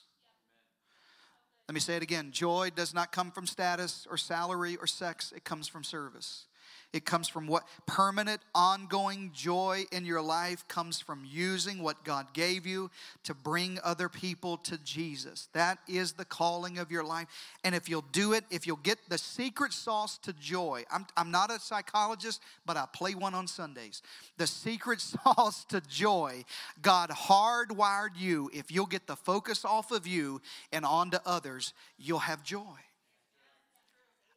Let 1.67 1.73
me 1.73 1.79
say 1.79 1.95
it 1.95 2.03
again 2.03 2.29
joy 2.31 2.69
does 2.69 2.93
not 2.93 3.11
come 3.11 3.31
from 3.31 3.47
status 3.47 4.05
or 4.11 4.15
salary 4.15 4.77
or 4.77 4.85
sex, 4.85 5.33
it 5.35 5.43
comes 5.43 5.67
from 5.67 5.83
service. 5.83 6.45
It 6.91 7.05
comes 7.05 7.27
from 7.27 7.45
what 7.45 7.67
permanent, 7.85 8.41
ongoing 8.55 9.29
joy 9.33 9.85
in 9.91 10.05
your 10.05 10.23
life 10.23 10.67
comes 10.67 10.99
from 10.99 11.23
using 11.23 11.83
what 11.83 12.03
God 12.03 12.33
gave 12.33 12.65
you 12.65 12.89
to 13.25 13.35
bring 13.35 13.77
other 13.83 14.09
people 14.09 14.57
to 14.57 14.77
Jesus. 14.79 15.49
That 15.53 15.77
is 15.87 16.13
the 16.13 16.25
calling 16.25 16.79
of 16.79 16.91
your 16.91 17.03
life. 17.03 17.27
And 17.63 17.75
if 17.75 17.87
you'll 17.87 18.05
do 18.11 18.33
it, 18.33 18.43
if 18.49 18.65
you'll 18.65 18.77
get 18.77 18.97
the 19.07 19.19
secret 19.19 19.71
sauce 19.71 20.17
to 20.19 20.33
joy, 20.33 20.83
I'm, 20.91 21.05
I'm 21.15 21.29
not 21.29 21.51
a 21.51 21.59
psychologist, 21.59 22.41
but 22.65 22.75
I 22.75 22.85
play 22.91 23.13
one 23.13 23.35
on 23.35 23.45
Sundays. 23.45 24.01
The 24.37 24.47
secret 24.47 24.99
sauce 25.01 25.65
to 25.65 25.81
joy, 25.81 26.43
God 26.81 27.11
hardwired 27.11 28.17
you. 28.17 28.49
If 28.51 28.71
you'll 28.71 28.87
get 28.87 29.05
the 29.05 29.15
focus 29.15 29.63
off 29.63 29.91
of 29.91 30.07
you 30.07 30.41
and 30.71 30.83
onto 30.85 31.17
others, 31.23 31.73
you'll 31.99 32.19
have 32.19 32.43
joy. 32.43 32.88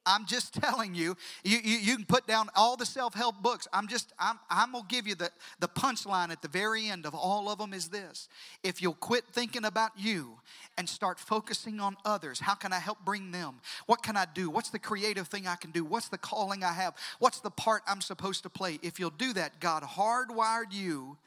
I'm 0.04 0.26
just 0.26 0.54
telling 0.62 0.94
you, 0.94 1.16
you, 1.44 1.58
you, 1.62 1.76
you 1.78 1.96
can 1.96 2.04
put 2.04 2.26
down 2.26 2.48
all 2.54 2.76
the 2.76 2.86
self-help 2.86 3.42
books. 3.42 3.68
I'm 3.72 3.88
just, 3.88 4.12
I'm, 4.18 4.38
I'm 4.50 4.72
gonna 4.72 4.84
give 4.88 5.06
you 5.06 5.14
the, 5.14 5.30
the 5.60 5.68
punchline 5.68 6.30
at 6.30 6.42
the 6.42 6.48
very 6.48 6.88
end 6.88 7.06
of 7.06 7.14
all 7.14 7.48
of 7.48 7.58
them 7.58 7.72
is 7.72 7.88
this. 7.88 8.28
If 8.62 8.82
you'll 8.82 8.94
quit 8.94 9.24
thinking 9.32 9.64
about 9.64 9.92
you 9.96 10.38
and 10.76 10.88
start 10.88 11.18
focusing 11.18 11.80
on 11.80 11.96
others, 12.04 12.40
how 12.40 12.54
can 12.54 12.72
I 12.72 12.78
help 12.78 13.04
bring 13.04 13.30
them? 13.30 13.60
What 13.86 14.02
can 14.02 14.16
I 14.16 14.26
do? 14.32 14.50
What's 14.50 14.70
the 14.70 14.78
creative 14.78 15.28
thing 15.28 15.46
I 15.46 15.56
can 15.56 15.70
do? 15.70 15.84
What's 15.84 16.08
the 16.08 16.18
calling 16.18 16.64
I 16.64 16.72
have? 16.72 16.94
What's 17.18 17.40
the 17.40 17.50
part 17.50 17.82
I'm 17.86 18.00
supposed 18.00 18.42
to 18.44 18.50
play? 18.50 18.78
If 18.82 18.98
you'll 18.98 19.10
do 19.10 19.32
that, 19.34 19.60
God 19.60 19.82
hardwired 19.82 20.72
you 20.72 21.18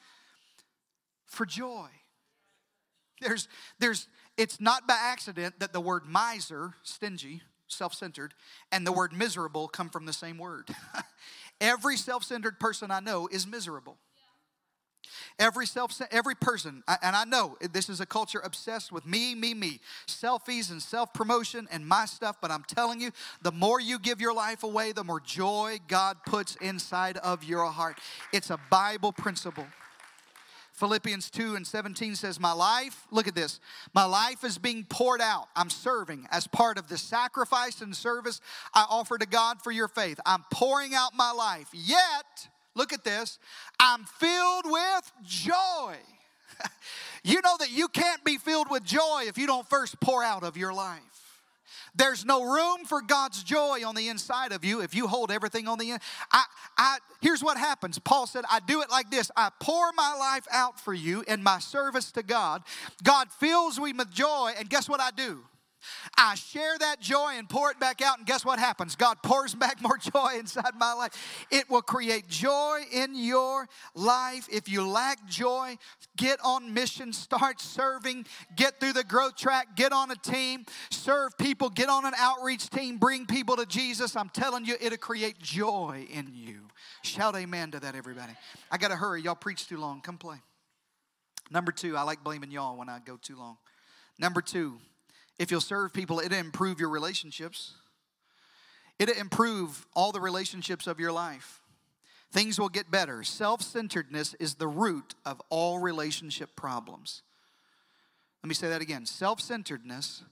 for 1.25 1.45
joy. 1.45 1.87
There's, 3.21 3.47
there's, 3.79 4.07
it's 4.37 4.59
not 4.59 4.87
by 4.87 4.97
accident 4.99 5.59
that 5.59 5.73
the 5.73 5.81
word 5.81 6.05
miser, 6.05 6.73
stingy, 6.83 7.41
self 7.67 7.93
centered, 7.93 8.33
and 8.71 8.85
the 8.85 8.91
word 8.91 9.13
miserable 9.13 9.67
come 9.67 9.89
from 9.89 10.05
the 10.05 10.13
same 10.13 10.37
word. 10.37 10.69
every 11.61 11.97
self 11.97 12.23
centered 12.23 12.59
person 12.59 12.91
I 12.91 12.99
know 12.99 13.27
is 13.31 13.47
miserable. 13.47 13.97
Every 15.37 15.65
self, 15.65 15.99
every 16.11 16.35
person, 16.35 16.83
and 16.87 17.15
I 17.15 17.25
know 17.25 17.57
this 17.73 17.89
is 17.89 17.99
a 17.99 18.05
culture 18.05 18.39
obsessed 18.43 18.91
with 18.91 19.05
me, 19.05 19.35
me, 19.35 19.53
me, 19.53 19.79
selfies 20.07 20.71
and 20.71 20.81
self 20.81 21.13
promotion 21.13 21.67
and 21.71 21.85
my 21.85 22.05
stuff. 22.05 22.37
But 22.41 22.51
I'm 22.51 22.63
telling 22.63 23.01
you, 23.01 23.11
the 23.41 23.51
more 23.51 23.79
you 23.79 23.99
give 23.99 24.21
your 24.21 24.33
life 24.33 24.63
away, 24.63 24.93
the 24.93 25.03
more 25.03 25.19
joy 25.19 25.79
God 25.87 26.17
puts 26.25 26.55
inside 26.57 27.17
of 27.17 27.43
your 27.43 27.65
heart. 27.65 27.99
It's 28.31 28.49
a 28.49 28.59
Bible 28.69 29.11
principle. 29.11 29.65
Philippians 30.75 31.29
2 31.29 31.55
and 31.55 31.65
17 31.65 32.15
says, 32.15 32.39
My 32.39 32.51
life, 32.51 33.07
look 33.09 33.27
at 33.27 33.35
this, 33.35 33.59
my 33.93 34.03
life 34.03 34.43
is 34.43 34.57
being 34.57 34.83
poured 34.83 35.21
out. 35.21 35.47
I'm 35.55 35.69
serving 35.69 36.27
as 36.31 36.47
part 36.47 36.77
of 36.77 36.89
the 36.89 36.97
sacrifice 36.97 37.81
and 37.81 37.95
service 37.95 38.41
I 38.73 38.85
offer 38.89 39.17
to 39.17 39.25
God 39.25 39.61
for 39.61 39.71
your 39.71 39.87
faith. 39.87 40.19
I'm 40.25 40.43
pouring 40.51 40.93
out 40.93 41.15
my 41.15 41.31
life. 41.31 41.69
Yet, 41.73 42.49
look 42.75 42.91
at 42.91 43.05
this, 43.05 43.39
I'm 43.79 44.03
filled 44.03 44.65
with 44.65 45.11
joy. 45.23 45.95
you 47.23 47.41
know 47.41 47.55
that 47.59 47.71
you 47.71 47.87
can't 47.87 48.23
be 48.25 48.37
filled 48.37 48.69
with 48.69 48.83
joy 48.83 49.23
if 49.27 49.37
you 49.37 49.47
don't 49.47 49.67
first 49.69 49.99
pour 50.01 50.23
out 50.23 50.43
of 50.43 50.57
your 50.57 50.73
life. 50.73 51.14
There's 51.95 52.25
no 52.25 52.43
room 52.43 52.85
for 52.85 53.01
God's 53.01 53.43
joy 53.43 53.85
on 53.85 53.95
the 53.95 54.09
inside 54.09 54.51
of 54.51 54.65
you 54.65 54.81
if 54.81 54.93
you 54.93 55.07
hold 55.07 55.31
everything 55.31 55.67
on 55.67 55.77
the 55.77 55.91
end. 55.91 56.01
I, 56.31 56.43
I, 56.77 56.97
here's 57.21 57.43
what 57.43 57.57
happens. 57.57 57.99
Paul 57.99 58.27
said, 58.27 58.43
I 58.49 58.59
do 58.59 58.81
it 58.81 58.89
like 58.89 59.09
this 59.09 59.31
I 59.35 59.49
pour 59.59 59.91
my 59.93 60.15
life 60.15 60.47
out 60.51 60.79
for 60.79 60.93
you 60.93 61.23
in 61.27 61.41
my 61.41 61.59
service 61.59 62.11
to 62.13 62.23
God. 62.23 62.63
God 63.03 63.31
fills 63.31 63.79
me 63.79 63.93
with 63.93 64.11
joy, 64.11 64.53
and 64.57 64.69
guess 64.69 64.89
what 64.89 64.99
I 64.99 65.11
do? 65.11 65.43
I 66.17 66.35
share 66.35 66.77
that 66.79 66.99
joy 66.99 67.33
and 67.37 67.49
pour 67.49 67.71
it 67.71 67.79
back 67.79 68.01
out, 68.01 68.17
and 68.17 68.27
guess 68.27 68.45
what 68.45 68.59
happens? 68.59 68.95
God 68.95 69.21
pours 69.23 69.53
back 69.55 69.81
more 69.81 69.97
joy 69.97 70.37
inside 70.39 70.73
my 70.77 70.93
life. 70.93 71.45
It 71.51 71.69
will 71.69 71.81
create 71.81 72.27
joy 72.27 72.81
in 72.91 73.15
your 73.15 73.67
life. 73.93 74.47
If 74.51 74.69
you 74.69 74.87
lack 74.87 75.25
joy, 75.27 75.77
get 76.17 76.39
on 76.43 76.73
mission, 76.73 77.13
start 77.13 77.59
serving, 77.59 78.25
get 78.55 78.79
through 78.79 78.93
the 78.93 79.03
growth 79.03 79.35
track, 79.35 79.75
get 79.75 79.91
on 79.91 80.11
a 80.11 80.15
team, 80.15 80.65
serve 80.89 81.37
people, 81.37 81.69
get 81.69 81.89
on 81.89 82.05
an 82.05 82.13
outreach 82.17 82.69
team, 82.69 82.97
bring 82.97 83.25
people 83.25 83.55
to 83.57 83.65
Jesus. 83.65 84.15
I'm 84.15 84.29
telling 84.29 84.65
you, 84.65 84.75
it'll 84.79 84.97
create 84.97 85.39
joy 85.39 86.07
in 86.11 86.31
you. 86.33 86.67
Shout 87.03 87.35
amen 87.35 87.71
to 87.71 87.79
that, 87.81 87.95
everybody. 87.95 88.33
I 88.71 88.77
got 88.77 88.89
to 88.89 88.95
hurry. 88.95 89.21
Y'all 89.21 89.35
preach 89.35 89.67
too 89.67 89.77
long. 89.77 90.01
Come 90.01 90.17
play. 90.17 90.37
Number 91.51 91.71
two, 91.71 91.95
I 91.95 92.01
like 92.01 92.23
blaming 92.23 92.51
y'all 92.51 92.77
when 92.77 92.89
I 92.89 92.99
go 92.99 93.17
too 93.17 93.37
long. 93.37 93.57
Number 94.17 94.41
two, 94.41 94.79
if 95.37 95.51
you'll 95.51 95.61
serve 95.61 95.93
people, 95.93 96.19
it'll 96.19 96.37
improve 96.37 96.79
your 96.79 96.89
relationships. 96.89 97.73
It'll 98.99 99.15
improve 99.15 99.85
all 99.93 100.11
the 100.11 100.21
relationships 100.21 100.87
of 100.87 100.99
your 100.99 101.11
life. 101.11 101.61
Things 102.31 102.59
will 102.59 102.69
get 102.69 102.91
better. 102.91 103.23
Self 103.23 103.61
centeredness 103.61 104.33
is 104.35 104.55
the 104.55 104.67
root 104.67 105.15
of 105.25 105.41
all 105.49 105.79
relationship 105.79 106.55
problems. 106.55 107.21
Let 108.43 108.49
me 108.49 108.55
say 108.55 108.69
that 108.69 108.81
again. 108.81 109.05
Self 109.05 109.41
centeredness 109.41 110.23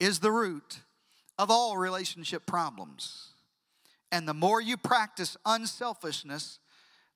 is 0.00 0.20
the 0.20 0.30
root 0.30 0.80
of 1.38 1.50
all 1.50 1.76
relationship 1.76 2.46
problems. 2.46 3.30
And 4.12 4.28
the 4.28 4.34
more 4.34 4.60
you 4.60 4.76
practice 4.76 5.36
unselfishness, 5.44 6.58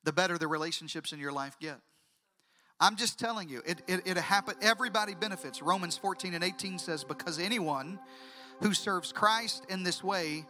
the 0.03 0.13
better 0.13 0.37
the 0.37 0.47
relationships 0.47 1.11
in 1.11 1.19
your 1.19 1.31
life 1.31 1.57
get. 1.59 1.79
I'm 2.79 2.95
just 2.95 3.19
telling 3.19 3.49
you, 3.49 3.61
it, 3.65 3.81
it, 3.87 4.01
it 4.05 4.17
happen, 4.17 4.55
everybody 4.61 5.13
benefits. 5.13 5.61
Romans 5.61 5.97
14 5.97 6.33
and 6.33 6.43
18 6.43 6.79
says, 6.79 7.03
Because 7.03 7.37
anyone 7.37 7.99
who 8.61 8.73
serves 8.73 9.11
Christ 9.11 9.65
in 9.69 9.83
this 9.83 10.03
way 10.03 10.45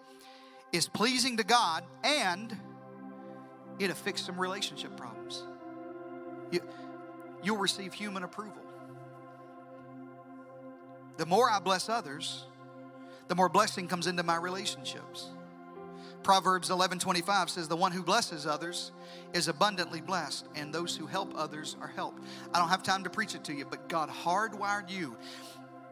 is 0.72 0.88
pleasing 0.88 1.38
to 1.38 1.44
God 1.44 1.84
and 2.04 2.56
it'll 3.80 3.96
fix 3.96 4.22
some 4.22 4.40
relationship 4.40 4.96
problems. 4.96 5.44
You, 6.52 6.62
you'll 7.44 7.58
receive 7.58 7.94
human 7.94 8.24
approval. 8.24 8.62
The 11.18 11.26
more 11.26 11.50
I 11.50 11.60
bless 11.60 11.90
others, 11.90 12.46
the 13.28 13.36
more 13.36 13.50
blessing 13.50 13.88
comes 13.88 14.08
into 14.08 14.24
my 14.24 14.38
relationships. 14.38 15.30
Proverbs 16.24 16.70
11:25 16.70 17.50
says 17.50 17.68
the 17.68 17.76
one 17.76 17.92
who 17.92 18.04
blesses 18.04 18.46
others 18.46 18.92
is 19.34 19.48
abundantly 19.48 20.02
blessed 20.02 20.46
and 20.56 20.74
those 20.74 20.96
who 20.96 21.08
help 21.08 21.34
others 21.36 21.76
are 21.82 21.88
helped. 21.88 22.22
I 22.54 22.60
don't 22.60 22.70
have 22.70 22.84
time 22.84 23.04
to 23.06 23.10
preach 23.10 23.36
it 23.36 23.44
to 23.46 23.54
you, 23.54 23.66
but 23.66 23.88
God 23.88 24.10
hardwired 24.10 24.90
you 24.90 25.16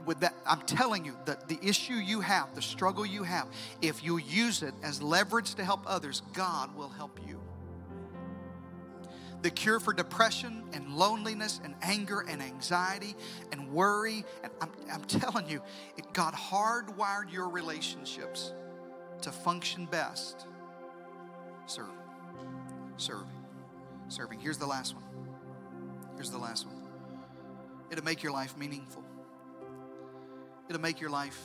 with 0.06 0.20
that 0.22 0.34
I'm 0.46 0.62
telling 0.62 1.06
you 1.06 1.16
that 1.26 1.48
the 1.48 1.60
issue 1.62 1.94
you 1.94 2.22
have, 2.22 2.56
the 2.56 2.62
struggle 2.62 3.06
you 3.06 3.24
have, 3.24 3.48
if 3.82 4.04
you 4.04 4.18
use 4.18 4.64
it 4.64 4.74
as 4.84 5.02
leverage 5.02 5.56
to 5.56 5.64
help 5.64 5.84
others, 5.86 6.22
God 6.34 6.76
will 6.76 6.90
help 6.90 7.20
you. 7.28 7.40
The 9.44 9.52
cure 9.52 9.80
for 9.80 9.94
depression 9.94 10.64
and 10.74 10.96
loneliness 10.96 11.62
and 11.64 11.76
anger 11.82 12.26
and 12.28 12.42
anxiety 12.42 13.16
and 13.52 13.72
worry, 13.72 14.26
and 14.44 14.52
I'm, 14.62 14.72
I'm 14.92 15.04
telling 15.04 15.48
you, 15.48 15.62
it, 15.96 16.12
God 16.14 16.34
hardwired 16.34 17.32
your 17.32 17.50
relationships 17.50 18.54
to 19.22 19.32
function 19.32 19.86
best 19.86 20.46
serving, 21.66 21.92
serving, 22.98 23.28
serving. 24.08 24.40
Here's 24.40 24.58
the 24.58 24.66
last 24.66 24.96
one. 24.96 25.04
Here's 26.16 26.32
the 26.32 26.38
last 26.38 26.66
one. 26.66 26.76
It'll 27.92 28.04
make 28.04 28.24
your 28.24 28.32
life 28.32 28.58
meaningful, 28.58 29.04
it'll 30.70 30.82
make 30.82 31.00
your 31.00 31.10
life 31.10 31.40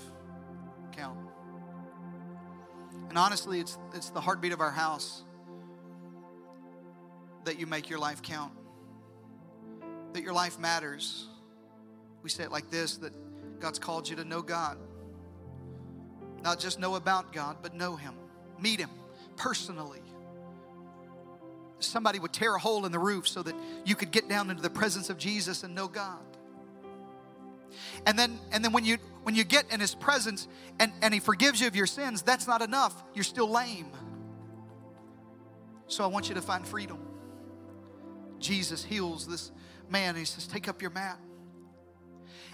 count. 0.92 1.18
And 3.08 3.18
honestly, 3.18 3.60
it's, 3.60 3.78
it's 3.94 4.10
the 4.10 4.20
heartbeat 4.20 4.52
of 4.52 4.60
our 4.60 4.70
house 4.70 5.22
that 7.44 7.58
you 7.58 7.66
make 7.66 7.90
your 7.90 7.98
life 7.98 8.22
count, 8.22 8.52
that 10.12 10.22
your 10.22 10.32
life 10.32 10.58
matters. 10.58 11.28
We 12.22 12.30
say 12.30 12.44
it 12.44 12.52
like 12.52 12.70
this 12.70 12.96
that 12.98 13.12
God's 13.60 13.78
called 13.78 14.08
you 14.08 14.16
to 14.16 14.24
know 14.24 14.42
God. 14.42 14.78
Not 16.42 16.58
just 16.58 16.78
know 16.78 16.96
about 16.96 17.32
God, 17.32 17.58
but 17.62 17.74
know 17.74 17.96
Him, 17.96 18.14
meet 18.58 18.80
Him 18.80 18.90
personally. 19.36 20.02
Somebody 21.78 22.18
would 22.18 22.32
tear 22.32 22.54
a 22.54 22.58
hole 22.58 22.86
in 22.86 22.92
the 22.92 22.98
roof 22.98 23.26
so 23.26 23.42
that 23.42 23.54
you 23.84 23.96
could 23.96 24.12
get 24.12 24.28
down 24.28 24.50
into 24.50 24.62
the 24.62 24.70
presence 24.70 25.10
of 25.10 25.18
Jesus 25.18 25.64
and 25.64 25.74
know 25.74 25.88
God. 25.88 26.20
And 28.06 28.18
then, 28.18 28.38
and 28.52 28.64
then 28.64 28.72
when 28.72 28.84
you 28.84 28.98
when 29.22 29.34
you 29.34 29.44
get 29.44 29.72
in 29.72 29.80
his 29.80 29.94
presence 29.94 30.48
and, 30.80 30.92
and 31.00 31.14
he 31.14 31.20
forgives 31.20 31.60
you 31.60 31.68
of 31.68 31.76
your 31.76 31.86
sins, 31.86 32.22
that's 32.22 32.46
not 32.46 32.60
enough. 32.60 33.02
You're 33.14 33.24
still 33.24 33.48
lame. 33.48 33.86
So 35.86 36.02
I 36.02 36.08
want 36.08 36.28
you 36.28 36.34
to 36.34 36.42
find 36.42 36.66
freedom. 36.66 36.98
Jesus 38.38 38.82
heals 38.82 39.26
this 39.26 39.52
man. 39.88 40.16
He 40.16 40.24
says, 40.24 40.46
Take 40.46 40.68
up 40.68 40.82
your 40.82 40.90
mat. 40.90 41.18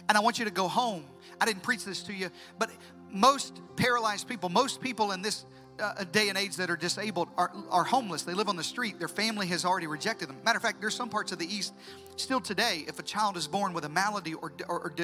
And 0.09 0.17
I 0.17 0.21
want 0.21 0.39
you 0.39 0.45
to 0.45 0.51
go 0.51 0.69
home. 0.69 1.05
I 1.41 1.47
didn't 1.47 1.63
preach 1.63 1.85
this 1.85 2.03
to 2.05 2.13
you, 2.13 2.31
but 2.59 2.71
most 3.11 3.61
paralyzed 3.77 4.29
people, 4.29 4.49
most 4.49 4.81
people 4.81 5.13
in 5.13 5.23
this 5.23 5.45
uh, 5.81 6.05
day 6.11 6.29
and 6.29 6.37
age 6.37 6.57
that 6.57 6.71
are 6.71 6.77
disabled 6.77 7.29
are, 7.37 7.53
are 7.71 7.85
homeless. 7.85 8.23
They 8.23 8.35
live 8.35 8.49
on 8.49 8.57
the 8.57 8.65
street. 8.65 8.99
Their 8.99 9.09
family 9.09 9.47
has 9.49 9.65
already 9.65 9.87
rejected 9.87 10.29
them. 10.29 10.37
Matter 10.45 10.57
of 10.57 10.63
fact, 10.63 10.81
there's 10.81 10.95
some 10.95 11.09
parts 11.09 11.33
of 11.33 11.39
the 11.39 11.47
East 11.47 11.73
still 12.17 12.41
today, 12.41 12.85
if 12.87 12.99
a 12.99 13.03
child 13.03 13.37
is 13.37 13.47
born 13.47 13.73
with 13.73 13.85
a 13.85 13.89
malady 13.89 14.35
or, 14.35 14.53
or, 14.69 14.81
or 14.81 14.95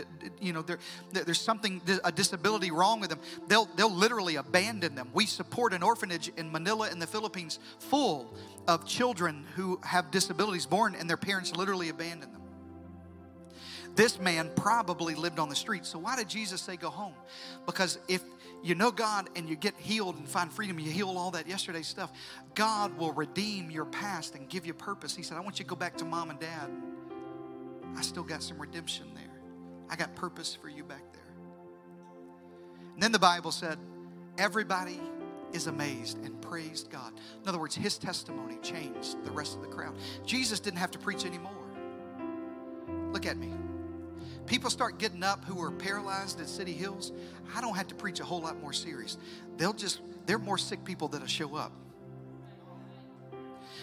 you 0.40 0.52
know, 0.52 0.62
there, 0.62 0.78
there's 1.12 1.40
something, 1.40 1.80
a 2.02 2.12
disability 2.12 2.70
wrong 2.70 3.00
with 3.00 3.10
them, 3.10 3.20
they'll, 3.48 3.68
they'll 3.76 3.94
literally 3.94 4.36
abandon 4.36 4.94
them. 4.94 5.08
We 5.12 5.26
support 5.26 5.72
an 5.72 5.82
orphanage 5.82 6.30
in 6.36 6.50
Manila 6.50 6.90
in 6.90 6.98
the 6.98 7.06
Philippines 7.06 7.58
full 7.78 8.34
of 8.66 8.86
children 8.86 9.44
who 9.54 9.78
have 9.84 10.10
disabilities 10.10 10.66
born 10.66 10.94
and 10.94 11.08
their 11.08 11.16
parents 11.16 11.54
literally 11.54 11.88
abandon 11.88 12.32
them. 12.32 12.33
This 13.94 14.18
man 14.18 14.50
probably 14.56 15.14
lived 15.14 15.38
on 15.38 15.48
the 15.48 15.54
street. 15.54 15.86
So 15.86 15.98
why 15.98 16.16
did 16.16 16.28
Jesus 16.28 16.60
say 16.60 16.76
go 16.76 16.90
home? 16.90 17.14
Because 17.66 17.98
if 18.08 18.22
you 18.62 18.74
know 18.74 18.90
God 18.90 19.28
and 19.36 19.48
you 19.48 19.56
get 19.56 19.74
healed 19.76 20.16
and 20.16 20.28
find 20.28 20.52
freedom, 20.52 20.78
you 20.78 20.90
heal 20.90 21.10
all 21.10 21.30
that 21.32 21.46
yesterday's 21.46 21.86
stuff, 21.86 22.10
God 22.54 22.96
will 22.98 23.12
redeem 23.12 23.70
your 23.70 23.84
past 23.84 24.34
and 24.34 24.48
give 24.48 24.66
you 24.66 24.74
purpose. 24.74 25.14
He 25.14 25.22
said, 25.22 25.36
I 25.36 25.40
want 25.40 25.58
you 25.58 25.64
to 25.64 25.68
go 25.68 25.76
back 25.76 25.96
to 25.98 26.04
mom 26.04 26.30
and 26.30 26.40
dad. 26.40 26.70
I 27.96 28.02
still 28.02 28.24
got 28.24 28.42
some 28.42 28.58
redemption 28.58 29.06
there. 29.14 29.24
I 29.88 29.96
got 29.96 30.14
purpose 30.16 30.56
for 30.60 30.68
you 30.68 30.82
back 30.82 31.12
there. 31.12 31.22
And 32.94 33.02
then 33.02 33.12
the 33.12 33.18
Bible 33.18 33.52
said, 33.52 33.78
everybody 34.38 35.00
is 35.52 35.68
amazed 35.68 36.18
and 36.24 36.40
praised 36.40 36.90
God. 36.90 37.12
In 37.42 37.48
other 37.48 37.58
words, 37.58 37.76
his 37.76 37.96
testimony 37.96 38.56
changed 38.62 39.22
the 39.24 39.30
rest 39.30 39.54
of 39.54 39.62
the 39.62 39.68
crowd. 39.68 39.94
Jesus 40.26 40.58
didn't 40.58 40.78
have 40.78 40.90
to 40.92 40.98
preach 40.98 41.24
anymore. 41.24 41.52
Look 43.12 43.26
at 43.26 43.36
me 43.36 43.52
people 44.46 44.70
start 44.70 44.98
getting 44.98 45.22
up 45.22 45.44
who 45.44 45.60
are 45.62 45.70
paralyzed 45.70 46.40
at 46.40 46.48
City 46.48 46.72
Hills, 46.72 47.12
I 47.54 47.60
don't 47.60 47.76
have 47.76 47.88
to 47.88 47.94
preach 47.94 48.20
a 48.20 48.24
whole 48.24 48.40
lot 48.40 48.60
more 48.60 48.72
serious. 48.72 49.18
They'll 49.56 49.72
just, 49.72 50.00
they're 50.26 50.38
more 50.38 50.58
sick 50.58 50.84
people 50.84 51.08
that'll 51.08 51.26
show 51.26 51.56
up. 51.56 51.72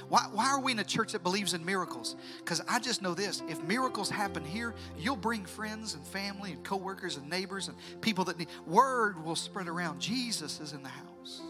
Why, 0.09 0.27
why 0.33 0.49
are 0.49 0.59
we 0.59 0.73
in 0.73 0.79
a 0.79 0.83
church 0.83 1.13
that 1.13 1.23
believes 1.23 1.53
in 1.53 1.63
miracles? 1.63 2.17
Because 2.39 2.61
I 2.67 2.79
just 2.79 3.01
know 3.01 3.13
this 3.13 3.41
if 3.47 3.63
miracles 3.63 4.09
happen 4.09 4.43
here, 4.43 4.75
you'll 4.97 5.15
bring 5.15 5.45
friends 5.45 5.93
and 5.93 6.05
family 6.05 6.51
and 6.51 6.63
coworkers 6.65 7.15
and 7.15 7.29
neighbors 7.29 7.69
and 7.69 7.77
people 8.01 8.25
that 8.25 8.37
need, 8.37 8.49
word 8.67 9.23
will 9.23 9.37
spread 9.37 9.69
around. 9.69 10.01
Jesus 10.01 10.59
is 10.59 10.73
in 10.73 10.83
the 10.83 10.89
house. 10.89 11.41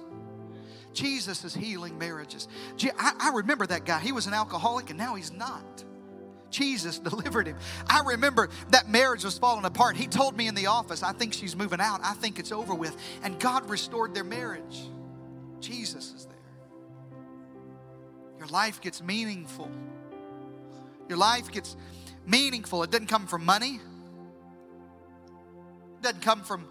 Jesus 0.94 1.44
is 1.44 1.56
healing 1.56 1.98
marriages. 1.98 2.48
I, 3.00 3.14
I 3.20 3.32
remember 3.34 3.66
that 3.66 3.86
guy. 3.86 4.00
He 4.00 4.12
was 4.12 4.28
an 4.28 4.34
alcoholic 4.34 4.90
and 4.90 5.00
now 5.00 5.16
he's 5.16 5.32
not. 5.32 5.84
Jesus 6.52 7.00
delivered 7.10 7.48
him. 7.48 7.58
I 7.88 8.02
remember 8.06 8.50
that 8.70 8.90
marriage 8.90 9.24
was 9.24 9.38
falling 9.38 9.66
apart. 9.66 9.96
He 9.96 10.08
told 10.08 10.38
me 10.38 10.48
in 10.48 10.56
the 10.56 10.68
office, 10.68 11.02
I 11.02 11.14
think 11.14 11.34
she's 11.34 11.56
moving 11.56 11.80
out. 11.80 12.02
I 12.04 12.14
think 12.14 12.38
it's 12.38 12.52
over 12.52 12.76
with. 12.76 12.96
And 13.24 13.40
God 13.40 13.70
restored 13.70 14.14
their 14.14 14.24
marriage. 14.24 14.82
Jesus 15.60 16.14
is 16.14 16.26
there. 16.26 16.36
Your 18.38 18.48
life 18.48 18.82
gets 18.82 19.02
meaningful. 19.02 19.70
your 21.08 21.18
life 21.18 21.52
gets 21.52 21.76
meaningful, 22.26 22.84
it 22.84 22.92
doesn't 22.92 23.08
come 23.08 23.28
from 23.28 23.46
money, 23.46 23.80
it 25.98 26.02
doesn't 26.02 26.22
come 26.22 26.42
from 26.42 26.66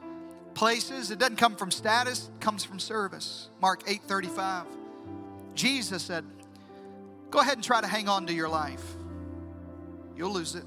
places, 0.55 1.11
it 1.11 1.19
doesn't 1.19 1.37
come 1.37 1.57
from 1.57 1.71
status, 1.71 2.31
it 2.35 2.41
comes 2.41 2.65
from 2.65 2.79
service. 2.79 3.51
Mark 3.61 3.83
8 3.87 4.03
35. 4.03 4.67
Jesus 5.55 6.03
said, 6.03 6.25
Go 7.31 7.39
ahead 7.41 7.55
and 7.55 7.65
try 7.65 7.81
to 7.81 7.87
hang 7.87 8.09
on 8.09 8.27
to 8.27 8.33
your 8.33 8.49
life. 8.49 8.83
You'll 10.21 10.35
lose 10.35 10.55
it. 10.55 10.65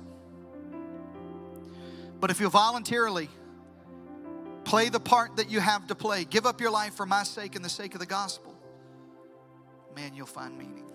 But 2.19 2.31
if 2.31 2.39
you'll 2.39 2.49
voluntarily 2.49 3.29
play 4.63 4.89
the 4.89 4.99
part 4.99 5.35
that 5.35 5.51
you 5.51 5.59
have 5.59 5.85
to 5.89 5.95
play, 5.95 6.25
give 6.25 6.47
up 6.47 6.59
your 6.59 6.71
life 6.71 6.95
for 6.95 7.05
my 7.05 7.21
sake 7.21 7.55
and 7.55 7.63
the 7.63 7.69
sake 7.69 7.93
of 7.93 7.99
the 7.99 8.07
gospel, 8.07 8.57
man, 9.95 10.15
you'll 10.15 10.25
find 10.25 10.57
meaning. 10.57 10.85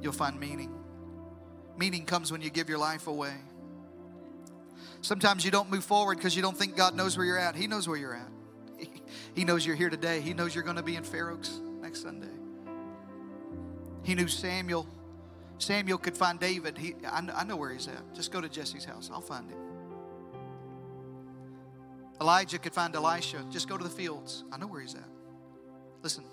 You'll 0.00 0.14
find 0.14 0.40
meaning. 0.40 0.74
Meaning 1.76 2.06
comes 2.06 2.32
when 2.32 2.40
you 2.40 2.48
give 2.48 2.70
your 2.70 2.78
life 2.78 3.08
away. 3.08 3.34
Sometimes 5.02 5.44
you 5.44 5.50
don't 5.50 5.70
move 5.70 5.84
forward 5.84 6.16
because 6.16 6.34
you 6.34 6.40
don't 6.40 6.56
think 6.56 6.78
God 6.78 6.94
knows 6.94 7.18
where 7.18 7.26
you're 7.26 7.38
at. 7.38 7.56
He 7.56 7.66
knows 7.66 7.86
where 7.86 7.98
you're 7.98 8.14
at. 8.14 8.30
He 9.34 9.44
knows 9.44 9.66
you're 9.66 9.76
here 9.76 9.90
today. 9.90 10.22
He 10.22 10.32
knows 10.32 10.54
you're 10.54 10.64
going 10.64 10.76
to 10.76 10.82
be 10.82 10.96
in 10.96 11.04
Fair 11.04 11.28
Oaks 11.28 11.60
next 11.82 12.00
Sunday. 12.00 12.32
He 14.02 14.14
knew 14.14 14.28
Samuel. 14.28 14.88
Samuel 15.64 15.98
could 15.98 16.16
find 16.16 16.38
David. 16.38 16.76
He, 16.76 16.94
I, 17.06 17.26
I 17.34 17.44
know 17.44 17.56
where 17.56 17.72
he's 17.72 17.88
at. 17.88 18.14
Just 18.14 18.30
go 18.30 18.40
to 18.40 18.48
Jesse's 18.48 18.84
house. 18.84 19.10
I'll 19.12 19.20
find 19.20 19.50
him. 19.50 19.58
Elijah 22.20 22.58
could 22.58 22.74
find 22.74 22.94
Elisha. 22.94 23.44
Just 23.50 23.68
go 23.68 23.76
to 23.76 23.82
the 23.82 23.90
fields. 23.90 24.44
I 24.52 24.58
know 24.58 24.66
where 24.66 24.80
he's 24.80 24.94
at. 24.94 25.08
Listen, 26.02 26.24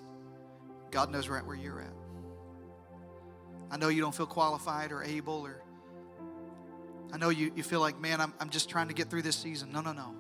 God 0.92 1.12
knows 1.12 1.30
right 1.30 1.46
where 1.46 1.56
you're 1.56 1.82
at. 1.82 1.94
I 3.72 3.78
know 3.78 3.88
you 3.88 4.02
don't 4.02 4.14
feel 4.14 4.26
qualified 4.26 4.92
or 4.92 5.02
able 5.04 5.42
or 5.46 5.62
I 7.14 7.18
know 7.18 7.30
you, 7.30 7.52
you 7.56 7.64
feel 7.64 7.80
like, 7.80 8.00
man, 8.00 8.22
I'm, 8.22 8.34
I'm 8.40 8.50
just 8.50 8.70
trying 8.70 8.88
to 8.90 8.94
get 8.94 9.10
through 9.10 9.22
this 9.22 9.36
season. 9.36 9.72
No, 9.72 9.82
no, 9.82 9.92
no. 9.92 10.14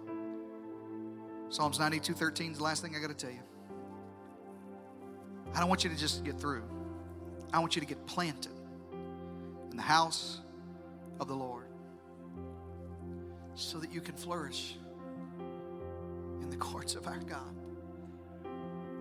Psalms 1.49 1.79
92 1.79 2.13
13 2.13 2.51
is 2.53 2.57
the 2.57 2.63
last 2.63 2.81
thing 2.81 2.95
I 2.95 2.99
got 2.99 3.07
to 3.09 3.13
tell 3.13 3.31
you. 3.31 3.41
I 5.53 5.59
don't 5.59 5.67
want 5.67 5.83
you 5.83 5.89
to 5.89 5.97
just 5.97 6.23
get 6.23 6.39
through. 6.39 6.63
I 7.53 7.59
want 7.59 7.75
you 7.75 7.81
to 7.81 7.87
get 7.87 8.05
planted 8.07 8.51
in 9.71 9.77
the 9.77 9.83
house 9.83 10.39
of 11.19 11.27
the 11.27 11.33
Lord 11.33 11.65
so 13.55 13.79
that 13.79 13.91
you 13.91 14.01
can 14.01 14.15
flourish 14.15 14.75
in 16.41 16.49
the 16.49 16.57
courts 16.57 16.95
of 16.95 17.07
our 17.07 17.19
God. 17.19 17.55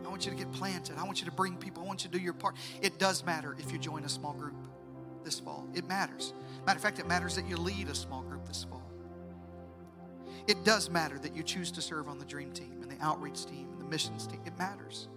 I 0.05 0.09
want 0.09 0.25
you 0.25 0.33
to 0.33 0.37
get 0.37 0.51
planted. 0.53 0.97
I 0.99 1.05
want 1.05 1.21
you 1.21 1.27
to 1.27 1.33
bring 1.33 1.57
people. 1.57 1.83
I 1.83 1.87
want 1.87 2.05
you 2.05 2.11
to 2.11 2.19
do 2.19 2.23
your 2.23 2.33
part. 2.33 2.57
It 2.83 2.99
does 2.99 3.25
matter 3.25 3.57
if 3.59 3.73
you 3.73 3.79
join 3.79 4.05
a 4.05 4.09
small 4.09 4.33
group 4.33 4.55
this 5.25 5.39
fall. 5.39 5.69
It 5.75 5.87
matters. 5.87 6.33
Matter 6.67 6.79
of 6.79 6.83
fact, 6.83 6.99
it 6.99 7.07
matters 7.07 7.37
that 7.37 7.47
you 7.49 7.57
lead 7.57 7.89
a 7.89 7.95
small 7.95 8.23
group 8.23 8.47
this 8.47 8.65
fall. 8.65 8.83
It 10.47 10.65
does 10.65 10.91
matter 10.91 11.19
that 11.19 11.37
you 11.37 11.43
choose 11.43 11.71
to 11.73 11.83
serve 11.83 12.09
on 12.09 12.19
the 12.19 12.25
dream 12.25 12.51
team 12.53 12.79
and 12.83 12.91
the 12.91 13.03
outreach 13.05 13.47
team 13.47 13.69
and 13.73 13.81
the 13.81 13.85
missions 13.85 14.27
team. 14.27 14.41
It 14.47 14.59
matters. 14.59 15.09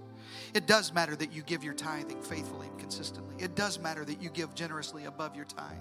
It 0.54 0.68
does 0.68 0.94
matter 0.94 1.16
that 1.16 1.34
you 1.34 1.42
give 1.42 1.64
your 1.64 1.74
tithing 1.74 2.22
faithfully 2.22 2.68
and 2.68 2.80
consistently. 2.80 3.36
It 3.40 3.56
does 3.56 3.80
matter 3.80 4.06
that 4.06 4.22
you 4.22 4.30
give 4.30 4.54
generously 4.56 5.06
above 5.06 5.36
your 5.36 5.46
tithe. 5.46 5.78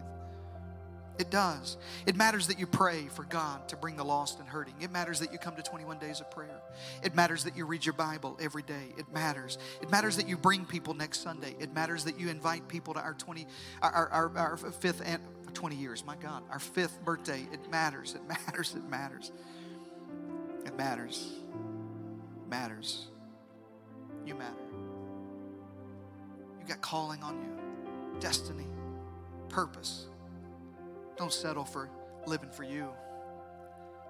It 1.18 1.30
does. 1.30 1.76
It 2.06 2.16
matters 2.16 2.46
that 2.46 2.58
you 2.58 2.66
pray 2.66 3.06
for 3.08 3.24
God 3.24 3.68
to 3.68 3.76
bring 3.76 3.96
the 3.96 4.04
lost 4.04 4.40
and 4.40 4.48
hurting. 4.48 4.74
It 4.80 4.90
matters 4.90 5.20
that 5.20 5.32
you 5.32 5.38
come 5.38 5.54
to 5.56 5.62
21 5.62 5.98
days 5.98 6.20
of 6.20 6.30
prayer. 6.30 6.60
It 7.02 7.14
matters 7.14 7.44
that 7.44 7.56
you 7.56 7.66
read 7.66 7.84
your 7.84 7.92
Bible 7.92 8.38
every 8.40 8.62
day. 8.62 8.94
It 8.96 9.12
matters. 9.12 9.58
It 9.82 9.90
matters 9.90 10.16
that 10.16 10.26
you 10.26 10.38
bring 10.38 10.64
people 10.64 10.94
next 10.94 11.20
Sunday. 11.20 11.54
It 11.60 11.74
matters 11.74 12.04
that 12.04 12.18
you 12.18 12.30
invite 12.30 12.66
people 12.66 12.94
to 12.94 13.00
our 13.00 13.14
20 13.14 13.46
our, 13.82 14.08
our, 14.08 14.32
our 14.36 14.56
fifth 14.56 15.02
and 15.04 15.22
20 15.52 15.76
years, 15.76 16.04
my 16.04 16.16
God, 16.16 16.42
our 16.50 16.58
fifth 16.58 17.04
birthday. 17.04 17.46
It 17.52 17.70
matters. 17.70 18.14
It 18.14 18.26
matters. 18.26 18.74
It 18.74 18.88
matters. 18.88 19.32
It 20.64 20.76
matters. 20.76 21.32
It 22.42 22.50
matters. 22.50 23.06
You 24.26 24.34
matter. 24.34 24.54
You 26.60 26.66
got 26.66 26.80
calling 26.80 27.22
on 27.22 27.38
you, 27.38 28.20
destiny, 28.20 28.68
purpose. 29.48 30.06
Don't 31.16 31.32
settle 31.32 31.64
for 31.64 31.90
living 32.26 32.50
for 32.50 32.62
you. 32.62 32.88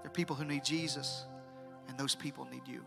There 0.02 0.06
are 0.06 0.10
people 0.10 0.36
who 0.36 0.44
need 0.44 0.64
Jesus, 0.64 1.24
and 1.88 1.96
those 1.96 2.14
people 2.14 2.46
need 2.50 2.66
you. 2.66 2.84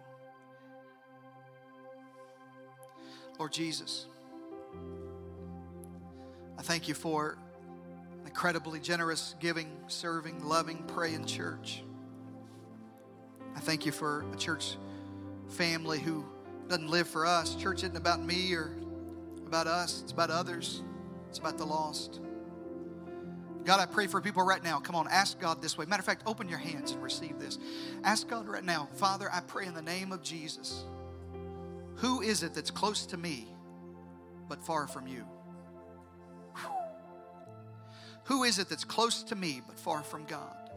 Lord 3.39 3.51
Jesus, 3.51 4.05
I 6.57 6.61
thank 6.61 6.87
you 6.87 6.93
for 6.93 7.37
incredibly 8.25 8.79
generous, 8.79 9.35
giving, 9.39 9.69
serving, 9.87 10.43
loving, 10.43 10.83
praying 10.87 11.25
church. 11.25 11.83
I 13.55 13.59
thank 13.59 13.85
you 13.85 13.91
for 13.91 14.25
a 14.33 14.35
church 14.37 14.77
family 15.47 15.99
who 15.99 16.25
doesn't 16.67 16.89
live 16.89 17.07
for 17.07 17.25
us. 17.25 17.55
Church 17.55 17.83
isn't 17.83 17.95
about 17.95 18.23
me 18.23 18.53
or 18.53 18.71
about 19.45 19.67
us, 19.67 20.01
it's 20.01 20.11
about 20.11 20.29
others, 20.29 20.81
it's 21.29 21.39
about 21.39 21.57
the 21.57 21.65
lost. 21.65 22.19
God, 23.63 23.79
I 23.79 23.87
pray 23.87 24.05
for 24.05 24.21
people 24.21 24.43
right 24.43 24.63
now. 24.63 24.79
Come 24.79 24.95
on, 24.95 25.07
ask 25.09 25.39
God 25.39 25.59
this 25.61 25.75
way. 25.75 25.85
Matter 25.85 26.01
of 26.01 26.05
fact, 26.05 26.21
open 26.27 26.47
your 26.47 26.59
hands 26.59 26.91
and 26.91 27.01
receive 27.01 27.39
this. 27.39 27.57
Ask 28.03 28.27
God 28.27 28.47
right 28.47 28.63
now, 28.63 28.87
Father, 28.93 29.27
I 29.31 29.41
pray 29.41 29.65
in 29.65 29.73
the 29.73 29.81
name 29.81 30.11
of 30.11 30.21
Jesus. 30.21 30.85
Who 31.95 32.21
is 32.21 32.43
it 32.43 32.53
that's 32.53 32.69
close 32.69 33.07
to 33.07 33.17
me 33.17 33.47
but 34.47 34.63
far 34.63 34.87
from 34.87 35.07
you? 35.07 35.25
Who 38.25 38.43
is 38.43 38.59
it 38.59 38.69
that's 38.69 38.83
close 38.83 39.23
to 39.23 39.35
me 39.35 39.61
but 39.65 39.79
far 39.79 40.03
from 40.03 40.25
God? 40.25 40.69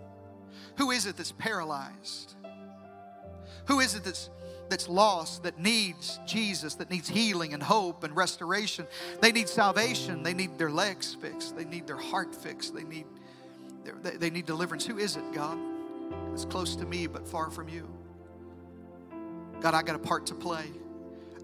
Who 0.76 0.90
is 0.90 1.06
it 1.06 1.16
that's 1.16 1.32
paralyzed? 1.32 2.34
Who 3.66 3.80
is 3.80 3.94
it 3.94 4.04
that's 4.04 4.30
that's 4.70 4.88
lost, 4.88 5.42
that 5.42 5.58
needs 5.58 6.18
Jesus, 6.26 6.74
that 6.76 6.90
needs 6.90 7.08
healing 7.08 7.54
and 7.54 7.62
hope 7.62 8.04
and 8.04 8.14
restoration. 8.16 8.86
They 9.20 9.32
need 9.32 9.48
salvation. 9.48 10.22
They 10.22 10.34
need 10.34 10.58
their 10.58 10.70
legs 10.70 11.16
fixed. 11.20 11.56
They 11.56 11.64
need 11.64 11.86
their 11.86 11.96
heart 11.96 12.34
fixed. 12.34 12.74
They 12.74 12.84
need, 12.84 13.06
they, 14.02 14.16
they 14.16 14.30
need 14.30 14.46
deliverance. 14.46 14.86
Who 14.86 14.98
is 14.98 15.16
it, 15.16 15.32
God? 15.32 15.58
It's 16.32 16.44
close 16.44 16.76
to 16.76 16.86
me, 16.86 17.06
but 17.06 17.26
far 17.26 17.50
from 17.50 17.68
you. 17.68 17.88
God, 19.60 19.74
I 19.74 19.82
got 19.82 19.96
a 19.96 19.98
part 19.98 20.26
to 20.26 20.34
play. 20.34 20.66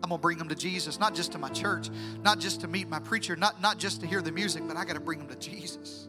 I'm 0.02 0.10
gonna 0.10 0.18
bring 0.18 0.36
them 0.36 0.50
to 0.50 0.54
Jesus, 0.54 1.00
not 1.00 1.14
just 1.14 1.32
to 1.32 1.38
my 1.38 1.48
church, 1.48 1.88
not 2.22 2.38
just 2.38 2.60
to 2.60 2.68
meet 2.68 2.88
my 2.88 2.98
preacher, 2.98 3.36
not, 3.36 3.62
not 3.62 3.78
just 3.78 4.02
to 4.02 4.06
hear 4.06 4.20
the 4.20 4.32
music, 4.32 4.64
but 4.68 4.76
I 4.76 4.84
gotta 4.84 5.00
bring 5.00 5.18
them 5.18 5.28
to 5.28 5.36
Jesus. 5.36 6.08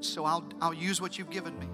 So 0.00 0.24
I'll, 0.24 0.44
I'll 0.60 0.74
use 0.74 1.00
what 1.00 1.18
you've 1.18 1.30
given 1.30 1.58
me. 1.58 1.66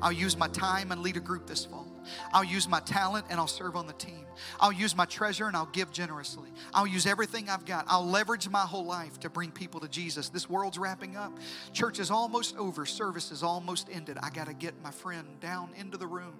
I'll 0.00 0.12
use 0.12 0.36
my 0.36 0.48
time 0.48 0.90
and 0.90 1.00
lead 1.02 1.16
a 1.16 1.20
group 1.20 1.46
this 1.46 1.64
fall. 1.64 1.86
I'll 2.32 2.44
use 2.44 2.68
my 2.68 2.80
talent 2.80 3.26
and 3.30 3.38
I'll 3.38 3.46
serve 3.46 3.76
on 3.76 3.86
the 3.86 3.92
team. 3.94 4.24
I'll 4.60 4.72
use 4.72 4.96
my 4.96 5.04
treasure 5.04 5.46
and 5.46 5.56
I'll 5.56 5.66
give 5.66 5.90
generously. 5.92 6.48
I'll 6.72 6.86
use 6.86 7.06
everything 7.06 7.48
I've 7.48 7.64
got. 7.64 7.84
I'll 7.88 8.06
leverage 8.06 8.48
my 8.48 8.60
whole 8.60 8.84
life 8.84 9.20
to 9.20 9.30
bring 9.30 9.50
people 9.50 9.80
to 9.80 9.88
Jesus. 9.88 10.28
This 10.28 10.48
world's 10.48 10.78
wrapping 10.78 11.16
up. 11.16 11.32
Church 11.72 11.98
is 11.98 12.10
almost 12.10 12.56
over. 12.56 12.86
Service 12.86 13.30
is 13.30 13.42
almost 13.42 13.88
ended. 13.90 14.18
I 14.22 14.30
got 14.30 14.46
to 14.46 14.54
get 14.54 14.74
my 14.82 14.90
friend 14.90 15.26
down 15.40 15.70
into 15.76 15.96
the 15.96 16.06
room 16.06 16.34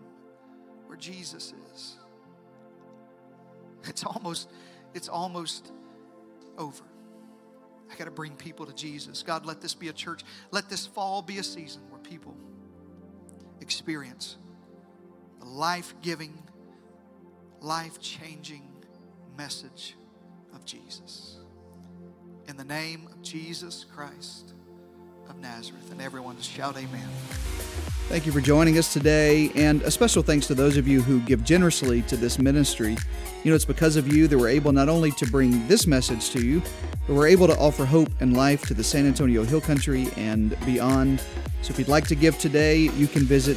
where 0.87 0.97
Jesus 0.99 1.53
is. 1.73 1.95
It's 3.85 4.05
almost 4.05 4.49
it's 4.95 5.09
almost 5.09 5.73
over. 6.59 6.85
I 7.91 7.97
got 7.97 8.05
to 8.05 8.11
bring 8.11 8.37
people 8.37 8.67
to 8.67 8.75
Jesus. 8.75 9.23
God, 9.23 9.45
let 9.45 9.61
this 9.61 9.75
be 9.75 9.89
a 9.89 9.93
church. 9.93 10.23
Let 10.51 10.69
this 10.69 10.87
fall 10.87 11.21
be 11.21 11.39
a 11.39 11.43
season 11.43 11.83
where 11.91 12.01
people 12.01 12.35
experience 13.61 14.37
life 15.43 15.95
giving, 16.03 16.43
life 17.61 18.01
changing 18.01 18.69
message 19.37 19.97
of 20.55 20.65
Jesus. 20.65 21.39
In 22.49 22.57
the 22.57 22.65
name 22.65 23.09
of 23.13 23.23
Jesus 23.23 23.85
Christ 23.85 24.55
of 25.29 25.39
Nazareth. 25.39 25.91
And 25.91 26.01
everyone 26.01 26.41
shout, 26.41 26.77
Amen. 26.77 27.09
Thank 28.09 28.27
you 28.27 28.33
for 28.33 28.41
joining 28.41 28.77
us 28.77 28.93
today, 28.93 29.51
and 29.55 29.81
a 29.83 29.91
special 29.91 30.23
thanks 30.23 30.47
to 30.49 30.55
those 30.55 30.77
of 30.77 30.87
you 30.87 31.01
who 31.01 31.21
give 31.21 31.45
generously 31.45 32.03
to 32.03 32.17
this 32.17 32.39
ministry. 32.39 32.97
You 33.43 33.51
know, 33.51 33.55
it's 33.55 33.65
because 33.65 33.97
of 33.97 34.13
you 34.13 34.29
that 34.29 34.37
we're 34.37 34.49
able 34.49 34.73
not 34.73 34.89
only 34.91 35.13
to 35.13 35.27
bring 35.27 35.67
this 35.67 35.87
message 35.87 36.31
to 36.31 36.45
you, 36.45 36.61
but 37.07 37.15
we're 37.15 37.29
able 37.29 37.47
to 37.47 37.57
offer 37.59 37.87
hope 37.87 38.11
and 38.21 38.37
life 38.37 38.67
to 38.67 38.75
the 38.75 38.85
San 38.85 39.07
Antonio 39.07 39.45
Hill 39.45 39.63
Country 39.63 40.09
and 40.17 40.59
beyond. 40.67 41.21
So 41.63 41.71
if 41.71 41.79
you'd 41.79 41.89
like 41.89 42.07
to 42.09 42.15
give 42.15 42.39
today, 42.39 42.77
you 42.81 43.07
can 43.07 43.23
visit 43.23 43.57